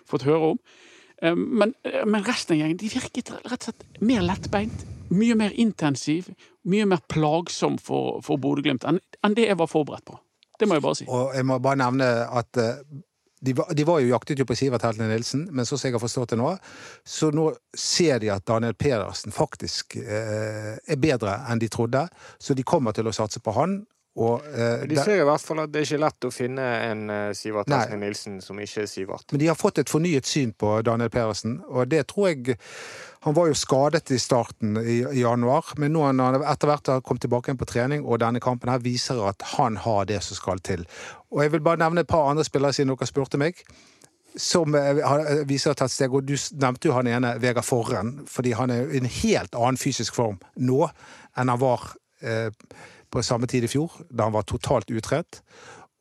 fått 0.08 0.24
høre 0.24 0.54
om. 0.54 0.62
Eh, 1.22 1.34
Men, 1.34 1.74
eh, 1.84 2.04
men 2.06 2.24
resten 2.24 2.56
av 2.56 2.60
gjengen 2.60 2.76
de 2.76 2.88
virket 2.92 3.30
rett 3.30 3.56
og 3.56 3.64
slett 3.70 4.00
mer 4.00 4.22
lettbeint. 4.22 4.84
Mye 5.10 5.34
mer 5.38 5.54
intensiv. 5.54 6.30
Mye 6.66 6.86
mer 6.86 7.00
plagsom 7.08 7.78
for, 7.78 8.20
for 8.26 8.42
Bodø-Glimt 8.42 8.84
enn 8.84 9.00
enn 9.24 9.34
det 9.34 9.48
jeg 9.48 9.58
var 9.58 9.70
forberedt 9.70 10.04
på. 10.06 10.18
Det 10.58 10.68
må 10.68 10.78
jeg 10.78 10.82
bare 10.82 10.98
si. 10.98 11.06
Og 11.08 11.34
jeg 11.34 11.46
må 11.46 11.58
bare 11.62 11.78
nevne 11.78 12.08
at 12.26 12.56
eh, 12.60 12.82
de 13.46 13.52
var, 13.52 13.72
de 13.76 13.84
var 13.84 14.00
jo 14.00 14.08
jaktet 14.10 14.40
jo 14.40 14.46
på 14.48 14.56
Sivert 14.56 14.82
Heltene 14.86 15.10
Nilsen, 15.10 15.44
men 15.52 15.66
sånn 15.68 15.78
som 15.78 15.88
jeg 15.90 15.94
har 15.94 16.02
forstått 16.02 16.32
det 16.32 16.38
nå, 16.40 16.54
så 17.04 17.28
nå 17.34 17.50
ser 17.76 18.18
de 18.22 18.30
at 18.32 18.46
Daniel 18.48 18.74
Pedersen 18.74 19.34
faktisk 19.34 19.98
eh, 20.00 20.72
er 20.80 21.00
bedre 21.02 21.36
enn 21.50 21.60
de 21.60 21.68
trodde, 21.68 22.06
så 22.40 22.56
de 22.56 22.64
kommer 22.66 22.96
til 22.96 23.06
å 23.06 23.14
satse 23.14 23.42
på 23.44 23.54
han. 23.58 23.82
Og, 24.16 24.44
eh, 24.48 24.86
De 24.88 24.96
ser 24.96 25.20
i 25.20 25.24
hvert 25.28 25.44
fall 25.44 25.60
at 25.60 25.72
det 25.72 25.82
er 25.82 25.88
ikke 25.90 26.00
lett 26.00 26.24
å 26.24 26.32
finne 26.32 26.64
en 26.86 27.02
eh, 27.12 27.32
Sivert 27.36 27.68
Hesne 27.68 27.98
Nilsen 28.00 28.38
som 28.40 28.56
ikke 28.62 28.86
er 28.86 28.88
Sivert. 28.88 29.26
Men 29.32 29.42
de 29.42 29.50
har 29.50 29.58
fått 29.60 29.82
et 29.82 29.92
fornyet 29.92 30.28
syn 30.28 30.54
på 30.56 30.78
Daniel 30.86 31.12
Pedersen, 31.12 31.58
og 31.68 31.90
det 31.92 32.06
tror 32.12 32.30
jeg 32.32 32.56
Han 33.26 33.34
var 33.34 33.48
jo 33.48 33.56
skadet 33.58 34.12
i 34.14 34.18
starten 34.22 34.76
i, 34.78 35.00
i 35.02 35.22
januar, 35.24 35.72
men 35.82 35.90
nå 35.90 36.04
han 36.04 36.20
etter 36.20 36.68
hvert 36.70 36.86
har 36.92 37.00
kommet 37.02 37.24
tilbake 37.24 37.50
igjen 37.50 37.58
på 37.58 37.66
trening, 37.66 38.04
og 38.06 38.20
denne 38.22 38.38
kampen 38.38 38.70
her 38.70 38.78
viser 38.78 39.18
at 39.26 39.42
han 39.56 39.80
har 39.82 40.06
det 40.06 40.20
som 40.22 40.38
skal 40.38 40.62
til. 40.62 40.84
Og 41.34 41.42
jeg 41.42 41.52
vil 41.56 41.64
bare 41.66 41.80
nevne 41.82 42.04
et 42.04 42.08
par 42.12 42.30
andre 42.30 42.44
spillere 42.46 42.76
siden 42.76 42.94
dere 42.94 43.08
spurte 43.10 43.40
meg. 43.42 43.58
Som 44.38 44.76
eh, 44.78 45.02
viser 45.48 45.74
at 45.74 45.90
steg, 45.90 46.14
og 46.14 46.22
Du 46.28 46.36
nevnte 46.36 46.86
jo 46.86 46.94
han 46.94 47.10
ene, 47.10 47.34
Vegard 47.42 47.66
Forren, 47.66 48.20
fordi 48.30 48.54
han 48.54 48.70
er 48.70 48.94
i 48.94 49.02
en 49.02 49.10
helt 49.10 49.58
annen 49.58 49.80
fysisk 49.80 50.14
form 50.14 50.38
nå 50.54 50.84
enn 50.86 51.50
han 51.50 51.60
var 51.60 51.96
eh, 52.22 52.52
på 53.10 53.22
samme 53.22 53.46
tid 53.50 53.64
i 53.64 53.70
fjor, 53.70 53.92
da 54.10 54.26
han 54.28 54.34
var 54.36 54.42
totalt 54.48 54.90
utrent. 54.90 55.40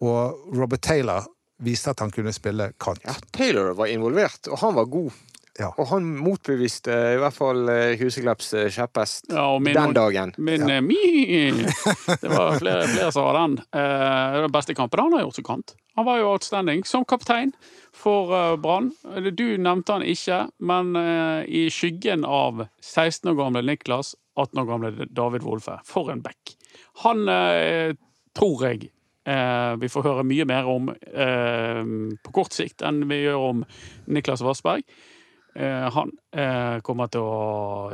Og 0.04 0.56
Robert 0.58 0.82
Taylor 0.84 1.26
viste 1.64 1.94
at 1.94 2.02
han 2.04 2.12
kunne 2.12 2.34
spille 2.36 2.72
kant. 2.82 3.00
Ja, 3.08 3.14
Taylor 3.32 3.74
var 3.78 3.88
involvert, 3.92 4.48
og 4.52 4.60
han 4.60 4.76
var 4.76 4.86
god. 4.92 5.12
Ja. 5.56 5.70
Og 5.80 5.88
han 5.88 6.04
motbeviste 6.20 6.92
i 7.16 7.20
hvert 7.22 7.32
fall 7.38 7.62
uh, 7.70 7.94
Huseklepps 7.96 8.50
eh, 8.60 8.66
kjepphest 8.76 9.30
Ja, 9.32 9.46
min- 9.64 9.72
den 9.78 9.94
dagen. 9.96 10.34
Min 10.38 10.66
ja. 10.68 10.82
mi 10.84 10.98
Det 12.22 12.28
var 12.28 12.58
flere, 12.60 12.82
flere 12.92 13.12
som 13.16 13.24
var 13.24 13.38
den. 13.40 13.54
Eh, 13.72 14.34
det 14.36 14.42
den 14.50 14.52
beste 14.52 14.76
kampen 14.76 15.00
han 15.00 15.16
har 15.16 15.24
gjort 15.24 15.40
som 15.40 15.48
kant. 15.48 15.76
Han 15.96 16.06
var 16.10 16.20
jo 16.20 16.34
outstanding 16.34 16.84
som 16.84 17.06
kaptein 17.08 17.54
for 17.96 18.36
eh, 18.36 18.58
Brann. 18.60 18.92
Eh, 19.16 19.32
Du 19.32 19.46
nevnte 19.56 19.96
han 19.96 20.04
ikke, 20.04 20.42
men 20.60 20.92
eh, 21.00 21.48
i 21.48 21.64
skyggen 21.72 22.28
av 22.28 22.66
16 22.84 23.32
år 23.32 23.40
gamle 23.40 23.64
Niklas, 23.64 24.12
18 24.36 24.60
år 24.60 24.68
gamle 24.74 25.08
David 25.08 25.48
Wolfe. 25.48 25.80
For 25.88 26.12
en 26.12 26.20
back. 26.26 26.58
Han 27.04 27.26
eh, 27.32 27.96
tror 28.36 28.64
jeg 28.68 28.90
eh, 29.28 29.74
vi 29.82 29.90
får 29.92 30.08
høre 30.08 30.28
mye 30.28 30.48
mer 30.50 30.70
om 30.70 30.92
eh, 30.94 31.82
på 32.24 32.36
kort 32.36 32.56
sikt 32.56 32.86
enn 32.86 33.04
vi 33.10 33.24
gjør 33.24 33.50
om 33.52 33.66
Niklas 34.08 34.46
Vassberg. 34.46 34.88
Han 35.56 36.10
kommer 36.84 37.08
til 37.08 37.24
å 37.24 37.36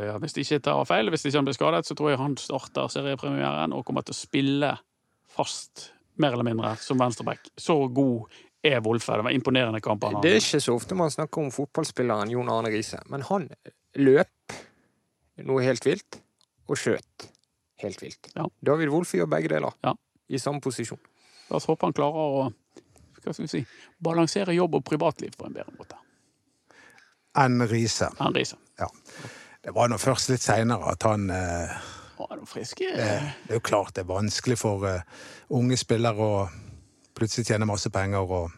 ja, 0.01 0.15
Hvis 0.17 0.33
de 0.33 0.41
ikke 0.41 0.63
tar 0.65 0.79
feil, 0.89 1.11
hvis 1.13 1.27
ikke 1.27 1.37
han 1.37 1.45
blir 1.45 1.53
skadet, 1.53 1.85
så 1.85 1.93
tror 1.93 2.09
jeg 2.09 2.17
han 2.17 2.33
starter 2.41 2.89
seriepremieren 2.89 3.75
og 3.77 3.83
kommer 3.85 4.01
til 4.01 4.15
å 4.15 4.17
spille 4.17 4.71
fast, 5.29 5.91
mer 6.17 6.33
eller 6.33 6.47
mindre, 6.47 6.71
som 6.81 6.97
venstreback. 6.97 7.51
Så 7.61 7.75
god 7.93 8.33
er 8.65 8.81
Wolfe. 8.81 9.13
Det 9.13 9.27
var 9.27 9.37
imponerende 9.37 9.81
kamp. 9.85 10.03
han 10.03 10.23
Det 10.25 10.31
er 10.31 10.41
ikke 10.41 10.63
så 10.65 10.73
ofte 10.73 10.97
man 10.97 11.13
snakker 11.13 11.43
om 11.43 11.53
fotballspilleren 11.53 12.33
Jon 12.33 12.49
Arne 12.49 12.73
Riise, 12.73 13.03
men 13.13 13.21
han 13.29 13.45
løp 14.01 14.57
noe 15.45 15.61
helt 15.61 15.85
vilt, 15.85 16.17
og 16.65 16.81
skjøt 16.81 17.29
helt 17.83 18.01
vilt. 18.03 18.31
Ja. 18.35 18.45
David 18.61 18.89
Wolfe 18.93 19.17
gjør 19.17 19.29
begge 19.31 19.49
deler, 19.55 19.73
Ja. 19.83 19.93
i 20.29 20.37
samme 20.39 20.61
posisjon. 20.61 20.99
La 21.49 21.57
oss 21.59 21.65
håpe 21.67 21.85
han 21.85 21.93
klarer 21.93 22.15
å 22.15 22.53
hva 23.21 23.33
skal 23.35 23.43
vi 23.45 23.51
si, 23.51 23.59
balansere 24.01 24.53
jobb 24.55 24.75
og 24.79 24.83
privatliv 24.87 25.35
på 25.37 25.45
en 25.45 25.53
bedre 25.53 25.73
måte 25.77 25.97
enn 27.37 27.61
Riise. 27.69 28.09
enn 28.19 28.33
Riise. 28.35 28.57
Ja. 28.79 28.87
Det 29.63 29.71
var 29.75 29.87
nå 29.91 29.97
først 30.01 30.29
litt 30.33 30.41
seinere 30.43 30.89
at 30.91 31.03
han 31.07 31.29
eh, 31.29 31.69
Å, 32.17 32.25
du 32.39 32.45
frisk? 32.49 32.81
eh, 32.81 32.97
Det 33.45 33.53
er 33.53 33.59
jo 33.59 33.61
klart 33.63 33.93
det 33.95 34.01
er 34.03 34.09
vanskelig 34.09 34.57
for 34.57 34.83
eh, 34.89 35.01
unge 35.53 35.77
spillere 35.77 36.17
å 36.25 36.49
plutselig 37.15 37.45
tjene 37.51 37.67
masse 37.69 37.89
penger 37.93 38.25
og 38.25 38.51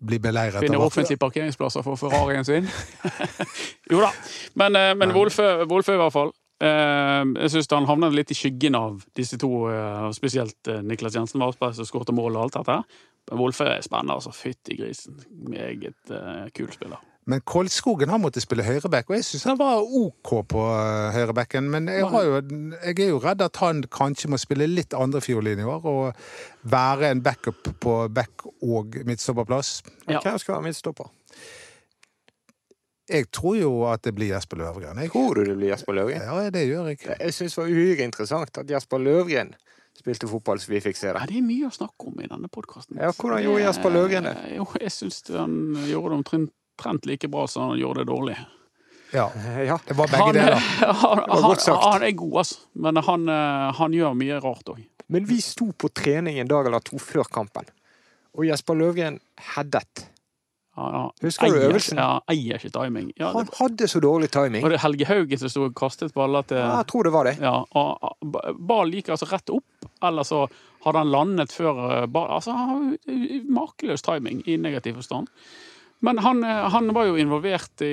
bli 0.00 0.18
beleiret 0.18 0.60
Finne 0.64 0.80
offentlige 0.80 1.20
parkeringsplasser 1.20 1.84
for 1.84 1.96
Ferrarien 2.00 2.44
sin. 2.44 2.68
jo 3.92 4.00
da. 4.02 4.10
Men, 4.60 4.76
eh, 4.76 4.94
men 4.96 5.12
Wolfe, 5.14 5.46
Wolfe 5.70 5.94
i 5.94 6.00
hvert 6.00 6.12
fall. 6.16 6.32
Eh, 6.60 7.22
Jeg 7.40 7.52
syns 7.54 7.70
han 7.72 7.88
havnet 7.88 8.16
litt 8.16 8.32
i 8.34 8.36
skyggen 8.36 8.76
av 8.76 9.04
disse 9.16 9.38
to, 9.40 9.68
eh, 9.72 10.10
spesielt 10.16 10.68
eh, 10.68 10.82
Niklas 10.84 11.16
Jensen 11.16 11.40
Varsberg, 11.40 11.74
som 11.74 11.88
skåret 11.88 12.12
mål 12.14 12.36
og 12.36 12.48
alt 12.48 12.58
dette. 12.60 12.82
Wolfe 13.36 13.64
er 13.64 13.84
spennende, 13.84 14.16
altså. 14.18 14.32
Fytti 14.34 14.74
grisen. 14.76 15.20
Meget 15.30 16.10
uh, 16.10 16.48
kul 16.56 16.70
spiller. 16.72 16.98
Men 17.30 17.42
Koldskogen 17.46 18.10
har 18.10 18.18
måttet 18.18 18.42
spille 18.42 18.64
høyreback, 18.66 19.10
og 19.10 19.14
jeg 19.14 19.26
syns 19.28 19.44
han 19.46 19.58
var 19.60 19.84
OK 19.84 20.32
på 20.50 20.64
høyrebacken. 21.14 21.68
Men 21.70 21.86
jeg, 21.92 22.08
har 22.10 22.24
jo, 22.26 22.40
jeg 22.80 22.96
er 22.96 23.12
jo 23.12 23.20
redd 23.22 23.44
at 23.44 23.60
han 23.62 23.84
kanskje 23.92 24.32
må 24.32 24.40
spille 24.40 24.66
litt 24.66 24.96
andre 24.98 25.20
fiolin 25.22 25.62
i 25.62 25.68
år, 25.68 25.86
og 25.86 26.72
være 26.72 27.12
en 27.12 27.22
backup 27.22 27.70
på 27.84 27.94
back- 28.08 28.48
og 28.48 28.98
midtstopperplass. 29.06 29.76
Ja. 30.08 30.24
Hvem 30.24 30.40
skal 30.42 30.56
være 30.56 30.66
midtstopper? 30.70 31.12
Jeg 33.10 33.26
tror 33.34 33.56
jo 33.58 33.70
at 33.90 34.04
det 34.06 34.12
blir 34.14 34.30
Jesper 34.30 34.60
Løvgren. 34.60 34.98
Jeg, 35.02 35.10
Tror 35.10 35.34
du 35.34 35.44
det 35.48 35.56
blir 35.58 35.72
Jesper 35.72 35.96
Løvgren? 35.98 36.22
ja, 36.22 36.50
det 36.54 36.62
gjør 36.68 36.92
jeg. 36.92 37.00
Jeg 37.10 37.34
syns 37.34 37.56
det 37.56 37.62
var 37.64 37.72
uhyre 37.74 38.04
interessant 38.06 38.60
at 38.62 38.70
Jesper 38.70 39.02
Løvgren 39.02 39.50
spilte 39.98 40.28
fotball 40.30 40.60
så 40.62 40.70
vi 40.72 40.78
fikk 40.80 40.96
se 40.96 41.10
det. 41.10 41.18
Ja, 41.18 41.26
det. 41.28 41.40
er 41.40 41.44
mye 41.44 41.66
å 41.68 41.74
snakke 41.74 42.06
om 42.08 42.22
i 42.22 42.28
denne 42.30 42.48
podkasten. 42.48 42.96
Ja, 43.02 43.10
hvordan 43.12 43.42
gjorde 43.44 43.64
Jesper 43.66 43.92
Løvgren 43.96 44.28
det? 44.30 44.36
Jo, 44.56 44.64
jeg 44.80 44.92
syns 44.94 45.18
han 45.34 45.58
gjorde 45.90 46.14
det 46.14 46.18
omtrent 46.22 47.10
like 47.10 47.28
bra 47.28 47.44
som 47.50 47.72
han 47.72 47.82
gjorde 47.82 48.04
det 48.04 48.08
dårlig. 48.12 48.38
Ja, 49.12 49.26
Ja. 49.70 49.76
det 49.88 49.96
var 49.98 50.08
begge 50.14 50.30
deler. 50.38 50.54
han, 51.02 51.26
sagt. 51.58 51.66
han, 51.66 51.82
han 51.98 52.06
er 52.06 52.14
god, 52.22 52.36
altså. 52.44 52.60
Men 52.86 53.02
han, 53.10 53.26
eh, 53.28 53.66
han 53.80 53.98
gjør 53.98 54.14
mye 54.22 54.38
rart 54.40 54.70
òg. 54.70 54.80
Men 55.10 55.26
vi 55.26 55.40
sto 55.42 55.72
på 55.74 55.90
trening 55.90 56.38
en 56.38 56.48
dag 56.48 56.70
eller 56.70 56.78
to 56.86 56.96
før 57.02 57.26
kampen, 57.26 57.66
og 58.38 58.46
Jesper 58.46 58.78
Løvgren 58.78 59.18
headet. 59.56 60.06
Husker 61.20 61.50
du 61.50 61.58
øvelsen? 61.66 61.98
Ja, 61.98 62.20
eier 62.30 62.56
ikke 62.60 62.70
timing. 62.72 63.10
Ja, 63.18 63.32
Han 63.34 63.48
hadde 63.58 63.88
så 63.90 64.00
dårlig 64.00 64.30
timing. 64.30 64.62
var 64.62 64.70
det 64.70 64.80
Helge 64.80 65.04
Haugen 65.08 65.38
som 65.38 65.48
sto 65.52 65.64
og 65.66 65.74
kastet 65.74 66.14
baller 66.14 66.42
til 66.46 66.56
Ja, 66.56 66.76
jeg 66.78 66.86
tror 66.92 67.04
det 67.04 67.12
var 67.12 67.24
det. 67.24 67.36
Ja, 67.42 67.56
og 67.74 67.98
og 68.00 68.56
ball 68.58 68.92
gikk 68.94 69.10
altså 69.10 69.28
rett 69.32 69.50
opp, 69.50 69.88
eller 70.02 70.22
så 70.22 70.44
hadde 70.84 70.98
han 71.02 71.10
landet 71.10 71.52
før 71.52 72.06
ball. 72.06 72.30
Altså, 72.38 72.54
makeløs 73.50 74.02
timing 74.06 74.42
i 74.48 74.56
negativ 74.56 74.94
forstand. 75.00 75.28
Men 76.02 76.18
han, 76.24 76.38
eh, 76.44 76.68
han 76.72 76.86
var 76.96 77.04
jo 77.10 77.16
involvert 77.20 77.82
i, 77.84 77.90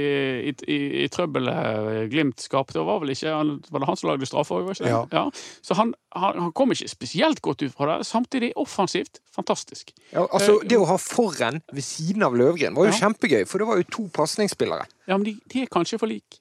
i, 0.48 0.54
i, 0.72 0.78
i 1.04 1.08
trøbbelet 1.12 1.58
eh, 1.58 2.06
Glimt 2.12 2.39
skapte. 2.39 2.80
og 2.80 2.88
Var 2.88 3.02
vel 3.04 3.12
ikke, 3.12 3.34
var 3.74 3.84
det 3.84 3.89
han 3.89 4.00
som 4.00 4.10
lagde 4.13 4.30
straffer 4.30 4.62
òg, 4.63 4.72
Ja. 4.88 5.02
Ja. 5.12 5.26
Så 5.62 5.76
han, 5.76 5.91
han, 6.15 6.39
han 6.48 6.54
kom 6.56 6.72
ikke 6.72 6.88
spesielt 6.88 7.41
godt 7.43 7.65
ut 7.67 7.76
fra 7.76 7.98
det. 7.98 8.08
Samtidig 8.08 8.54
offensivt 8.56 9.20
fantastisk. 9.36 9.91
Ja, 10.13 10.24
altså, 10.32 10.60
det 10.63 10.80
å 10.80 10.88
ha 10.88 10.96
forren 10.98 11.60
ved 11.72 11.84
siden 11.84 12.24
av 12.24 12.34
Løvgren 12.39 12.76
var 12.80 12.88
jo 12.88 12.96
Ja. 12.96 13.02
kjempegøy, 13.04 13.43
for 13.46 13.60
det 13.60 13.67
var 13.67 13.78
jo 13.84 13.89
to 13.91 14.08
pasningsspillere. 14.15 14.88
Ja, 15.08 15.17
men 15.17 15.26
de, 15.28 15.36
de 15.52 15.62
er 15.65 15.72
kanskje 15.72 16.00
for 16.00 16.08
like. 16.08 16.39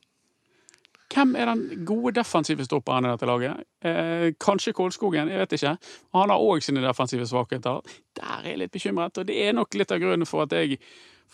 Hvem 1.13 1.37
er 1.39 1.47
den 1.51 1.85
gode 1.87 2.13
defensive 2.17 2.65
stopperen 2.67 3.07
i 3.07 3.11
dette 3.13 3.27
laget? 3.29 3.61
Eh, 3.87 4.31
kanskje 4.43 4.73
Kolskogen, 4.75 5.29
jeg 5.31 5.39
vet 5.39 5.53
ikke. 5.59 5.75
Han 6.19 6.33
har 6.33 6.43
òg 6.43 6.63
sine 6.67 6.83
defensive 6.83 7.27
svakheter. 7.31 7.79
Der 8.19 8.33
er 8.41 8.49
jeg 8.51 8.59
litt 8.65 8.73
bekymret, 8.75 9.19
og 9.23 9.29
det 9.29 9.37
er 9.47 9.55
nok 9.57 9.75
litt 9.79 9.93
av 9.95 10.03
grunnen 10.03 10.27
for 10.29 10.43
at 10.47 10.53
jeg 10.59 10.81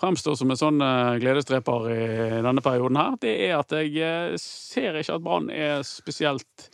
fremstår 0.01 0.37
som 0.39 0.51
en 0.51 0.59
sånn 0.61 0.81
eh, 0.83 1.19
gledesdreper 1.23 1.91
i 1.93 2.03
denne 2.43 2.65
perioden 2.65 2.97
her. 2.99 3.15
Det 3.23 3.37
er 3.51 3.59
at 3.61 3.71
jeg 3.77 3.95
eh, 4.03 4.35
ser 4.41 4.99
ikke 5.01 5.19
at 5.19 5.23
Brann 5.25 5.51
er 5.53 5.83
spesielt 5.87 6.69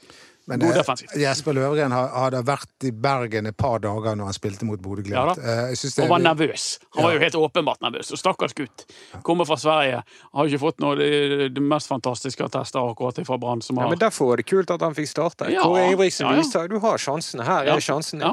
Men 0.49 0.63
eh. 0.65 0.79
Jesper 1.21 1.53
Løvgren 1.53 1.93
hadde 1.93 2.41
vært 2.49 2.87
i 2.89 2.91
Bergen 2.91 3.51
et 3.51 3.57
par 3.61 3.83
dager 3.85 4.15
når 4.17 4.31
han 4.31 4.37
spilte 4.37 4.65
mot 4.65 4.81
Bodø-Glimt. 4.81 5.13
Ja, 5.13 5.35
Eh, 5.37 5.75
Og 5.77 6.09
var 6.09 6.19
er- 6.21 6.25
nervøs. 6.25 6.79
Han 6.97 7.05
var 7.05 7.13
jo 7.13 7.21
helt 7.21 7.37
åpenbart 7.37 7.83
nervøs. 7.85 8.13
Og 8.17 8.19
stakkars 8.23 8.55
gutt. 8.57 8.87
Kommer 9.23 9.45
fra 9.45 9.57
Sverige. 9.61 10.01
Har 10.33 10.47
ikke 10.49 10.63
fått 10.63 10.81
noe 10.81 10.93
av 10.97 10.99
det, 11.03 11.53
det 11.53 11.61
mest 11.63 11.89
fantastiske 11.93 12.41
attester 12.49 12.81
akkurat 12.81 13.21
fra 13.29 13.37
Brann. 13.37 13.61
Har... 13.61 13.83
Ja, 13.85 13.91
men 13.93 13.99
Derfor 14.01 14.31
var 14.33 14.37
det 14.41 14.47
kult 14.49 14.71
at 14.73 14.81
han 14.81 14.95
fikk 14.97 15.09
starte. 15.13 15.51
Ja, 15.53 15.63
Kåre 15.69 15.85
Ingebrigtsen 15.91 16.25
ja, 16.25 16.33
ja. 16.33 16.41
viser 16.41 16.69
du 16.73 16.79
har 16.81 16.97
sjansene. 16.97 17.45
Her 17.45 17.67
Ja. 17.69 17.77
er 17.77 17.81
sjansen. 17.85 18.21
Ja. 18.25 18.33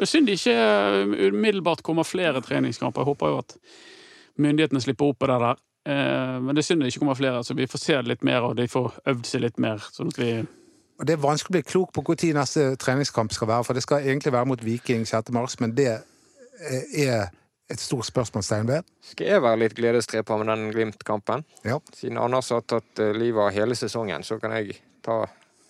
Det 0.00 0.06
er 0.06 0.08
synd 0.14 0.28
det 0.30 0.38
ikke 0.38 0.52
eh, 0.56 1.10
umiddelbart 1.28 1.82
kommer 1.84 2.06
flere 2.08 2.40
treningskamper. 2.40 3.02
Jeg 3.02 3.10
håper 3.10 3.32
jo 3.34 3.40
at 3.42 3.50
myndighetene 4.40 4.80
slipper 4.80 5.10
opp 5.10 5.18
på 5.20 5.28
det 5.28 5.36
der. 5.42 5.58
Eh, 5.92 6.36
Men 6.40 6.56
det 6.56 6.62
er 6.62 6.66
synd 6.70 6.80
det 6.80 6.88
ikke 6.88 7.02
kommer 7.02 7.18
flere, 7.18 7.42
så 7.44 7.52
vi 7.54 7.66
får 7.68 7.82
se 7.82 7.98
litt 8.08 8.24
mer, 8.24 8.46
og 8.48 8.54
de 8.56 8.64
får 8.68 8.94
øvd 9.12 9.28
seg 9.28 9.42
litt 9.44 9.60
mer. 9.60 9.84
Sånn 9.92 10.08
at 10.08 10.20
vi 10.22 10.30
Og 10.40 11.06
Det 11.06 11.12
er 11.12 11.20
vanskelig 11.20 11.52
å 11.52 11.56
bli 11.58 11.62
klok 11.68 11.92
på 11.92 12.02
når 12.02 12.32
neste 12.38 12.76
treningskamp 12.76 13.32
skal 13.32 13.48
være, 13.48 13.64
for 13.64 13.74
det 13.74 13.82
skal 13.82 14.00
egentlig 14.00 14.32
være 14.32 14.46
mot 14.46 14.64
Viking 14.64 15.04
6. 15.04 15.30
mars, 15.32 15.60
men 15.60 15.74
det 15.76 16.00
eh, 16.00 17.04
er 17.04 17.28
et 17.68 17.80
stort 17.80 18.08
spørsmålstegn 18.08 18.68
ved. 18.68 18.88
Skal 19.02 19.26
jeg 19.26 19.42
være 19.42 19.60
litt 19.60 19.76
gledesdreper 19.76 20.38
med 20.38 20.48
den 20.48 20.72
Glimt-kampen? 20.72 21.44
Ja. 21.64 21.76
Siden 21.92 22.18
Anders 22.18 22.48
har 22.48 22.64
tatt 22.64 22.98
livet 22.98 23.40
av 23.40 23.52
hele 23.52 23.74
sesongen, 23.74 24.24
så 24.24 24.40
kan 24.40 24.56
jeg 24.56 24.80
ta 25.04 25.26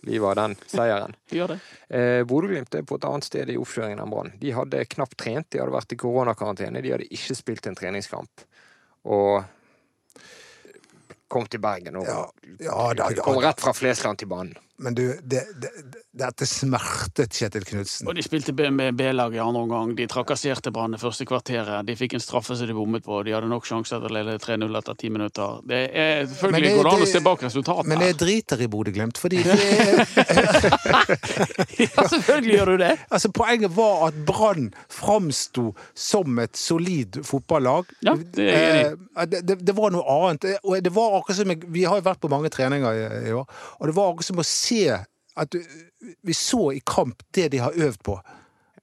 livet 0.09 0.29
av 0.31 0.37
den 0.39 0.57
seieren. 0.71 1.17
gjør 1.37 1.55
det. 1.55 1.59
Eh, 1.89 2.23
Bodø-Glimt 2.29 2.75
er 2.75 2.87
på 2.89 2.99
et 3.01 3.07
annet 3.09 3.29
sted 3.29 3.53
i 3.53 3.59
oppkjøringen 3.61 4.03
enn 4.03 4.13
Brann. 4.13 4.35
De 4.41 4.53
hadde 4.57 4.85
knapt 4.97 5.19
trent, 5.21 5.49
de 5.51 5.63
hadde 5.63 5.75
vært 5.75 5.95
i 5.97 6.01
koronakarantene, 6.01 6.83
de 6.85 6.95
hadde 6.95 7.09
ikke 7.11 7.37
spilt 7.39 7.69
en 7.71 7.79
treningskamp. 7.79 8.47
Og 9.11 9.43
kom 11.31 11.47
til 11.47 11.63
Bergen 11.63 12.01
og 12.01 12.09
Ja, 12.09 12.25
ja 12.59 12.81
da, 12.99 13.11
ja 13.15 13.25
kom 13.25 13.39
rett 13.43 13.63
fra 13.63 13.75
Flesland 13.77 14.21
til 14.21 14.31
banen. 14.31 14.57
Men 14.83 14.95
du, 14.95 15.21
det, 15.23 15.43
det, 15.61 15.69
dette 16.11 16.47
smertet 16.49 17.35
Kjetil 17.37 17.65
Knutsen. 17.69 18.09
Og 18.09 18.15
de 18.17 18.23
spilte 18.25 18.55
med 18.73 18.95
B-lag 18.97 19.35
i 19.37 19.41
andre 19.43 19.61
omgang. 19.67 19.93
De 19.99 20.07
trakasserte 20.09 20.71
Brann 20.73 20.95
det 20.97 21.01
første 21.03 21.27
kvarteret. 21.29 21.85
De 21.87 21.97
fikk 21.99 22.15
en 22.17 22.23
straffe 22.25 22.57
som 22.57 22.67
de 22.67 22.75
bommet 22.77 23.05
på. 23.05 23.23
De 23.27 23.35
hadde 23.35 23.49
nok 23.51 23.67
sjanser 23.69 24.01
til 24.01 24.09
å 24.09 24.15
lede 24.17 24.39
3-0 24.41 24.79
etter 24.81 24.95
ti 25.01 25.09
minutter. 25.13 25.49
Det 25.69 25.83
er 25.93 26.25
Selvfølgelig 26.31 26.73
går 26.79 26.87
an 26.95 27.05
å 27.05 27.07
se 27.11 27.21
bak 27.25 27.41
resultatet. 27.45 27.89
Men 27.93 28.01
jeg 28.07 28.15
driter 28.23 28.59
i 28.65 28.69
Bodø-Glimt, 28.73 29.17
fordi 29.21 29.39
det 29.45 29.59
ja, 31.85 32.03
selvfølgelig 32.09 32.57
gjør 32.57 32.69
du 32.73 32.77
det. 32.87 32.95
altså, 33.15 33.29
poenget 33.37 33.71
var 33.77 33.95
at 34.09 34.17
Brann 34.29 34.67
framsto 34.89 35.65
som 35.93 36.41
et 36.41 36.57
solid 36.57 37.21
fotballag. 37.29 37.85
Ja, 38.07 38.17
det 38.17 38.49
er 38.49 38.53
jeg 38.57 38.65
enig 38.71 38.85
i. 38.87 38.89
Eh, 38.97 39.27
det, 39.31 39.39
det, 39.49 39.55
det 39.69 39.75
var 39.77 39.89
noe 39.93 40.05
annet. 40.17 40.41
Og 40.65 40.81
det 40.81 40.93
var 40.97 41.21
akkurat 41.21 41.39
som 41.43 41.49
Vi 41.71 41.85
har 41.85 41.97
jo 42.01 42.09
vært 42.09 42.25
på 42.25 42.33
mange 42.33 42.49
treninger 42.53 42.91
i, 42.97 43.05
i 43.29 43.33
år, 43.37 43.47
og 43.79 43.85
det 43.87 43.95
var 43.97 44.07
akkurat 44.15 44.31
som 44.33 44.43
å 44.43 44.47
se 44.47 44.70
at 45.41 45.57
vi 46.27 46.35
så 46.37 46.71
i 46.75 46.81
kamp 46.87 47.23
det 47.37 47.49
de 47.55 47.59
har 47.63 47.77
øvd 47.77 48.01
på. 48.07 48.17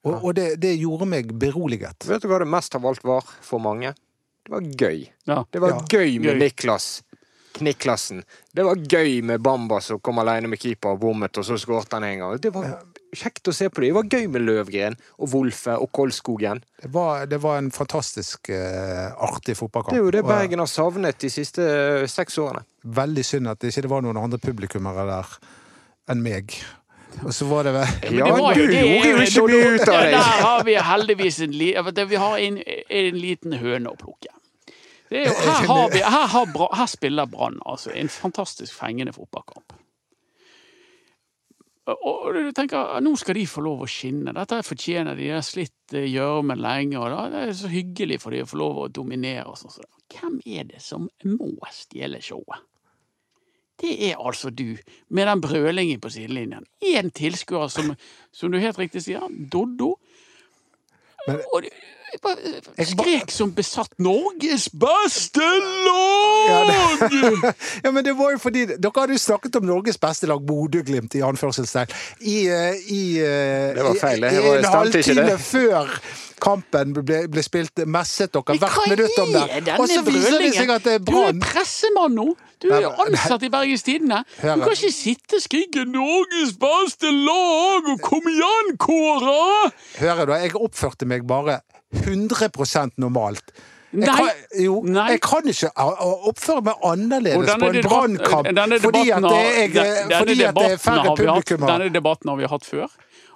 Og, 0.08 0.14
og 0.24 0.36
det, 0.38 0.56
det 0.64 0.76
gjorde 0.80 1.08
meg 1.10 1.34
beroliget. 1.40 2.06
Vet 2.08 2.24
du 2.24 2.30
hva 2.32 2.40
det 2.44 2.48
mest 2.50 2.76
av 2.78 2.86
alt 2.88 3.04
var 3.04 3.26
for 3.44 3.60
mange? 3.64 3.92
Det 4.48 4.54
var 4.54 4.62
gøy. 4.64 5.02
Ja. 5.28 5.42
Det 5.52 5.60
var 5.60 5.76
Ja. 5.76 5.82
gøy 5.92 6.20
med 6.24 6.38
Gøy. 6.38 6.40
Niklas. 6.46 7.04
Knikklassen. 7.58 8.22
Det 8.54 8.64
var 8.64 8.78
gøy 8.78 9.22
med 9.26 9.42
Bamba 9.42 9.80
som 9.82 10.00
kom 10.00 10.20
alene 10.22 10.48
med 10.48 10.60
keeper 10.62 10.94
og 10.94 11.02
bommet, 11.02 11.38
og 11.42 11.46
så 11.46 11.58
skåret 11.60 11.92
han 11.92 12.06
en 12.06 12.20
gang. 12.22 12.38
Det 12.40 12.52
var 12.54 12.70
kjekt 13.18 13.50
å 13.50 13.54
se 13.56 13.68
på 13.70 13.82
det. 13.82 13.90
Det 13.90 13.98
var 13.98 14.10
gøy 14.14 14.28
med 14.30 14.46
Løvgren 14.46 14.98
og 15.18 15.32
Wolfe 15.34 15.76
og 15.82 15.90
Kolskogen. 15.92 16.62
Det 16.84 16.92
var, 16.94 17.26
det 17.26 17.42
var 17.44 17.58
en 17.58 17.72
fantastisk 17.74 18.52
uh, 18.54 19.10
artig 19.26 19.58
fotballkamp. 19.58 19.96
Det 19.96 20.00
er 20.00 20.06
jo 20.06 20.14
det 20.14 20.22
eh, 20.24 20.30
Bergen 20.30 20.62
har 20.62 20.70
savnet 20.70 21.18
de 21.20 21.32
siste 21.34 21.66
uh, 21.66 22.06
seks 22.08 22.38
årene. 22.38 22.62
Veldig 22.84 23.26
synd 23.26 23.50
at 23.52 23.60
det 23.64 23.74
ikke 23.74 23.90
var 23.90 24.06
noen 24.06 24.22
andre 24.22 24.40
publikummere 24.44 25.08
der 25.10 25.38
enn 26.12 26.24
meg. 26.26 26.58
Og 27.26 27.34
så 27.34 27.48
var 27.50 27.66
det 27.66 27.74
vel 27.74 28.18
Ja, 28.18 28.28
det 28.28 28.42
var 28.44 28.54
du 28.54 28.62
gjorde 28.62 29.10
jo 29.10 29.22
ikke 29.26 29.46
mye 29.48 29.70
ut 29.74 29.88
av 29.90 30.02
Der 30.14 30.34
har 30.44 30.66
vi 30.68 30.76
heldigvis 30.90 31.40
en, 31.42 31.56
li, 31.58 31.72
det, 31.74 32.10
vi 32.12 32.20
har 32.22 32.38
en, 32.38 32.60
en 33.00 33.18
liten 33.18 33.58
høne 33.58 33.90
å 33.90 33.98
plukke. 33.98 34.34
Det 35.10 35.24
er 35.24 35.30
jo, 35.30 35.34
her, 35.40 35.66
har 35.72 35.90
vi, 35.94 36.04
her, 36.04 36.28
har 36.34 36.48
Bra, 36.52 36.68
her 36.76 36.90
spiller 36.92 37.30
Brann 37.32 37.62
altså 37.66 37.94
en 37.96 38.12
fantastisk 38.12 38.76
fengende 38.76 39.16
fotballkamp. 39.16 39.78
Og 41.88 42.34
du 42.36 42.52
tenker, 42.52 43.00
Nå 43.00 43.14
skal 43.16 43.38
de 43.40 43.46
få 43.48 43.64
lov 43.64 43.86
å 43.86 43.90
skinne. 43.90 44.34
Dette 44.36 44.60
fortjener 44.68 45.16
de. 45.16 45.30
De 45.30 45.36
har 45.38 45.46
slitt 45.46 45.96
i 45.96 46.04
gjørmen 46.12 46.60
lenge. 46.60 47.00
og 47.00 47.32
Det 47.32 47.46
er 47.46 47.54
så 47.56 47.72
hyggelig 47.72 48.20
for 48.20 48.36
de 48.36 48.44
å 48.44 48.50
få 48.50 48.60
lov 48.60 48.82
å 48.84 48.88
dominere. 48.92 49.48
og 49.48 49.56
sånn. 49.62 49.88
Hvem 50.12 50.42
er 50.46 50.68
det 50.68 50.82
som 50.84 51.08
må 51.24 51.54
stjele 51.72 52.20
showet? 52.24 52.68
Det 53.82 54.10
er 54.12 54.16
altså 54.26 54.50
du, 54.50 54.78
med 55.10 55.26
den 55.28 55.42
brølingen 55.42 56.00
på 56.02 56.10
sidelinjen. 56.10 56.66
Én 56.84 57.12
tilskuer 57.14 57.68
som, 57.70 57.94
som 58.34 58.52
du 58.52 58.58
helt 58.60 58.80
riktig 58.80 59.04
sier, 59.06 59.22
Doddo. 59.52 59.96
Men- 61.28 61.42
og 61.54 61.64
Jeg 62.14 62.20
ba- 62.24 62.86
skrek 62.88 63.32
som 63.32 63.52
besatt 63.54 63.90
'Norges 64.00 64.70
beste 64.72 65.42
lag'! 65.42 67.54
Ja, 67.84 67.92
men 67.92 68.06
det 68.06 68.14
var 68.18 68.32
jo 68.32 68.38
fordi 68.40 68.66
Dere 68.66 68.92
hadde 68.96 69.14
jo 69.14 69.18
snakket 69.20 69.56
om 69.60 69.64
Norges 69.68 69.98
beste 69.98 70.26
lag, 70.28 70.40
Bodø-Glimt, 70.48 71.16
i 71.16 71.20
anførselstegn, 71.22 71.88
i, 72.22 72.48
i, 72.48 72.50
i 72.96 73.18
eh, 73.20 73.76
Det 73.76 73.84
var 73.84 73.94
feil, 74.02 74.22
det 74.24 74.32
i- 74.34 74.38
var- 74.38 74.56
i 74.56 74.58
ikke 74.64 74.70
halvtime 74.78 75.26
det. 75.32 75.40
før 75.40 76.00
kampen 76.42 76.94
ble, 76.98 77.24
ble 77.32 77.44
spilt, 77.46 77.82
messet 77.90 78.34
dere 78.36 78.58
hvert 78.62 78.90
minutt 78.92 79.20
om 79.24 79.32
det. 79.34 79.46
Og 79.78 79.88
så 79.90 80.04
viser 80.06 80.38
det 80.44 80.52
seg 80.56 80.74
at 80.76 80.84
det 80.88 80.94
er 81.00 81.06
Du 81.08 81.16
er 81.22 81.40
pressemann 81.42 82.18
nå! 82.18 82.28
Du 82.62 82.72
er 82.74 82.88
jo 82.88 82.92
ansatt 83.06 83.44
i 83.46 83.50
Bergens 83.54 83.86
Tidende. 83.86 84.24
Du 84.42 84.48
kan 84.66 84.74
ikke 84.74 84.92
sitte 84.94 85.38
og 85.38 85.44
skrike 85.44 85.86
'Norges 85.86 86.56
beste 86.58 87.12
lag'! 87.14 87.92
og 87.94 88.02
'Kom 88.02 88.30
igjen, 88.34 88.78
Kåre'! 88.82 89.72
Hører 90.02 90.26
du, 90.26 90.34
jeg 90.34 90.56
oppførte 90.56 91.06
meg 91.06 91.28
bare 91.28 91.60
100 91.94 92.92
normalt. 92.98 93.54
Jeg 93.94 94.04
kan, 94.12 94.30
jo, 94.60 94.82
Nei. 94.84 95.06
jeg 95.16 95.22
kan 95.24 95.46
ikke 95.48 95.70
oppføre 95.78 96.62
meg 96.62 96.74
annerledes 96.84 97.54
på 97.56 97.70
en 97.72 97.84
brannkamp 97.86 98.50
fordi 98.84 99.10
at 99.16 99.24
det 99.24 99.44
er, 99.48 99.68
den- 99.72 100.18
fordi 100.18 100.42
at 100.44 100.56
det 100.56 100.72
er 100.72 100.78
færre 100.78 101.16
publikummere. 101.16 101.78
Denne 101.78 101.94
debatten 101.94 102.30
har 102.30 102.36
vi 102.36 102.50
hatt 102.52 102.66
før, 102.66 102.92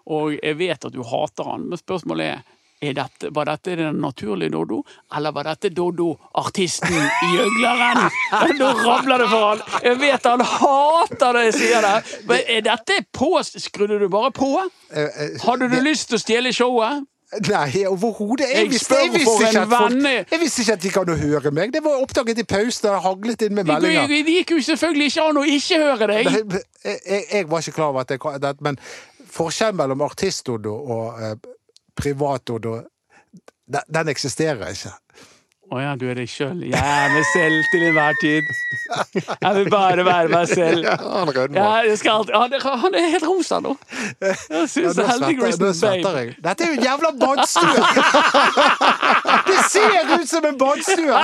og 0.07 0.35
jeg 0.43 0.57
vet 0.59 0.85
at 0.85 0.91
du 0.93 1.03
hater 1.03 1.43
han, 1.47 1.69
men 1.69 1.77
spørsmålet 1.79 2.25
er 2.25 2.41
dette, 2.81 3.29
var 3.29 3.45
dette 3.45 3.75
den 3.77 3.99
naturlige 4.01 4.49
Doddo, 4.49 4.79
eller 5.15 5.31
var 5.35 5.43
dette 5.51 5.69
Doddo, 5.69 6.15
artisten, 6.41 6.95
gjøgleren? 7.35 8.07
Nå 8.59 8.71
rabler 8.81 9.21
det 9.21 9.27
for 9.29 9.45
han! 9.51 9.61
Jeg 9.85 9.99
vet 10.01 10.25
han 10.25 10.41
hater 10.41 11.37
det 11.37 11.43
jeg 11.51 11.53
sier 11.59 11.85
det! 11.85 11.93
Men 12.31 12.41
er 12.57 12.65
dette 12.65 12.97
på? 13.13 13.29
Skrudde 13.45 13.99
du 14.01 14.07
bare 14.09 14.33
på? 14.33 14.49
Eh, 14.89 15.05
eh, 15.05 15.37
Hadde 15.45 15.69
du 15.69 15.77
lyst 15.85 16.09
til 16.09 16.17
å 16.17 16.23
stjele 16.25 16.53
showet? 16.57 17.05
Nei, 17.47 17.85
overhodet. 17.87 18.49
Jeg, 18.49 18.65
Jeg 18.65 18.71
visste- 18.73 18.97
jeg, 18.99 19.11
visste 19.13 19.45
ikke 19.47 19.61
folk- 19.71 20.31
jeg 20.33 20.39
visste 20.41 20.61
ikke 20.65 20.73
at 20.73 20.81
de 20.83 20.89
kan 20.97 21.07
høre 21.21 21.51
meg. 21.55 21.71
Det 21.71 21.79
var 21.85 22.01
oppdaget 22.03 22.41
i 22.41 22.43
pausen. 22.43 22.89
Det 22.89 22.97
haglet 23.05 23.45
inn 23.45 23.55
med 23.55 23.69
meldinger. 23.69 24.07
det 24.09 24.33
gikk 24.41 24.51
jo 24.51 24.59
selvfølgelig 24.67 25.07
ikke 25.13 25.29
an 25.29 25.39
å 25.39 25.45
ikke 25.47 25.79
høre 25.85 26.07
deg! 26.11 26.25
Nei, 26.27 26.59
Jeg, 26.83 26.99
jeg, 27.05 27.23
jeg 27.31 27.47
var 27.53 27.61
ikke 27.63 27.77
klar 27.77 27.93
over 27.93 28.01
at 28.01 28.09
jeg 28.11 28.41
det, 28.41 28.51
Men 28.67 28.77
forskjellen 29.31 29.77
mellom 29.79 30.01
artist 30.03 30.43
Dodo 30.49 30.73
og 30.75 31.21
eh, 31.23 31.35
privat-Oddo, 31.99 32.81
den, 33.71 33.81
den 33.87 34.07
eksisterer 34.11 34.71
ikke. 34.73 34.91
Å 35.71 35.79
ja, 35.79 35.91
du 35.95 36.01
er 36.11 36.17
deg 36.19 36.27
sjøl. 36.27 36.65
Jeg 36.67 36.75
er 36.75 37.13
meg 37.13 37.23
selv 37.31 37.67
til 37.71 37.83
enhver 37.87 38.17
tid. 38.19 38.49
Jeg 39.39 39.51
vil 39.55 39.69
bare 39.71 40.03
være 40.03 40.27
meg 40.33 40.49
selv. 40.51 40.83
Han 40.99 41.31
rødmer. 41.31 41.55
Ja, 41.55 42.17
han, 42.41 42.55
er- 42.57 42.65
han 42.81 42.97
er 42.99 43.05
helt 43.13 43.23
rosa 43.23 43.61
nå. 43.63 43.71
Jeg 44.19 44.35
syns 44.67 44.99
ja, 44.99 45.15
nå 45.21 45.69
svetter 45.71 46.17
jeg. 46.19 46.33
Dette 46.43 46.67
er 46.67 46.73
jo 46.73 46.75
en 46.75 46.83
jævla 46.89 47.13
badstue! 47.21 47.85
Det 49.47 49.59
ser 49.71 50.11
ut 50.17 50.27
som 50.29 50.49
en 50.51 50.59
badstue! 50.59 51.23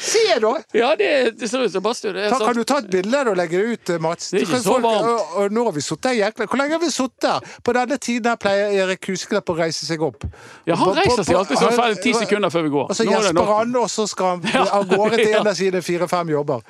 Se, 0.00 0.22
da! 0.42 0.52
Ja, 0.74 0.88
det, 0.98 1.38
det 1.38 1.48
ser 1.50 1.62
ut 1.62 1.70
som 1.72 1.82
badstue. 1.84 2.12
Kan 2.38 2.56
du 2.58 2.64
ta 2.66 2.78
et 2.82 2.88
bilde 2.90 3.20
og 3.30 3.36
legge 3.38 3.60
det 3.60 3.76
ut, 3.76 3.92
Mats? 4.02 4.30
Det 4.32 4.40
er 4.40 4.46
ikke 4.48 4.58
så 4.64 4.72
folk- 4.74 4.84
varmt. 4.84 5.06
og- 5.06 5.36
og 5.44 5.52
Nå 5.54 5.64
har 5.68 5.72
vi 5.76 5.80
sittet 5.86 6.10
her 6.10 6.16
jækla 6.18 6.46
Hvor 6.50 6.58
lenge 6.58 6.72
har 6.74 6.82
vi 6.82 6.90
sittet 6.90 7.28
her? 7.30 7.40
På 7.62 7.72
denne 7.76 7.98
tiden 7.98 8.26
her 8.32 8.36
pleier 8.42 8.72
Erik 8.82 9.06
Husklepp 9.06 9.52
å 9.52 9.56
reise 9.58 9.86
seg 9.86 10.02
opp. 10.02 10.24
Ja, 10.66 10.74
han 10.74 10.94
reiser 10.98 11.22
seg 11.24 11.36
alltid 11.38 11.58
sånn 11.62 12.02
ti 12.02 12.12
sekunder 12.14 12.50
før 12.50 12.62
vi 12.66 12.72
går. 12.74 12.90
Og 12.90 12.96
så 12.98 13.06
er 13.06 13.12
gjesper 13.12 13.46
han, 13.52 13.76
og 13.76 13.86
så 13.92 14.08
skal 14.10 14.26
han 14.42 14.66
av 14.80 14.88
gårde 14.90 15.16
til 15.22 15.34
en 15.38 15.46
av 15.46 15.54
sine 15.54 15.82
fire-fem 15.82 16.28
jobber. 16.34 16.60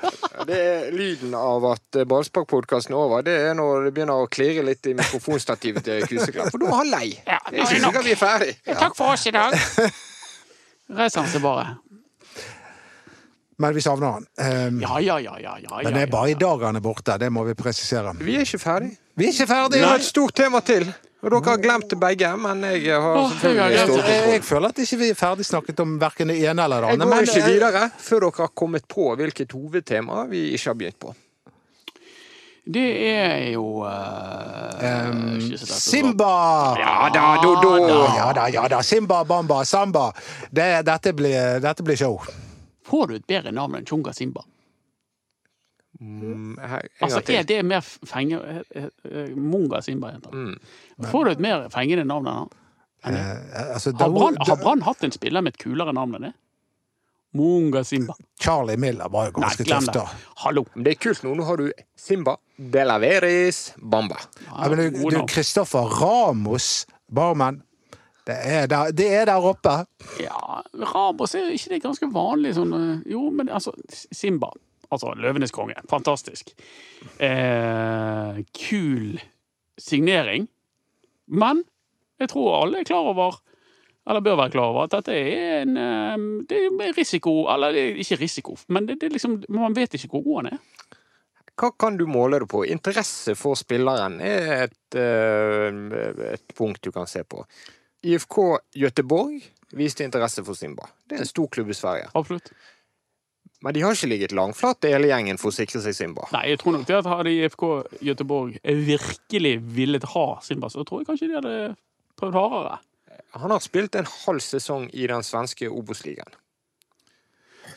Det 0.47 0.59
er 0.59 0.91
lyden 0.93 1.35
av 1.35 1.65
at 1.73 1.97
eh, 2.03 2.05
ballsparkpodkasten 2.05 2.93
er 2.95 2.99
over. 2.99 3.23
Det 3.27 3.35
er 3.49 3.55
når 3.59 3.89
det 3.89 3.95
begynner 3.97 4.21
å 4.25 4.29
klirre 4.29 4.63
litt 4.69 4.87
i 4.87 4.95
mikrofonstativet 4.99 5.83
til 5.85 5.99
Erik 6.03 6.13
Huseklepp. 6.13 6.51
For 6.53 6.59
da 6.63 6.69
er 6.71 6.77
han 6.83 6.91
lei. 6.93 7.09
Ja, 7.27 7.41
nå 7.53 7.93
er 7.95 8.03
vi 8.05 8.13
er 8.13 8.21
ferdig. 8.21 8.53
Takk 8.69 8.95
for 8.97 9.15
oss 9.17 9.27
i 9.27 9.35
dag. 9.35 9.57
Reiser 10.99 11.21
han 11.21 11.29
seg 11.29 11.43
bare. 11.45 11.65
Men 13.59 13.75
vi 13.75 13.83
savner 13.83 14.07
han. 14.07 14.27
Um, 14.39 14.81
Ja, 14.81 15.01
ja, 15.01 15.19
ja, 15.19 15.35
ja. 15.43 15.57
ja, 15.59 15.81
men 15.83 15.95
det 15.95 16.03
er 16.07 16.11
bare 16.13 16.31
i 16.31 16.39
dag 16.39 16.63
han 16.63 16.79
er 16.79 16.85
borte. 16.85 17.19
Det 17.19 17.31
må 17.35 17.43
vi 17.49 17.57
presisere. 17.59 18.15
Vi 18.21 18.37
er 18.39 18.47
ikke 18.47 18.61
ferdig. 18.63 18.93
Vi 19.19 19.27
er 19.27 19.35
ikke 19.35 19.49
ferdig. 19.51 19.81
Vi 19.81 19.87
har 19.87 19.99
et 19.99 20.07
stort 20.07 20.35
tema 20.39 20.61
til. 20.63 20.87
Og 21.19 21.33
dere 21.33 21.51
har 21.51 21.59
glemt 21.59 21.89
det 21.91 21.97
begge, 21.99 22.29
men 22.39 22.61
jeg 22.63 22.95
har 22.95 23.17
Åh, 23.19 23.33
jeg 23.43 24.43
føler 24.47 24.69
at 24.69 24.79
ikke 24.79 24.99
vi 25.01 25.09
er 25.11 25.17
ferdig 25.19 25.47
snakket 25.49 25.81
om 25.83 25.97
verken 25.99 26.31
det 26.31 26.37
ene 26.47 26.63
eller 26.63 26.85
det 26.87 26.93
Jeg 26.95 27.01
går 27.03 27.27
ikke 27.27 27.49
videre 27.49 27.89
før 27.99 28.21
dere 28.29 28.45
har 28.45 28.53
kommet 28.55 28.87
på 28.87 29.09
hvilket 29.19 29.57
hovedtema 29.57 30.29
vi 30.31 30.53
ikke 30.55 30.71
har 30.71 30.79
begynt 30.79 31.01
på. 31.03 31.15
Det 32.69 32.89
er 33.09 33.51
jo 33.57 33.81
uh, 33.83 34.59
Um, 34.79 35.39
ikke 35.41 35.67
Simba! 35.67 36.77
Ja 36.79 37.09
da, 37.11 37.23
do, 37.43 37.55
do. 37.63 37.73
Ja 38.15 38.33
da, 38.37 38.47
ja 38.53 38.69
da. 38.71 38.83
Simba, 38.83 39.25
bamba, 39.25 39.65
samba. 39.65 40.13
Det, 40.51 40.85
dette, 40.87 41.13
blir, 41.13 41.59
dette 41.65 41.83
blir 41.83 41.99
show. 41.99 42.21
Får 42.89 43.09
du 43.11 43.15
et 43.19 43.27
bedre 43.29 43.53
navn 43.53 43.77
enn 43.79 43.87
Chunga 43.89 44.13
Simba? 44.17 44.45
Mm, 46.01 46.59
her, 46.63 46.85
Altså, 47.03 47.23
er 47.35 47.43
det 47.49 47.63
mer 47.67 47.81
fenge... 47.83 48.39
eh, 48.77 48.85
eh, 49.09 49.31
Munga 49.35 49.81
Simba 49.83 50.13
heter 50.15 50.31
han. 50.31 50.53
Mm. 50.99 51.07
Får 51.11 51.25
du 51.25 51.31
et 51.33 51.41
mer 51.43 51.65
fengende 51.75 52.05
navn 52.07 52.29
enn 52.31 52.37
han? 52.45 52.53
enn? 53.09 53.17
Eh, 53.19 53.73
altså, 53.75 53.93
Har 53.99 54.13
Brann 54.15 54.37
da- 54.39 54.47
har 54.53 54.61
Brann 54.63 54.85
hatt 54.87 55.03
en 55.09 55.15
spiller 55.17 55.43
med 55.43 55.57
et 55.57 55.63
kulere 55.65 55.95
navn 55.97 56.15
enn 56.21 56.29
det? 56.29 56.35
Munga 57.37 57.83
Simba. 57.85 58.15
Charlie 58.41 58.79
Miller 58.81 59.09
var 59.13 59.27
jo 59.29 59.35
ganske 59.43 59.65
tøff, 59.69 59.91
da. 59.93 60.07
Hallo. 60.45 60.63
Det 60.75 60.95
er 60.95 61.01
kult 61.03 61.21
nå. 61.27 61.35
Nå 61.37 61.45
har 61.45 61.57
du 61.61 61.67
Simba, 61.99 62.37
Delaveris, 62.57 63.75
Bamba. 63.77 64.17
Ja, 64.47 64.69
men 64.73 64.79
du, 64.95 65.03
du. 65.11 65.19
Kristoffer 65.29 65.91
Ramos, 66.01 66.87
barmen. 67.13 67.61
Det 68.29 68.37
er 68.37 68.67
der, 68.69 68.91
det 68.93 69.09
er 69.17 69.25
der 69.31 69.45
oppe. 69.51 69.75
Ja, 70.21 70.61
Rabos 70.93 71.35
er 71.39 71.49
ikke 71.55 71.75
det 71.75 71.83
ganske 71.87 72.11
vanlig 72.13 72.55
sånn 72.59 72.75
eh, 72.77 73.07
Jo, 73.09 73.29
men 73.33 73.49
altså 73.49 73.73
Simba. 73.89 74.51
Altså 74.93 75.15
Løvenes 75.17 75.53
konge. 75.53 75.77
Fantastisk. 75.89 76.53
Eh, 77.25 78.41
kul 78.57 79.19
signering. 79.81 80.49
Men 81.29 81.65
jeg 82.21 82.33
tror 82.35 82.63
alle 82.63 82.83
er 82.83 82.89
klar 82.89 83.13
over 83.15 83.41
eller 84.09 84.25
bør 84.25 84.39
være 84.41 84.53
klar 84.55 84.71
over 84.73 84.87
at 84.87 84.95
dette 84.97 85.13
er 85.13 85.63
en 85.63 85.77
eh, 85.77 86.23
det 86.49 86.63
er 86.87 86.95
risiko 86.97 87.43
Eller 87.53 87.75
det 87.77 87.83
er 87.83 87.99
ikke 88.01 88.17
risiko, 88.23 88.57
men 88.73 88.89
det, 88.89 89.01
det 89.03 89.11
er 89.11 89.17
liksom, 89.19 89.43
man 89.53 89.77
vet 89.77 89.95
ikke 89.95 90.09
hvor 90.15 90.25
god 90.25 90.39
han 90.43 90.53
er. 90.55 90.63
Hva 91.59 91.73
kan 91.75 91.99
du 91.99 92.07
måle 92.09 92.39
det 92.41 92.49
på? 92.49 92.63
Interesse 92.71 93.35
for 93.37 93.59
spilleren 93.59 94.21
er 94.23 94.69
et, 94.69 94.97
eh, 94.97 96.33
et 96.33 96.55
punkt 96.57 96.81
du 96.85 96.93
kan 96.95 97.09
se 97.11 97.25
på. 97.27 97.43
IFK 98.03 98.59
Göteborg 98.79 99.43
viste 99.71 100.05
interesse 100.05 100.45
for 100.45 100.55
Simba. 100.55 100.89
Det 101.09 101.19
er 101.19 101.25
en 101.25 101.31
stor 101.31 101.49
klubb 101.53 101.71
i 101.71 101.77
Sverige. 101.77 102.11
Absolutt. 102.15 102.53
Men 103.61 103.75
de 103.75 103.83
har 103.83 103.97
ikke 103.97 104.11
ligget 104.13 104.33
langflat, 104.39 104.87
hele 104.87 105.11
gjengen, 105.11 105.39
for 105.41 105.51
å 105.51 105.57
sikre 105.57 105.81
seg 105.83 105.97
Simba. 105.97 106.29
Nei, 106.31 106.45
jeg 106.53 106.61
tror 106.61 106.77
nok 106.77 106.87
det 106.87 106.99
at 107.01 107.09
hadde 107.11 107.33
IFK 107.35 107.65
Göteborg 108.07 108.61
virkelig 108.63 109.57
villet 109.75 110.07
ha 110.15 110.27
Simba, 110.47 110.71
så 110.71 110.87
tror 110.87 111.03
jeg 111.03 111.11
kanskje 111.11 111.31
de 111.31 111.39
hadde 111.41 111.57
prøvd 112.21 112.39
hardere. 112.39 112.79
Han 113.39 113.51
har 113.51 113.61
spilt 113.65 113.99
en 113.99 114.07
halv 114.09 114.41
sesong 114.45 114.87
i 114.95 115.09
den 115.11 115.27
svenske 115.27 115.69
Obos-ligaen. 115.69 116.31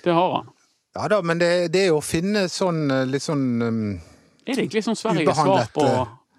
Det 0.06 0.14
har 0.14 0.36
han. 0.38 0.54
Ja 0.96 1.08
da, 1.08 1.22
men 1.26 1.40
det, 1.42 1.72
det 1.74 1.86
er 1.86 1.92
jo 1.92 2.00
å 2.00 2.06
finne 2.06 2.46
sånn 2.52 2.84
eh, 2.92 3.06
litt 3.08 3.24
sånn 3.24 3.46
um, 3.64 3.84
Er 4.44 4.58
det 4.58 4.66
egentlig 4.66 4.82
sånn 4.84 4.98
Sveriges 5.00 5.38
svar 5.38 5.70
på. 5.72 5.86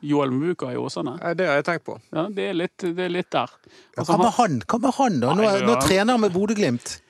Joel 0.03 0.31
Muka 0.35 0.73
i 0.73 0.77
Åsane? 0.77 1.15
Eh, 1.23 1.35
Det 1.39 1.47
har 1.47 1.61
jeg 1.61 1.65
tenkt 1.69 1.85
på. 1.87 1.99
Ja, 2.13 2.27
det 2.29 2.49
er 2.51 2.57
litt, 2.59 2.77
det 2.83 3.05
er 3.07 3.13
litt 3.13 3.31
der. 3.31 3.51
Altså, 3.97 4.13
Hva 4.13 4.19
med 4.25 4.33
han? 4.39 4.59
Hva 4.67 4.79
med 4.83 4.95
han, 4.99 5.21
da? 5.23 5.35
Nå, 5.39 5.43
Nei, 5.47 5.61
nå 5.69 5.77
trener 5.85 6.13
han 6.17 6.21
med 6.25 6.33
Bodø-Glimt. 6.35 7.01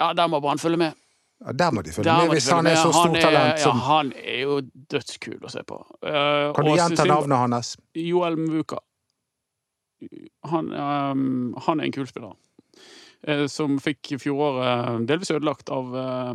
ja, 0.00 0.12
der 0.14 0.28
må 0.32 0.40
Brann 0.40 0.58
følge 0.58 0.78
med. 0.80 0.94
Ja, 1.44 1.52
der 1.52 1.70
må 1.70 1.82
de 1.86 1.92
følge 1.94 2.10
med, 2.18 2.30
hvis 2.34 2.48
han 2.50 2.66
er 2.66 2.74
så 2.80 2.90
stort 2.90 3.16
er- 3.16 3.22
talent 3.22 3.60
som 3.62 3.76
Ja, 3.78 3.84
han 3.84 4.12
er 4.16 4.40
jo 4.42 4.60
dødskul 4.90 5.38
å 5.44 5.50
se 5.52 5.62
på. 5.62 5.76
Uh, 6.02 6.52
Kan 6.56 6.64
du 6.64 6.72
gjenta 6.74 7.04
navnet 7.06 7.38
hans? 7.38 7.76
Joel 7.94 8.36
Muka. 8.36 8.78
Han, 10.44 10.72
um, 10.72 11.54
han 11.66 11.80
er 11.80 11.84
en 11.88 11.92
kul 11.92 12.06
spiller. 12.06 12.34
Uh, 13.26 13.46
som 13.50 13.78
fikk 13.82 14.14
fjoråret 14.22 15.06
delvis 15.08 15.30
ødelagt 15.34 15.70
av 15.74 15.94
uh, 15.94 16.34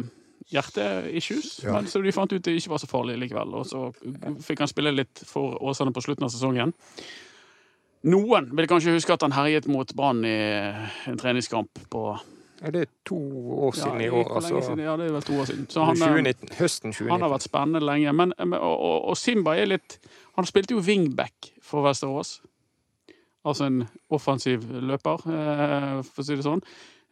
hjerteissues. 0.52 1.60
Ja. 1.64 1.78
Men 1.78 1.88
så 1.88 2.02
de 2.04 2.14
fant 2.16 2.34
ut 2.34 2.44
det 2.44 2.58
ikke 2.58 2.74
var 2.74 2.82
så 2.82 2.89
farlig 2.89 3.18
likevel. 3.22 3.56
Og 3.60 3.68
så 3.70 3.88
fikk 4.44 4.64
han 4.64 4.72
spille 4.72 4.94
litt 4.96 5.24
for 5.28 5.58
Åsane 5.64 5.94
på 5.96 6.04
slutten 6.04 6.28
av 6.28 6.34
sesongen. 6.34 6.74
Noen 8.04 8.50
vil 8.52 8.68
kanskje 8.68 8.98
huske 8.98 9.16
at 9.16 9.24
han 9.24 9.36
herjet 9.36 9.70
mot 9.72 9.94
Brann 9.96 10.26
i 10.28 10.38
en 11.08 11.20
treningskamp 11.20 11.86
på 11.94 12.08
er 12.64 12.72
Det 12.72 12.86
to 13.04 13.18
år 13.66 13.74
ja, 13.76 13.84
siden 13.84 14.02
i 14.02 14.10
år, 14.10 14.36
altså. 14.36 14.62
siden? 14.62 14.80
Ja, 14.80 14.96
det 14.98 15.08
er 15.10 15.12
vel 15.12 15.22
to 15.22 15.34
år 15.36 15.46
siden. 15.46 15.66
Så 15.70 15.84
han, 15.84 15.98
eh, 15.98 16.08
2019. 16.08 16.50
Høsten 16.60 16.94
han 17.10 17.22
har 17.22 17.30
vært 17.30 17.44
spennende 17.44 17.82
lenge. 17.84 18.14
Men, 18.14 18.34
og, 18.39 18.80
og, 18.80 19.10
og 19.10 19.18
Simba 19.18 19.58
er 19.60 19.68
litt 19.68 20.00
Han 20.38 20.46
spilte 20.46 20.74
jo 20.74 20.80
wingback 20.80 21.52
for 21.62 21.84
Vesterås. 21.84 22.41
Altså 23.46 23.68
en 23.68 23.84
offensiv 24.10 24.64
løper, 24.64 25.26
eh, 25.28 26.00
for 26.08 26.24
å 26.24 26.26
si 26.26 26.36
det 26.39 26.46
sånn. 26.46 26.64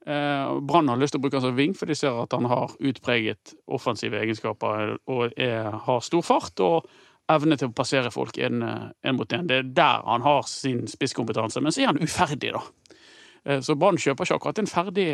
Eh, 0.07 0.59
Brann 0.65 0.89
har 0.89 0.97
lyst 0.97 1.13
til 1.13 1.19
å 1.21 1.23
bruke 1.25 1.37
han 1.37 1.45
som 1.45 1.55
ving, 1.57 1.73
for 1.77 1.85
de 1.85 1.95
ser 1.95 2.15
at 2.23 2.33
han 2.33 2.47
har 2.49 2.73
utpreget 2.79 3.53
offensive 3.69 4.17
egenskaper 4.23 4.95
og 5.07 5.33
er, 5.37 5.69
har 5.85 5.99
stor 6.05 6.21
fart 6.25 6.59
og 6.65 6.87
evne 7.31 7.55
til 7.57 7.69
å 7.69 7.75
passere 7.77 8.09
folk 8.11 8.37
en, 8.43 8.63
en 8.63 9.15
mot 9.15 9.33
en. 9.37 9.45
Det 9.47 9.59
er 9.61 9.69
der 9.77 10.01
han 10.07 10.25
har 10.25 10.41
sin 10.49 10.87
spisskompetanse. 10.89 11.61
Men 11.61 11.71
så 11.71 11.83
er 11.85 11.91
han 11.93 12.01
uferdig, 12.01 12.51
da. 12.57 12.63
Eh, 13.45 13.61
Så 13.61 13.75
Brann 13.77 13.97
kjøper 14.01 14.25
ikke 14.27 14.39
akkurat 14.41 14.59
en 14.63 14.67
ferdig 14.71 15.11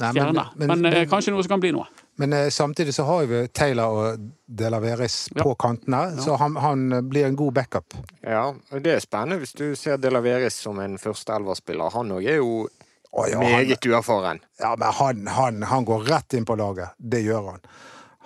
Nei, 0.00 0.12
men 0.14 0.38
Men, 0.56 0.84
eh, 0.86 1.02
kanskje 1.10 1.32
noe 1.34 1.42
som 1.44 1.50
kan 1.50 1.60
bli 1.60 1.72
noe. 1.76 1.84
Men 2.16 2.32
eh, 2.32 2.46
samtidig 2.48 2.94
så 2.96 3.04
har 3.04 3.26
vi 3.28 3.40
Taylor 3.52 3.96
og 4.14 4.28
De 4.46 4.70
Laveris 4.72 5.28
Ja. 5.36 5.42
på 5.42 5.54
kantene, 5.60 6.16
så 6.22 6.38
han, 6.40 6.56
han 6.56 7.08
blir 7.10 7.26
en 7.26 7.36
god 7.36 7.52
backup. 7.58 7.94
Ja, 8.22 8.46
det 8.72 8.94
er 8.94 9.02
spennende 9.04 9.40
hvis 9.42 9.52
du 9.58 9.74
ser 9.76 9.98
Delaveris 10.00 10.56
som 10.62 10.78
en 10.80 10.96
førsteelverspiller. 10.98 11.92
Han 11.92 12.12
òg 12.16 12.24
er 12.32 12.38
jo 12.40 12.68
Å, 13.10 13.24
ja, 13.26 13.40
meget 13.42 13.86
uerfaren. 13.90 14.38
ja, 14.60 14.74
men 14.78 14.92
han, 14.94 15.26
han, 15.34 15.62
han 15.66 15.84
går 15.88 16.04
rett 16.06 16.34
inn 16.38 16.44
på 16.46 16.54
laget. 16.60 16.92
Det 16.98 17.22
gjør 17.24 17.48
han. 17.50 17.64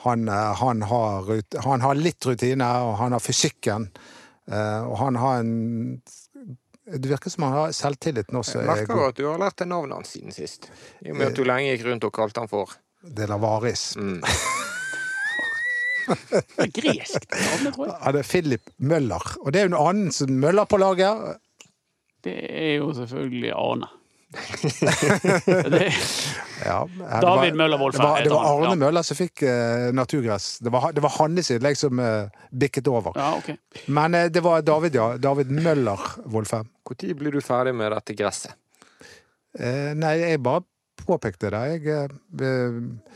Han, 0.04 0.28
eh, 0.28 0.50
han, 0.60 0.82
har, 0.90 1.30
han 1.64 1.80
har 1.80 1.94
litt 1.96 2.26
rutine, 2.28 2.66
og 2.84 2.98
han 3.00 3.12
har 3.16 3.22
fysikken. 3.24 3.86
eh, 4.50 4.82
Og 4.84 4.98
han 5.00 5.16
har 5.16 5.38
en 5.40 6.02
Det 6.84 7.08
virker 7.08 7.30
som 7.32 7.46
han 7.48 7.52
har 7.56 7.72
selvtilliten 7.72 8.36
også. 8.36 8.58
Jeg 8.60 8.66
er 8.68 8.74
merker 8.74 8.98
jo 9.00 9.06
at 9.08 9.16
du 9.16 9.24
har 9.30 9.38
lært 9.40 9.56
deg 9.62 9.70
navnet 9.72 9.96
hans 10.02 10.10
siden 10.12 10.32
sist. 10.36 10.68
I 11.00 11.10
og 11.14 11.16
med 11.16 11.30
at 11.32 11.38
du 11.38 11.44
lenge 11.48 11.70
gikk 11.72 11.86
rundt 11.88 12.04
og 12.04 12.12
kalte 12.12 12.44
han 12.44 12.50
for 12.52 12.76
De 13.00 13.24
La 13.30 13.38
Varis. 13.40 13.94
mm. 13.96 14.20
Det 16.58 16.66
gresk, 16.76 17.24
navn, 17.32 17.72
tror 17.72 17.86
jeg. 17.88 17.96
Han 18.04 18.16
er 18.20 18.26
Philip 18.28 18.70
Møller. 18.76 19.24
Og 19.40 19.52
det 19.52 19.60
er 19.62 19.64
jo 19.64 19.72
en 19.72 19.80
annen 19.80 20.12
som 20.12 20.28
Møller 20.36 20.68
på 20.68 20.76
laget. 20.76 21.38
Det 22.24 22.34
er 22.44 22.74
jo 22.82 22.90
selvfølgelig 22.96 23.52
Arne. 23.56 23.88
Det, 25.74 25.92
Ja, 26.64 26.78
det 26.88 27.20
David 27.26 27.58
Møller 27.58 27.78
Wolff 27.78 27.96
Det 27.96 28.02
var, 28.02 28.22
det 28.24 28.32
var 28.32 28.48
Arne 28.50 28.72
ja. 28.72 28.80
Møller 28.84 29.06
som 29.06 29.18
fikk 29.18 29.44
uh, 29.46 29.92
naturgress. 29.94 30.58
Det 30.64 30.72
var, 30.74 30.90
det 30.96 31.04
var 31.04 31.14
hans 31.18 31.50
innlegg 31.54 31.78
som 31.78 32.02
uh, 32.02 32.26
bikket 32.50 32.88
over. 32.90 33.14
ja, 33.18 33.30
ok. 33.38 33.54
Men 33.86 34.18
uh, 34.18 34.26
det 34.32 34.42
var 34.44 34.62
David, 34.66 34.98
ja. 34.98 35.14
David 35.18 35.54
Møller-Wolfheim. 35.54 36.70
Når 36.84 37.16
blir 37.18 37.32
du 37.32 37.40
ferdig 37.44 37.74
med 37.76 37.92
dette 37.94 38.16
gresset? 38.18 38.58
Eh, 39.58 39.92
nei, 39.94 40.16
jeg 40.18 40.42
bare 40.42 40.64
påpekte 41.04 41.50
det. 41.52 41.62
Jeg 41.74 42.08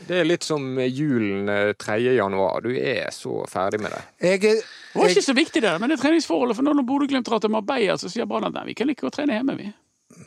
Det 0.07 0.15
er 0.15 0.27
litt 0.27 0.45
som 0.45 0.79
julen 0.79 1.49
eh, 1.49 1.73
3. 1.73 1.99
januar. 2.15 2.61
Du 2.63 2.71
er 2.71 3.09
så 3.11 3.43
ferdig 3.49 3.81
med 3.81 3.91
det. 3.91 4.01
Jeg, 4.29 4.41
Det 4.41 5.01
var 5.01 5.09
ikke 5.09 5.25
så 5.25 5.35
viktig 5.35 5.61
det, 5.61 5.75
men 5.79 5.89
det 5.89 5.99
er 5.99 6.03
treningsforholdet. 6.03 6.55
For 6.55 6.63
når 6.67 6.85
Bodø-Glimt 6.87 7.27
drar 7.27 7.43
til 7.43 7.51
Marbella, 7.51 7.97
så 7.97 8.11
sier 8.11 8.29
Brann 8.29 8.47
at 8.47 8.55
nei, 8.55 8.69
vi 8.71 8.77
kan 8.77 8.87
like 8.87 9.03
godt 9.03 9.19
trene 9.19 9.39
hjemme, 9.39 9.57
vi. 9.59 9.71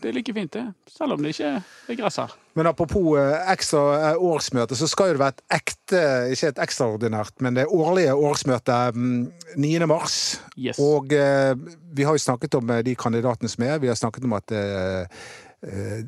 Det 0.03 0.11
er 0.11 0.17
like 0.17 0.33
fint, 0.35 0.53
det. 0.57 0.65
Selv 0.91 1.15
om 1.15 1.23
det 1.23 1.31
ikke 1.37 1.51
er 1.63 1.99
gress 1.99 2.19
her. 2.19 2.33
men 2.59 2.67
apropos 2.69 3.15
eh, 3.17 3.53
ekstra 3.53 3.83
eh, 4.11 4.19
årsmøte, 4.21 4.77
så 4.77 4.89
skal 4.91 5.13
jo 5.13 5.17
det 5.17 5.23
være 5.23 5.37
et 5.37 5.61
ekte, 5.61 6.01
ikke 6.35 6.51
et 6.51 6.59
ekstraordinært, 6.67 7.37
men 7.45 7.57
det 7.57 7.69
årlige 7.71 8.15
årsmøtet 8.15 8.99
mm, 8.99 9.21
9. 9.63 9.71
mars. 9.87 10.17
Yes. 10.59 10.81
Og 10.83 11.15
eh, 11.15 11.55
vi 11.95 12.05
har 12.09 12.19
jo 12.19 12.25
snakket 12.25 12.59
om 12.59 12.75
de 12.85 12.97
kandidatene 12.99 13.49
som 13.53 13.65
er. 13.69 13.79
Vi 13.83 13.91
har 13.93 13.99
snakket 13.99 14.27
om 14.27 14.35
at 14.37 14.53
eh, 14.59 15.23
eh, 15.63 16.03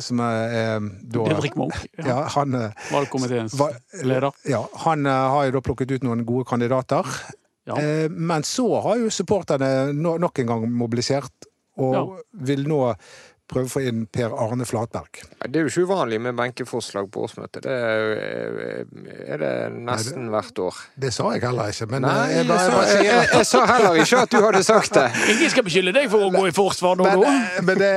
som 0.00 0.20
er 0.22 0.78
da 1.02 1.24
Didrik 1.26 1.56
Munch, 1.58 1.88
ja. 1.98 2.06
Ja, 2.06 2.18
han, 2.36 2.54
valgkomiteens 2.92 3.56
leder. 4.06 4.30
ja, 4.46 4.62
han 4.86 5.04
har 5.10 5.48
jo 5.48 5.56
da 5.58 5.62
plukket 5.66 5.90
ut 5.90 6.06
noen 6.06 6.22
gode 6.24 6.46
kandidater. 6.48 7.04
Ja. 7.66 7.74
Men 8.14 8.46
så 8.46 8.68
har 8.84 9.00
jo 9.02 9.10
supporterne 9.10 9.90
nok 9.92 10.38
en 10.38 10.46
gang 10.52 10.68
mobilisert, 10.70 11.50
og 11.76 11.94
Ja. 11.94 12.04
vil 12.52 12.66
nå 12.68 12.82
prøve 13.46 13.68
å 13.68 13.70
få 13.70 13.80
inn 13.86 14.00
Per 14.10 14.32
Arne 14.34 14.64
Flatberg. 14.66 15.20
Det 15.46 15.60
er 15.60 15.62
jo 15.62 15.70
ikke 15.70 15.82
uvanlig 15.86 16.16
med 16.20 16.34
benkeforslag 16.34 17.06
på 17.14 17.20
årsmøtet. 17.28 17.62
Det 17.62 17.70
er, 17.70 18.86
er 19.22 19.38
det 19.38 19.50
nesten 19.86 20.26
hvert 20.32 20.58
år. 20.58 20.80
Det 20.98 21.12
sa 21.14 21.28
jeg 21.30 21.44
heller 21.44 21.70
ikke, 21.70 21.86
men 21.92 22.02
Nei, 22.02 22.16
eh, 22.24 22.40
jeg 22.40 22.48
bare, 22.48 22.64
jeg 22.64 22.72
sa, 22.72 22.88
jeg, 22.90 23.04
jeg, 23.06 23.28
jeg 23.36 23.46
sa 23.46 23.60
heller 23.70 24.00
ikke 24.02 24.22
at 24.24 24.34
du 24.34 24.38
hadde 24.42 24.62
sagt 24.66 24.98
det. 24.98 25.04
Ingen 25.36 25.52
skal 25.54 25.66
beskylde 25.68 25.94
deg 25.94 26.10
for 26.10 26.26
å 26.26 26.32
gå 26.34 26.42
i 26.50 26.54
forsvar 26.58 26.98
nå, 26.98 27.06
Men, 27.06 27.22
nå. 27.22 27.30
eh, 27.30 27.62
men, 27.70 27.78
det, 27.84 27.92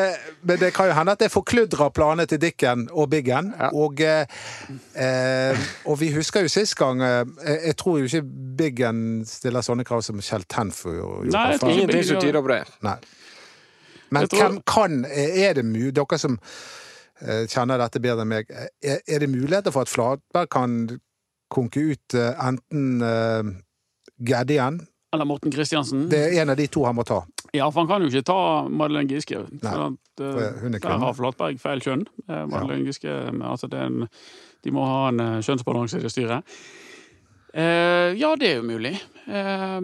men 0.52 0.62
det 0.62 0.70
kan 0.78 0.92
jo 0.92 0.98
hende 1.00 1.18
at 1.18 1.26
det 1.26 1.32
forkludrer 1.34 1.90
planene 1.98 2.30
til 2.30 2.44
Dicken 2.46 2.86
og 2.94 3.10
Biggen. 3.10 3.50
Ja. 3.58 3.72
Og, 3.74 4.06
eh, 4.06 4.40
eh, 5.02 5.68
og 5.90 5.98
vi 6.06 6.12
husker 6.14 6.46
jo 6.46 6.52
sist 6.54 6.78
gang 6.80 7.02
eh, 7.02 7.24
Jeg 7.42 7.60
jeg 7.70 7.78
tror 7.82 7.98
jo 8.00 8.06
ikke 8.06 8.22
Biggen 8.60 9.02
stiller 9.26 9.66
sånne 9.66 9.86
krav 9.88 10.02
som 10.06 10.22
Kjell 10.22 10.46
Tenfu 10.46 10.92
gjorde. 10.94 11.34
Nei, 11.34 11.58
Ingenting 11.58 12.06
som 12.06 12.22
tyder 12.22 12.44
på 12.46 12.54
det. 12.54 12.64
Nei. 12.86 13.00
Men 14.12 14.28
tror- 14.28 14.41
hvem 14.41 14.62
kan 14.66 15.05
Er 15.05 15.53
det 15.53 15.66
mulig 15.66 15.93
Dere 15.95 16.18
som 16.18 16.39
eh, 17.22 17.45
kjenner 17.47 17.82
dette 17.82 18.01
bedre 18.01 18.26
enn 18.26 18.32
meg, 18.32 18.49
er, 18.82 19.01
er 19.07 19.20
det 19.20 19.30
muligheter 19.30 19.76
for 19.76 19.88
at 19.88 19.91
Flatberg 19.91 20.49
kan 20.49 20.99
konke 21.49 21.82
ut 21.91 22.16
eh, 22.16 22.47
enten 22.47 23.01
uh, 23.01 23.43
Geddien 24.20 24.80
Eller 25.14 25.26
Morten 25.26 25.51
Kristiansen. 25.51 26.07
Det 26.10 26.20
er 26.20 26.41
en 26.43 26.53
av 26.53 26.57
de 26.60 26.68
to 26.70 26.84
han 26.86 26.95
må 26.95 27.03
ta. 27.07 27.24
Ja, 27.53 27.66
for 27.72 27.82
han 27.82 27.89
kan 27.89 28.03
jo 28.03 28.12
ikke 28.12 28.28
ta 28.30 28.41
Madeleine 28.70 29.10
Giske. 29.10 29.39
Nei, 29.64 29.72
at, 29.88 30.22
uh, 30.22 30.68
er 30.68 30.78
der 30.78 31.01
har 31.01 31.16
Flatberg 31.18 31.57
feil 31.62 31.82
kjønn. 31.82 32.05
Madeleine 32.28 32.51
Madeleine 32.51 32.86
Giske 32.86 33.16
altså 33.41 33.70
det 33.72 33.82
en, 33.82 34.05
De 34.66 34.74
må 34.76 34.86
ha 34.86 35.07
en 35.10 35.24
eh, 35.24 35.39
kjønnsbalanse 35.45 35.97
i 35.97 36.03
det 36.03 36.12
styret. 36.14 36.60
Uh, 37.55 38.14
ja, 38.20 38.36
det 38.38 38.51
er 38.51 38.60
jo 38.60 38.68
mulig. 38.68 38.93
Uh, 39.26 39.80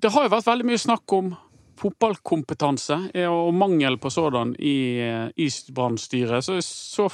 det 0.00 0.12
har 0.14 0.24
jo 0.24 0.32
vært 0.32 0.48
veldig 0.48 0.68
mye 0.70 0.80
snakk 0.80 1.16
om 1.18 1.34
fotballkompetanse 1.82 2.98
og 3.28 3.54
mangel 3.54 3.98
på 3.98 4.10
sådan 4.10 4.54
i, 4.58 4.76
eh, 5.02 5.28
i 5.36 5.48
Brann-styret. 5.74 6.44
Så 6.44 6.56
i 6.58 6.62
så, 6.62 7.08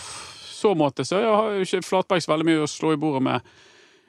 så 0.59 0.75
måte 0.77 1.05
så 1.07 1.23
har 1.25 1.55
jo 1.57 1.65
ikke 1.67 1.83
Flatberg 1.87 2.23
så 2.25 2.33
veldig 2.35 2.47
mye 2.51 2.63
å 2.67 2.71
slå 2.71 2.93
i 2.97 3.01
bordet 3.01 3.23
med. 3.23 3.41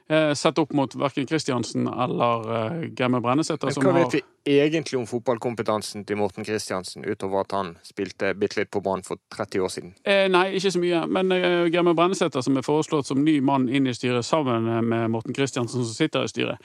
Eh, 0.09 0.31
sett 0.33 0.57
opp 0.57 0.71
mot 0.73 0.89
verken 0.97 1.27
Kristiansen 1.29 1.85
eller 1.85 2.47
eh, 2.55 2.87
Gemme 2.97 3.19
Brennesæter. 3.21 3.69
Hva 3.69 3.91
har- 3.91 3.99
vet 4.07 4.15
vi 4.45 4.55
egentlig 4.57 4.97
om 4.97 5.05
fotballkompetansen 5.05 6.01
til 6.09 6.17
Morten 6.17 6.43
Kristiansen, 6.47 7.05
utover 7.05 7.43
at 7.43 7.51
han 7.53 7.75
spilte 7.85 8.31
bitte 8.33 8.57
litt 8.57 8.71
på 8.73 8.81
Brann 8.81 9.03
for 9.05 9.21
30 9.29 9.61
år 9.61 9.69
siden? 9.69 9.91
Eh, 10.09 10.25
nei, 10.33 10.47
ikke 10.57 10.71
så 10.73 10.81
mye. 10.81 11.03
Men 11.13 11.29
eh, 11.31 11.69
Germe 11.69 11.93
Brennesæter, 11.93 12.41
som 12.41 12.57
er 12.57 12.65
foreslått 12.65 13.05
som 13.11 13.21
ny 13.21 13.37
mann 13.45 13.69
inn 13.69 13.85
i 13.85 13.93
styret 13.93 14.25
sammen 14.25 14.65
med 14.89 15.11
Morten 15.13 15.37
Kristiansen, 15.37 15.85
som 15.85 15.93
sitter 15.93 16.25
i 16.25 16.33
styret, 16.33 16.57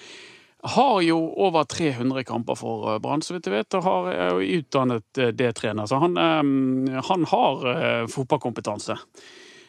har 0.65 1.01
jo 1.05 1.19
over 1.45 1.65
300 1.65 2.25
kamper 2.25 2.57
for 2.57 2.95
eh, 2.95 2.99
Brann, 3.03 3.23
så 3.23 3.37
vidt 3.37 3.49
jeg 3.49 3.57
vet, 3.59 3.79
og 3.79 3.85
har, 3.85 4.11
er 4.12 4.31
jo 4.33 4.61
utdannet 4.61 5.21
eh, 5.21 5.33
D-trener. 5.37 5.89
Så 5.91 6.01
han, 6.01 6.17
eh, 6.17 7.01
han 7.09 7.27
har 7.31 7.67
eh, 7.73 8.05
fotballkompetanse. 8.12 8.97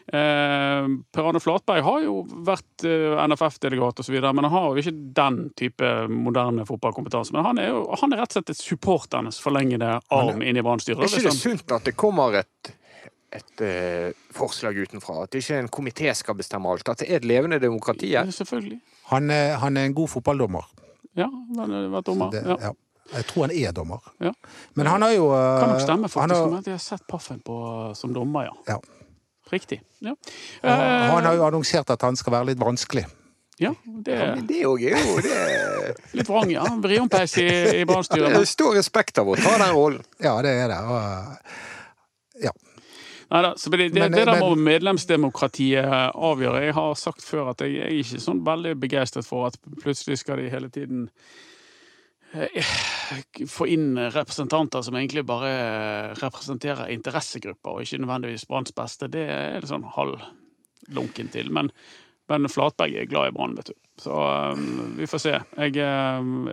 Eh, 0.08 0.88
per 1.12 1.28
Arne 1.28 1.42
Flatberg 1.42 1.82
har 1.82 2.04
jo 2.06 2.20
vært 2.46 2.86
eh, 2.86 3.18
NFF-delegat 3.26 4.00
osv., 4.04 4.16
men 4.22 4.46
han 4.46 4.54
har 4.54 4.70
jo 4.70 4.84
ikke 4.84 4.96
den 5.18 5.40
type 5.58 5.92
moderne 6.14 6.66
fotballkompetanse. 6.70 7.36
Men 7.36 7.50
han 7.50 7.62
er 7.62 7.72
jo 7.74 7.84
han 8.00 8.14
er 8.14 8.24
rett 8.24 8.32
og 8.32 8.40
slett 8.40 8.54
et 8.54 8.62
supporternes 8.64 9.42
forlengede 9.44 9.98
arm 10.14 10.46
inn 10.46 10.62
i 10.62 10.64
Brann-styret. 10.64 11.04
Er 11.04 11.12
ikke 11.12 11.28
det 11.28 11.38
sunt 11.42 11.76
at 11.76 11.90
det 11.90 11.96
kommer 12.00 12.40
et, 12.44 12.72
et 13.36 13.66
uh, 13.66 14.16
forslag 14.36 14.78
utenfra? 14.78 15.26
At 15.26 15.36
ikke 15.36 15.60
en 15.64 15.72
komité 15.74 16.14
skal 16.16 16.38
bestemme 16.38 16.70
alt? 16.72 16.88
At 16.88 17.02
det 17.02 17.10
er 17.10 17.20
et 17.20 17.28
levende 17.28 17.60
demokrati? 17.60 18.14
Ja, 18.14 18.28
Selvfølgelig. 18.30 18.80
Han 19.10 19.34
er, 19.34 19.58
han 19.62 19.78
er 19.78 19.90
en 19.90 19.98
god 19.98 20.14
fotballdommer. 20.16 20.70
Ja, 21.16 21.28
han 21.32 21.72
har 21.72 21.88
vært 21.94 22.06
dommer. 22.10 22.32
Det, 22.34 22.44
ja. 22.46 22.58
ja. 22.70 22.74
Jeg 23.14 23.26
tror 23.30 23.46
han 23.46 23.52
er 23.54 23.72
dommer. 23.78 24.00
Ja. 24.20 24.32
Men 24.74 24.88
han 24.90 25.02
har 25.06 25.12
jo 25.14 25.28
eh, 25.32 25.60
Kan 25.62 25.70
nok 25.76 25.82
stemme, 25.84 26.08
han 26.10 26.10
faktisk. 26.10 26.42
har- 26.42 26.64
Jeg 26.66 26.74
har 26.74 26.80
sett 26.86 27.04
Paffen 27.08 27.40
på, 27.46 27.58
som 27.96 28.14
dommer, 28.14 28.48
ja. 28.50 28.56
Ja. 28.74 28.80
Riktig. 29.52 29.82
Ja. 30.02 30.16
Han, 30.64 30.72
Eh, 30.72 31.12
han 31.14 31.24
har 31.30 31.36
jo 31.38 31.44
annonsert 31.46 31.90
at 31.94 32.02
han 32.02 32.16
skal 32.18 32.34
være 32.34 32.46
litt 32.54 32.60
vanskelig. 32.60 33.06
ja, 33.60 33.72
det 33.86 34.12
Ja, 34.12 34.24
er 34.26 34.36
men 34.36 34.48
det 34.48 34.64
òg 34.66 34.82
er 34.84 34.98
jo 34.98 35.22
det, 35.22 35.96
litt 36.18 36.28
vrang, 36.28 36.50
ja. 36.52 36.64
Vriompeis 36.66 37.38
i, 37.38 37.46
i 37.82 37.86
Brann-styret. 37.86 38.34
det 38.34 38.42
er 38.42 38.46
stor 38.50 38.74
respekt 38.76 39.18
av 39.22 39.28
å 39.30 39.36
ta 39.38 39.54
den 39.62 39.72
rollen. 39.76 40.02
Ja, 40.20 40.42
det 40.42 40.52
er 40.64 40.68
det. 40.74 40.80
Og, 40.84 41.38
ja. 42.44 42.52
Neida, 43.32 43.54
så 43.58 43.70
det, 43.74 43.90
det, 43.90 44.00
Men- 44.00 44.12
det 44.12 44.26
der 44.26 44.40
må 44.40 44.52
men- 44.56 44.64
medlemsdemokratiet 44.68 45.86
avgjøre. 46.14 46.62
Jeg 46.68 46.74
har 46.78 46.94
sagt 46.96 47.24
før 47.26 47.50
at 47.52 47.62
jeg 47.66 47.80
er 47.82 47.90
ikke 47.90 48.22
sånn 48.22 48.44
veldig 48.46 48.76
begeistret 48.80 49.26
for 49.26 49.48
at 49.48 49.58
plutselig 49.82 50.20
skal 50.22 50.38
de 50.38 50.50
hele 50.50 50.70
tiden 50.70 51.10
eh, 52.34 52.64
få 53.48 53.68
inn 53.72 53.96
representanter 53.98 54.82
som 54.86 54.96
egentlig 54.96 55.26
bare 55.26 56.14
representerer 56.22 56.92
interessegrupper, 56.94 57.72
og 57.72 57.82
ikke 57.86 58.02
nødvendigvis 58.04 58.46
Branns 58.50 58.74
beste. 58.76 59.08
Det 59.12 59.26
er 59.30 59.60
det 59.62 59.70
sånn 59.72 59.88
halvlunken 59.96 61.32
til. 61.34 61.50
Men, 61.56 61.72
men 62.30 62.50
Flatberg 62.52 62.96
er 62.96 63.10
glad 63.10 63.30
i 63.32 63.36
Brann, 63.38 63.56
vet 63.58 63.72
du. 63.72 63.78
Så 64.02 64.12
um, 64.52 64.96
vi 64.98 65.08
får 65.08 65.22
se. 65.24 65.36
Jeg 65.58 65.76
jeg, 65.80 65.86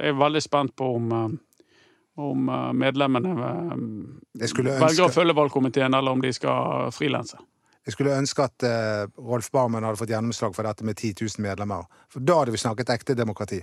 er 0.00 0.12
veldig 0.20 0.42
spent 0.44 0.76
på 0.78 0.94
om 0.96 1.12
um, 1.12 1.40
om 2.20 2.48
eh, 2.48 2.72
medlemmene 2.72 3.32
Jeg 4.38 4.52
velger 4.64 5.06
å 5.06 5.12
følge 5.12 5.36
valgkomiteen, 5.36 5.94
eller 5.94 6.12
om 6.12 6.22
de 6.22 6.32
skal 6.34 6.90
frilanse. 6.94 7.40
Jeg 7.85 7.95
skulle 7.97 8.14
ønske 8.14 8.45
at 8.45 8.62
eh, 8.62 9.07
Rolf 9.18 9.49
Barmen 9.51 9.83
hadde 9.83 9.99
fått 9.99 10.12
gjennomslag 10.12 10.55
for 10.55 10.62
dette 10.68 10.85
med 10.87 10.95
10 10.97 11.14
000 11.24 11.43
medlemmer. 11.43 11.89
For 12.12 12.22
da 12.22 12.37
hadde 12.39 12.53
vi 12.55 12.61
snakket 12.62 12.93
ekte 12.95 13.16
demokrati. 13.18 13.59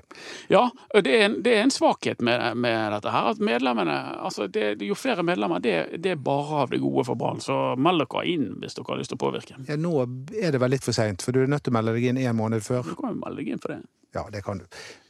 Ja, 0.52 0.66
det 0.94 1.14
er 1.16 1.26
en, 1.30 1.38
det 1.46 1.54
er 1.56 1.62
en 1.64 1.72
svakhet 1.72 2.20
med, 2.26 2.58
med 2.60 2.92
dette 2.98 3.14
her. 3.14 3.30
At 3.32 3.40
medlemmene 3.40 3.96
altså 4.20 4.48
det, 4.52 4.82
Jo 4.84 4.98
flere 5.00 5.24
medlemmer, 5.24 5.60
det, 5.64 5.76
det 6.04 6.12
er 6.18 6.20
bare 6.20 6.66
av 6.66 6.74
det 6.74 6.82
gode 6.84 7.06
for 7.08 7.16
Brann. 7.16 7.40
Så 7.40 7.56
meld 7.80 8.04
dere 8.04 8.26
inn 8.28 8.50
hvis 8.60 8.76
dere 8.76 8.92
har 8.92 9.00
lyst 9.00 9.14
til 9.14 9.20
å 9.20 9.24
påvirke. 9.24 9.56
Ja, 9.70 9.78
nå 9.80 9.94
er 10.04 10.52
det 10.52 10.60
vel 10.60 10.76
litt 10.76 10.84
for 10.84 10.96
seint, 10.98 11.24
for 11.24 11.32
du 11.36 11.44
er 11.46 11.48
nødt 11.52 11.64
til 11.64 11.72
å 11.72 11.78
melde 11.80 11.96
deg 11.96 12.10
inn 12.12 12.20
en 12.26 12.36
måned 12.40 12.66
før. 12.66 12.84
Du 12.92 12.98
kan 13.00 13.16
jo 13.16 13.22
melde 13.24 13.40
deg 13.44 13.54
inn 13.56 13.64
for 13.64 13.76
det. 13.76 13.80
Ja, 14.18 14.26
det 14.34 14.42
kan 14.44 14.58
du. 14.58 14.66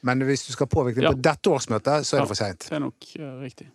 Men 0.05 0.21
hvis 0.27 0.45
du 0.45 0.51
skal 0.53 0.67
påvirke 0.67 0.99
det 1.01 1.07
Ja. 1.07 1.15
på 1.15 1.21
dette 1.23 1.49
årsmøtet, 1.49 2.05
så 2.05 2.17
er 2.17 2.19
Ja. 2.19 2.23
det 2.25 2.31
for 2.35 2.35
seint. 2.43 2.67
Det 2.69 2.75
er 2.75 2.83
nok 2.83 3.09
uh, 3.17 3.41
riktig. 3.41 3.69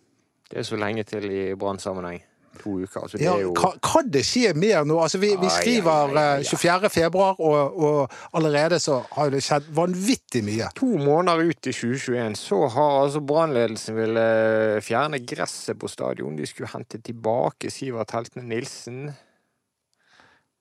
Det 0.49 0.59
er 0.61 0.63
så 0.63 0.77
lenge 0.77 1.03
til 1.03 1.25
i 1.25 1.55
Brann-sammenheng. 1.57 2.21
To 2.61 2.75
uker. 2.81 3.01
Altså, 3.01 3.17
det 3.17 3.25
Ja, 3.25 3.33
er 3.37 3.41
jo 3.45 3.53
kan, 3.57 3.75
kan 3.83 4.09
det 4.13 4.21
skje 4.27 4.53
mer 4.57 4.85
nå? 4.87 4.97
Altså, 5.03 5.19
vi, 5.21 5.31
vi 5.41 5.49
skriver 5.51 5.91
ai, 5.91 6.21
ai, 6.21 6.39
eh, 6.39 6.49
24. 6.49 6.89
februar, 6.93 7.35
og, 7.39 7.75
og 7.77 8.15
allerede 8.37 8.79
så 8.83 9.01
har 9.11 9.29
det 9.33 9.43
skjedd 9.45 9.67
vanvittig 9.75 10.43
mye. 10.47 10.69
To 10.79 10.91
måneder 11.01 11.43
ut 11.51 11.69
i 11.69 11.73
2021 11.75 12.39
så 12.39 12.61
har 12.77 12.97
altså 13.03 13.21
Brannledelsen 13.25 13.95
ville 13.99 14.25
fjerne 14.85 15.19
gresset 15.27 15.79
på 15.81 15.87
stadion. 15.91 16.35
De 16.39 16.47
skulle 16.49 16.71
hente 16.73 17.01
tilbake 17.01 17.71
Sivert 17.73 18.11
Heltene 18.15 18.47
Nilsen. 18.49 19.05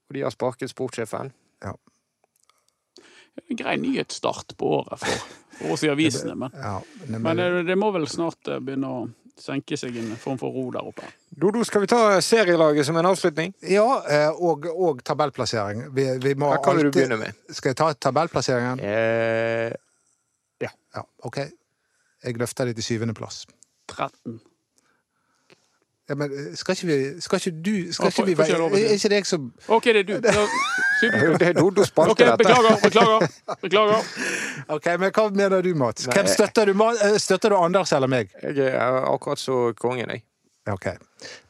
Og 0.04 0.14
de 0.18 0.22
har 0.26 0.34
sparket 0.34 0.70
sportssjefen. 0.70 1.32
En 3.50 3.56
grei 3.58 3.74
nyhetsstart 3.82 4.52
på 4.60 4.68
året 4.76 5.00
for, 5.02 5.22
for 5.58 5.74
oss 5.74 5.82
i 5.82 5.88
avisene. 5.90 6.36
Men, 6.38 6.52
Ja, 6.54 6.76
men, 7.08 7.22
men 7.24 7.40
det, 7.40 7.48
det 7.66 7.76
må 7.80 7.88
vel 7.94 8.06
snart 8.10 8.46
eh, 8.46 8.60
begynne 8.62 8.90
å 8.90 9.00
senke 9.40 9.76
seg 9.76 9.96
en 9.98 10.12
form 10.20 10.38
for 10.38 10.54
ro 10.54 10.68
der 10.74 10.86
oppe. 10.86 11.06
Dodo, 11.34 11.64
skal 11.66 11.82
vi 11.82 11.88
ta 11.90 12.20
serielaget 12.22 12.86
som 12.86 12.96
en 13.00 13.08
avslutning? 13.10 13.54
ja 13.66 13.86
eh, 14.10 14.30
og, 14.30 14.68
og 14.70 15.02
tabellplassering. 15.04 15.88
Vi, 15.94 16.06
vi 16.22 16.34
må 16.38 16.52
Hva 16.52 16.60
kan 16.62 16.78
du 16.78 16.90
begynne 16.90 17.18
med? 17.20 17.40
Skal 17.50 17.74
jeg 17.74 17.80
ta 17.82 17.92
tabellplasseringen? 18.08 18.84
Eh, 18.84 19.72
Ja, 20.94 21.02
OK. 21.26 21.40
Jeg 22.24 22.38
løfter 22.38 22.68
det 22.70 22.76
til 22.78 22.86
syvendeplass. 22.86 23.44
13. 23.90 24.38
Ja, 26.08 26.14
men 26.14 26.32
eh, 26.32 26.54
skal 26.54 26.76
ikke 26.76 26.86
vi 26.86 27.20
Skal 27.20 27.36
ikke 27.36 27.50
du 27.64 27.92
Skal 27.92 28.06
ikke 28.06 28.24
vi 28.26 28.38
være? 28.38 28.58
Er 28.76 28.92
ikke 28.92 29.08
det 29.08 29.20
jeg 29.22 29.26
som 29.26 29.52
OK, 29.68 29.84
det 29.84 29.96
er 29.96 30.02
du. 30.02 30.14
Supert. 31.00 31.40
det 31.40 31.48
er 31.48 31.52
Dodos 31.52 31.92
OK, 31.96 32.10
okay, 32.10 32.26
dette. 32.26 32.36
beklager. 32.36 32.76
Beklager. 32.82 33.26
beklager. 33.62 34.02
OK, 34.76 34.86
men 35.00 35.10
hva 35.10 35.24
mener 35.34 35.62
du, 35.64 35.74
Mats? 35.74 36.04
Hvem 36.04 36.26
støtter 36.26 36.70
du? 36.70 36.84
Eh, 36.92 37.16
Støtter 37.18 37.50
du 37.50 37.56
Anders 37.56 37.92
eller 37.92 38.10
meg? 38.10 38.30
Jeg 38.42 38.68
er 38.68 39.00
akkurat 39.08 39.40
så 39.40 39.72
kongen, 39.80 40.10
jeg. 40.10 40.24
OK, 40.70 40.86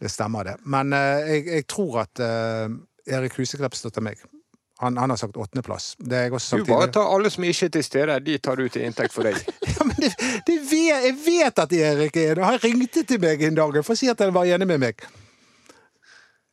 det 0.02 0.10
stemmer 0.10 0.46
det. 0.48 0.56
Men 0.66 0.92
uh, 0.92 0.98
jeg, 1.28 1.46
jeg 1.46 1.66
tror 1.70 2.00
at 2.02 2.22
uh, 2.22 2.72
Erik 3.06 3.36
Huseklepp 3.38 3.74
støtter 3.78 4.02
meg. 4.02 4.22
Han, 4.84 4.98
han 5.00 5.10
har 5.10 5.16
sagt 5.20 5.36
åttendeplass. 5.40 5.94
Det 5.98 6.16
har 6.16 6.28
jeg 6.28 6.36
også 6.36 6.60
Du 6.60 6.68
bare 6.68 6.90
tar 6.92 7.08
alle 7.08 7.30
som 7.32 7.44
ikke 7.48 7.70
er 7.70 7.74
til 7.78 7.84
stede, 7.86 8.18
de 8.26 8.38
tar 8.38 8.60
du 8.60 8.68
til 8.68 8.84
inntekt 8.84 9.14
for 9.14 9.26
deg. 9.26 9.38
Ja, 9.74 9.84
men 9.88 9.96
det, 9.98 10.12
det 10.46 10.56
vet, 10.70 11.04
jeg 11.08 11.14
vet 11.24 11.60
at 11.64 11.72
Erik 11.74 12.16
er 12.20 12.38
det. 12.38 12.44
Han 12.44 12.58
ringte 12.62 13.02
til 13.08 13.20
meg 13.22 13.42
en 13.42 13.56
dag 13.56 13.78
for 13.82 13.96
å 13.96 13.98
si 13.98 14.10
at 14.12 14.20
han 14.22 14.34
var 14.36 14.46
enig 14.46 14.68
med 14.70 14.82
meg. 14.84 15.06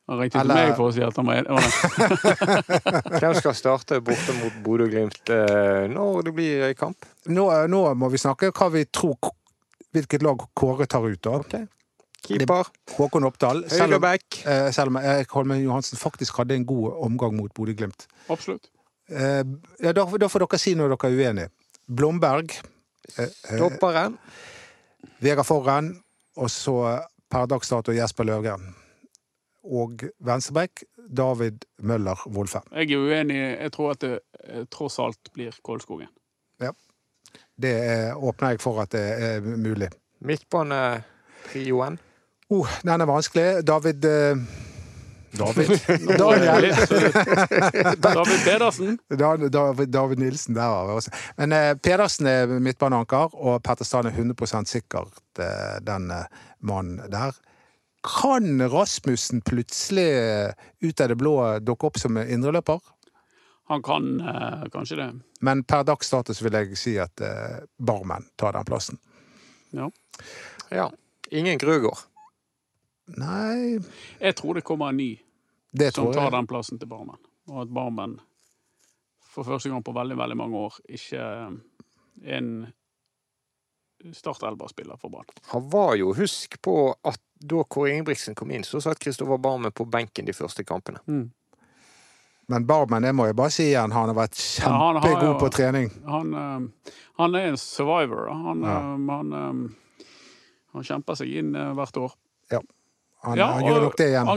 Han 0.10 0.24
ringte 0.24 0.42
til 0.42 0.54
meg 0.54 0.72
for 0.80 0.90
å 0.90 0.96
si 0.96 1.04
at 1.06 1.20
han 1.20 1.28
var 1.28 1.42
enig. 1.42 1.52
med 1.52 1.60
meg. 1.60 3.12
Hvem 3.20 3.36
skal 3.38 3.58
starte 3.58 4.00
borte 4.06 4.38
mot 4.40 4.58
Bodø-Glimt 4.66 5.36
eh, 5.36 5.86
når 5.92 6.26
det 6.30 6.34
blir 6.40 6.66
kamp? 6.80 7.06
Nå, 7.30 7.46
nå 7.70 7.84
må 8.00 8.10
vi 8.12 8.22
snakke 8.22 8.54
hva 8.56 8.72
vi 8.74 8.88
tror 8.88 9.36
Hvilket 9.92 10.24
lag 10.24 10.40
Kåre 10.56 10.86
tar 10.88 11.04
ut, 11.04 11.20
da. 11.28 11.66
Keeper. 12.22 12.70
Håkon 12.98 13.26
Oppdal. 13.28 13.64
Selv 13.70 13.98
om, 13.98 14.04
eh, 14.04 14.70
selv 14.72 14.94
om 14.94 15.00
Erik 15.02 15.32
Holmen 15.34 15.64
Johansen 15.64 15.98
faktisk 15.98 16.38
hadde 16.38 16.56
en 16.56 16.66
god 16.66 16.94
omgang 17.08 17.36
mot 17.36 17.54
Bodø-Glimt. 17.54 18.08
Absolutt. 18.30 18.70
Eh, 19.10 19.44
ja, 19.82 19.92
da, 19.92 20.06
da 20.06 20.30
får 20.32 20.46
dere 20.46 20.60
si 20.62 20.76
når 20.78 20.96
dere 20.96 21.10
er 21.12 21.18
uenige. 21.18 21.50
Blomberg, 21.88 22.54
eh, 23.18 23.26
eh, 23.26 23.58
Topperen. 23.58 24.18
Vegard 25.22 25.46
Forren, 25.46 25.96
og 26.38 26.50
så 26.50 26.76
per 27.30 27.50
dags 27.50 27.70
dato 27.70 27.94
Jesper 27.94 28.28
Løvgren. 28.30 28.76
Og 29.64 30.04
venstreback 30.26 30.84
David 31.10 31.66
Møller 31.86 32.18
Wolfe. 32.34 32.62
Jeg 32.72 32.92
er 32.92 32.98
uenig. 32.98 33.38
Jeg 33.38 33.72
tror 33.72 33.92
at 33.92 34.02
det 34.02 34.20
eh, 34.44 34.66
tross 34.72 35.00
alt 35.00 35.34
blir 35.34 35.54
Kolskogen. 35.64 36.10
Det 37.62 37.72
eh, 37.72 38.18
åpner 38.18 38.56
jeg 38.56 38.62
for 38.62 38.82
at 38.82 38.92
det 38.92 39.02
er 39.02 39.42
mulig. 39.42 39.92
Midtbanetrioen. 40.26 42.00
Oh, 42.52 42.68
den 42.84 43.02
er 43.02 43.08
vanskelig. 43.08 43.64
David 43.64 44.06
eh, 44.06 44.41
David? 45.32 45.70
Daniel. 46.20 46.62
David 47.97 48.43
Pedersen. 48.45 48.97
David, 49.08 49.89
David 49.89 50.20
Nilsen, 50.20 50.56
der 50.56 50.68
var 50.68 50.88
vi 50.88 50.97
også. 50.99 51.12
Men 51.38 51.52
eh, 51.56 51.76
Pedersen 51.80 52.28
er 52.28 52.52
midtbaneanker, 52.60 53.38
og 53.39 53.64
Petter 53.64 53.88
Strand 53.88 54.12
er 54.12 54.18
100 54.20 54.66
sikkert 54.68 55.39
eh, 55.39 55.80
den 55.88 56.12
eh, 56.12 56.28
mannen 56.60 56.99
der. 57.12 57.32
Kan 58.04 58.62
Rasmussen 58.62 59.41
plutselig 59.41 60.10
eh, 60.12 60.52
ut 60.82 61.02
av 61.02 61.08
det 61.08 61.20
blå 61.22 61.38
dukke 61.64 61.88
opp 61.88 62.02
som 62.02 62.18
indreløper? 62.18 62.80
Han 63.72 63.84
kan 63.84 64.20
eh, 64.20 64.70
kanskje 64.74 64.99
det. 64.99 65.10
Men 65.39 65.64
per 65.64 65.88
dags 65.88 66.12
status 66.12 66.43
vil 66.43 66.60
jeg 66.60 66.76
si 66.76 66.97
at 66.99 67.24
eh, 67.24 67.62
Barmen 67.80 68.28
tar 68.36 68.60
den 68.60 68.68
plassen. 68.68 68.99
Ja. 69.72 69.88
Ja. 70.68 70.91
Ingen 71.32 71.58
Grøgaard. 71.58 72.11
Nei, 73.18 73.80
Jeg 74.22 74.36
tror 74.36 74.53
det 74.55 74.64
kommer 74.64 74.89
en 74.89 74.97
ny 74.97 75.20
det 75.72 75.93
som 75.93 76.12
tar 76.14 76.24
jeg. 76.30 76.32
den 76.32 76.47
plassen 76.47 76.80
til 76.80 76.88
Barmen. 76.88 77.18
Og 77.49 77.62
at 77.62 77.70
Barmen 77.74 78.20
for 79.32 79.43
første 79.47 79.70
gang 79.70 79.84
på 79.84 79.93
veldig, 79.95 80.18
veldig 80.18 80.38
mange 80.38 80.55
år 80.57 80.80
ikke 80.89 81.18
er 81.20 81.57
en 82.38 82.74
startelverspiller 84.14 84.97
for 84.99 85.09
Brann. 85.14 85.26
Han 85.53 85.70
var 85.70 85.95
jo, 85.99 86.14
husk 86.18 86.57
på 86.62 86.95
at 87.05 87.20
da 87.41 87.64
Kåre 87.64 87.91
Ingebrigtsen 87.95 88.36
kom 88.38 88.51
inn, 88.53 88.64
så 88.66 88.82
satt 88.82 88.99
Kristoffer 89.01 89.38
Barmen 89.41 89.72
på 89.72 89.86
benken 89.89 90.26
de 90.28 90.34
første 90.34 90.64
kampene. 90.68 90.99
Men 92.51 92.66
Barmen, 92.68 93.03
det 93.05 93.14
må 93.16 93.28
jeg 93.30 93.38
bare 93.38 93.53
si 93.53 93.70
igjen, 93.70 93.93
han 93.95 94.09
har 94.12 94.18
vært 94.18 94.39
Ja, 94.59 94.72
han 94.74 94.95
har 94.97 95.05
kjempegod 95.05 95.30
jo- 95.30 95.39
på 95.39 95.49
trening. 95.55 95.91
Han, 96.09 96.34
eh, 96.34 96.95
han 97.22 97.36
er 97.36 97.47
en 97.51 97.57
survivor. 97.57 98.28
Han, 98.34 98.62
Ja. 98.62 98.78
eh, 98.80 99.16
han, 99.16 99.34
eh, 99.34 100.05
han 100.74 100.84
kjemper 100.84 101.16
seg 101.16 101.28
inn 101.38 101.55
eh, 101.55 101.74
hvert 101.74 101.97
år. 101.97 102.12
Han, 103.24 103.38
Ja, 103.38 103.52
han 103.54 103.66
gjorde 103.66 103.82
nok 103.86 103.98
det 103.98 104.08
igjen. 104.10 104.28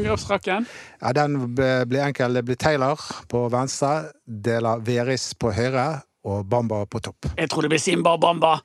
Ja, 1.01 1.12
Den 1.16 1.37
ble- 1.57 1.85
blir 1.89 2.03
enkel. 2.05 2.35
Det 2.35 2.43
blir 2.45 2.57
Taylor 2.57 3.01
på 3.28 3.49
venstre, 3.51 4.11
Dela 4.26 4.76
Veris 4.78 5.32
på 5.35 5.53
høyre 5.57 6.03
og 6.24 6.45
Bamba 6.49 6.85
på 6.87 7.01
topp. 7.01 7.30
Jeg 7.39 7.49
tror 7.51 7.62
det 7.62 7.70
blir 7.70 7.80
Simba 7.80 8.16
Bamba! 8.18 8.59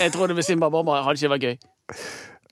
Jeg 0.00 0.12
tror 0.12 0.26
det 0.28 0.34
blir 0.36 0.44
Simba 0.46 0.68
Bamba. 0.70 1.02
Hadde 1.02 1.18
ikke 1.18 1.30
vært 1.34 1.46
gøy. 1.46 1.56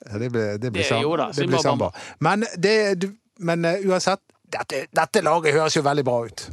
Ja, 0.07 0.19
Det 0.19 0.31
blir, 0.33 0.59
det 0.59 0.73
blir, 0.73 0.83
Det- 0.83 1.03
jo 1.03 1.17
da, 1.17 1.27
det 1.27 1.35
Simba 1.37 1.57
blir 1.57 1.63
samba. 1.63 1.91
Men, 2.21 2.45
det, 2.59 2.99
du- 3.01 3.17
men 3.39 3.65
eh, 3.65 3.83
uansett, 3.87 4.21
dette, 4.51 4.87
dette 4.95 5.23
laget 5.23 5.55
høres 5.55 5.75
jo 5.77 5.83
veldig 5.83 6.05
bra 6.05 6.25
ut. 6.27 6.49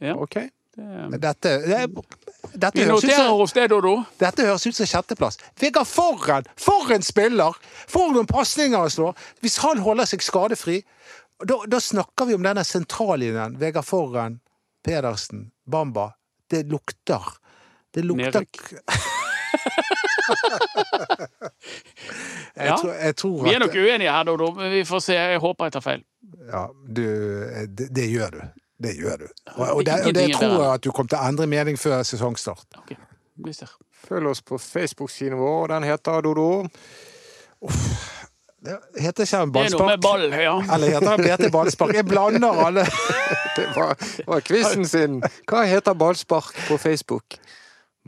Ja. 0.00 0.14
Ok. 0.14 0.36
Det, 0.80 1.08
Men 1.10 1.20
Dette, 1.20 1.50
det, 1.66 1.88
dette, 2.54 2.84
høres 2.88 3.04
som, 3.04 4.06
dette 4.18 4.44
høres 4.46 4.66
ut 4.66 4.76
som 4.78 4.86
sjetteplass. 4.88 5.36
Vegard 5.60 5.88
Forren! 5.88 6.46
For 6.56 6.88
en 6.94 7.04
spiller! 7.04 7.58
For 7.90 8.14
noen 8.14 8.28
pasninger 8.30 8.80
han 8.80 8.92
slår! 8.92 9.18
Hvis 9.44 9.58
han 9.60 9.82
holder 9.84 10.08
seg 10.08 10.24
skadefri, 10.24 10.78
da, 11.44 11.58
da 11.68 11.80
snakker 11.84 12.30
vi 12.30 12.38
om 12.38 12.46
denne 12.46 12.64
sentrallinjen. 12.64 13.58
Vegard 13.60 13.84
Forren, 13.88 14.38
Pedersen, 14.86 15.50
Bamba. 15.68 16.14
Det 16.50 16.64
lukter. 16.72 17.28
Det 17.92 18.06
lukter 18.06 18.46
Jeg, 22.54 22.76
tror, 22.78 22.92
jeg 22.94 23.16
tror 23.18 23.44
Vi 23.44 23.52
er 23.52 23.60
nok 23.62 23.74
uenige 23.74 24.12
her, 24.12 24.24
Dodo. 24.28 24.50
men 24.56 24.72
Vi 24.72 24.84
får 24.86 25.04
se. 25.04 25.14
Jeg 25.18 25.40
håper 25.42 25.68
jeg 25.68 25.76
tar 25.76 25.84
feil. 25.84 26.02
Ja, 26.48 26.64
du, 26.72 27.04
det, 27.68 27.90
det 27.96 28.06
gjør 28.10 28.38
du. 28.38 28.42
Det 28.80 28.94
gjør 28.96 29.16
du. 29.16 29.28
Og, 29.56 29.66
og, 29.68 29.84
det, 29.84 29.98
og 30.06 30.14
det 30.16 30.26
tror 30.34 30.56
jeg 30.56 30.72
at 30.72 30.84
du 30.84 30.90
kommer 30.90 31.12
til 31.12 31.20
å 31.20 31.28
endre 31.28 31.46
mening 31.50 31.78
før 31.80 32.00
sesongstart. 32.06 32.80
Okay. 32.82 32.96
vi 33.44 33.52
ser. 33.56 33.72
Følg 34.08 34.30
oss 34.30 34.40
på 34.42 34.56
Facebook-siden 34.58 35.36
vår, 35.36 35.74
den 35.74 35.84
heter 35.90 36.24
Dodo. 36.24 36.48
Det 38.60 38.76
heter 39.00 39.24
ikke 39.24 39.38
han 39.40 39.52
Det 39.52 39.60
er 39.66 39.74
noe 39.74 39.86
med 39.88 40.02
ball, 40.04 40.24
ja. 40.32 40.56
Eller 40.74 40.94
heter 40.96 41.08
han 41.12 41.22
BT 41.24 41.52
ballspark? 41.52 41.94
Jeg 41.96 42.06
blander 42.08 42.64
alle. 42.66 42.84
Det 43.56 43.66
var, 43.74 43.96
var 44.28 44.42
quizen 44.46 44.84
sin. 44.88 45.20
Hva 45.48 45.64
heter 45.68 45.96
ballspark 45.98 46.56
på 46.68 46.76
Facebook? 46.80 47.36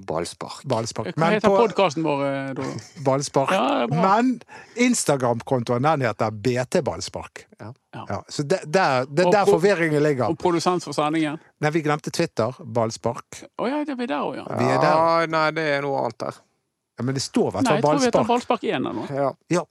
Ballspark. 0.07 0.63
Ballspark. 0.69 1.09
Hva 1.15 1.21
Men 1.23 1.33
heter 1.37 1.49
på 1.49 1.57
podkasten 1.61 2.05
vår, 2.07 2.23
da? 2.59 2.67
Ballspark. 3.07 3.53
Ja. 3.55 3.87
Men 3.91 4.33
Instagram-kontoen 4.81 5.83
den 5.87 6.01
heter 6.07 6.31
BT 6.31 6.83
ballspark. 6.85 7.45
Ja. 7.61 7.73
Ja, 7.95 8.19
så 8.29 8.43
det, 8.43 8.61
der, 8.65 9.05
det 9.09 9.27
er 9.27 9.33
der 9.35 9.45
forvirringen 9.51 10.03
ligger. 10.03 10.31
Og 10.33 10.39
produsent 10.41 10.85
for 10.85 10.97
sendingen? 10.97 11.37
Nei, 11.61 11.71
vi 11.75 11.83
glemte 11.85 12.11
Twitter. 12.15 12.55
Ballspark. 12.59 13.43
Å 13.61 13.69
ja, 13.69 13.83
det 13.85 13.93
er 13.95 14.01
vi 14.01 14.07
der 14.11 14.25
òg, 14.25 14.37
ja. 14.41 14.47
Vi 14.49 14.65
er 14.65 14.81
der. 14.81 14.89
Ja, 14.97 15.27
nei, 15.37 15.45
det 15.59 15.67
er 15.77 15.85
noe 15.87 16.01
annet 16.07 16.19
der. 16.25 16.41
Ja, 16.99 17.05
men 17.09 17.15
det 17.17 17.23
står 17.25 17.49
i 17.49 17.53
hvert 17.57 17.65
Nei, 17.69 17.75
jeg 17.79 17.85
tror 17.85 17.99
vi 18.01 18.09
heter 18.09 18.27
ballspark. 18.29 18.61
Ballspark 18.61 18.65
1 18.65 18.75
eller 18.81 18.95
noe. 18.99 19.07
Ja. 19.53 19.65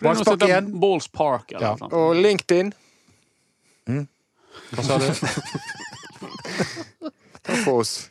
Ballspark 0.00 0.42
1. 0.48 0.72
Ballspark, 0.80 1.52
eller 1.52 1.66
Ja. 1.66 1.72
noe 1.74 1.78
sånt. 1.84 1.92
Og 1.92 2.14
LinkedIn. 2.16 2.74
Hva 4.70 4.82
sa 4.86 4.98
du? 4.98 5.06
Takk 7.40 7.62
for 7.64 7.80
oss. 7.80 8.10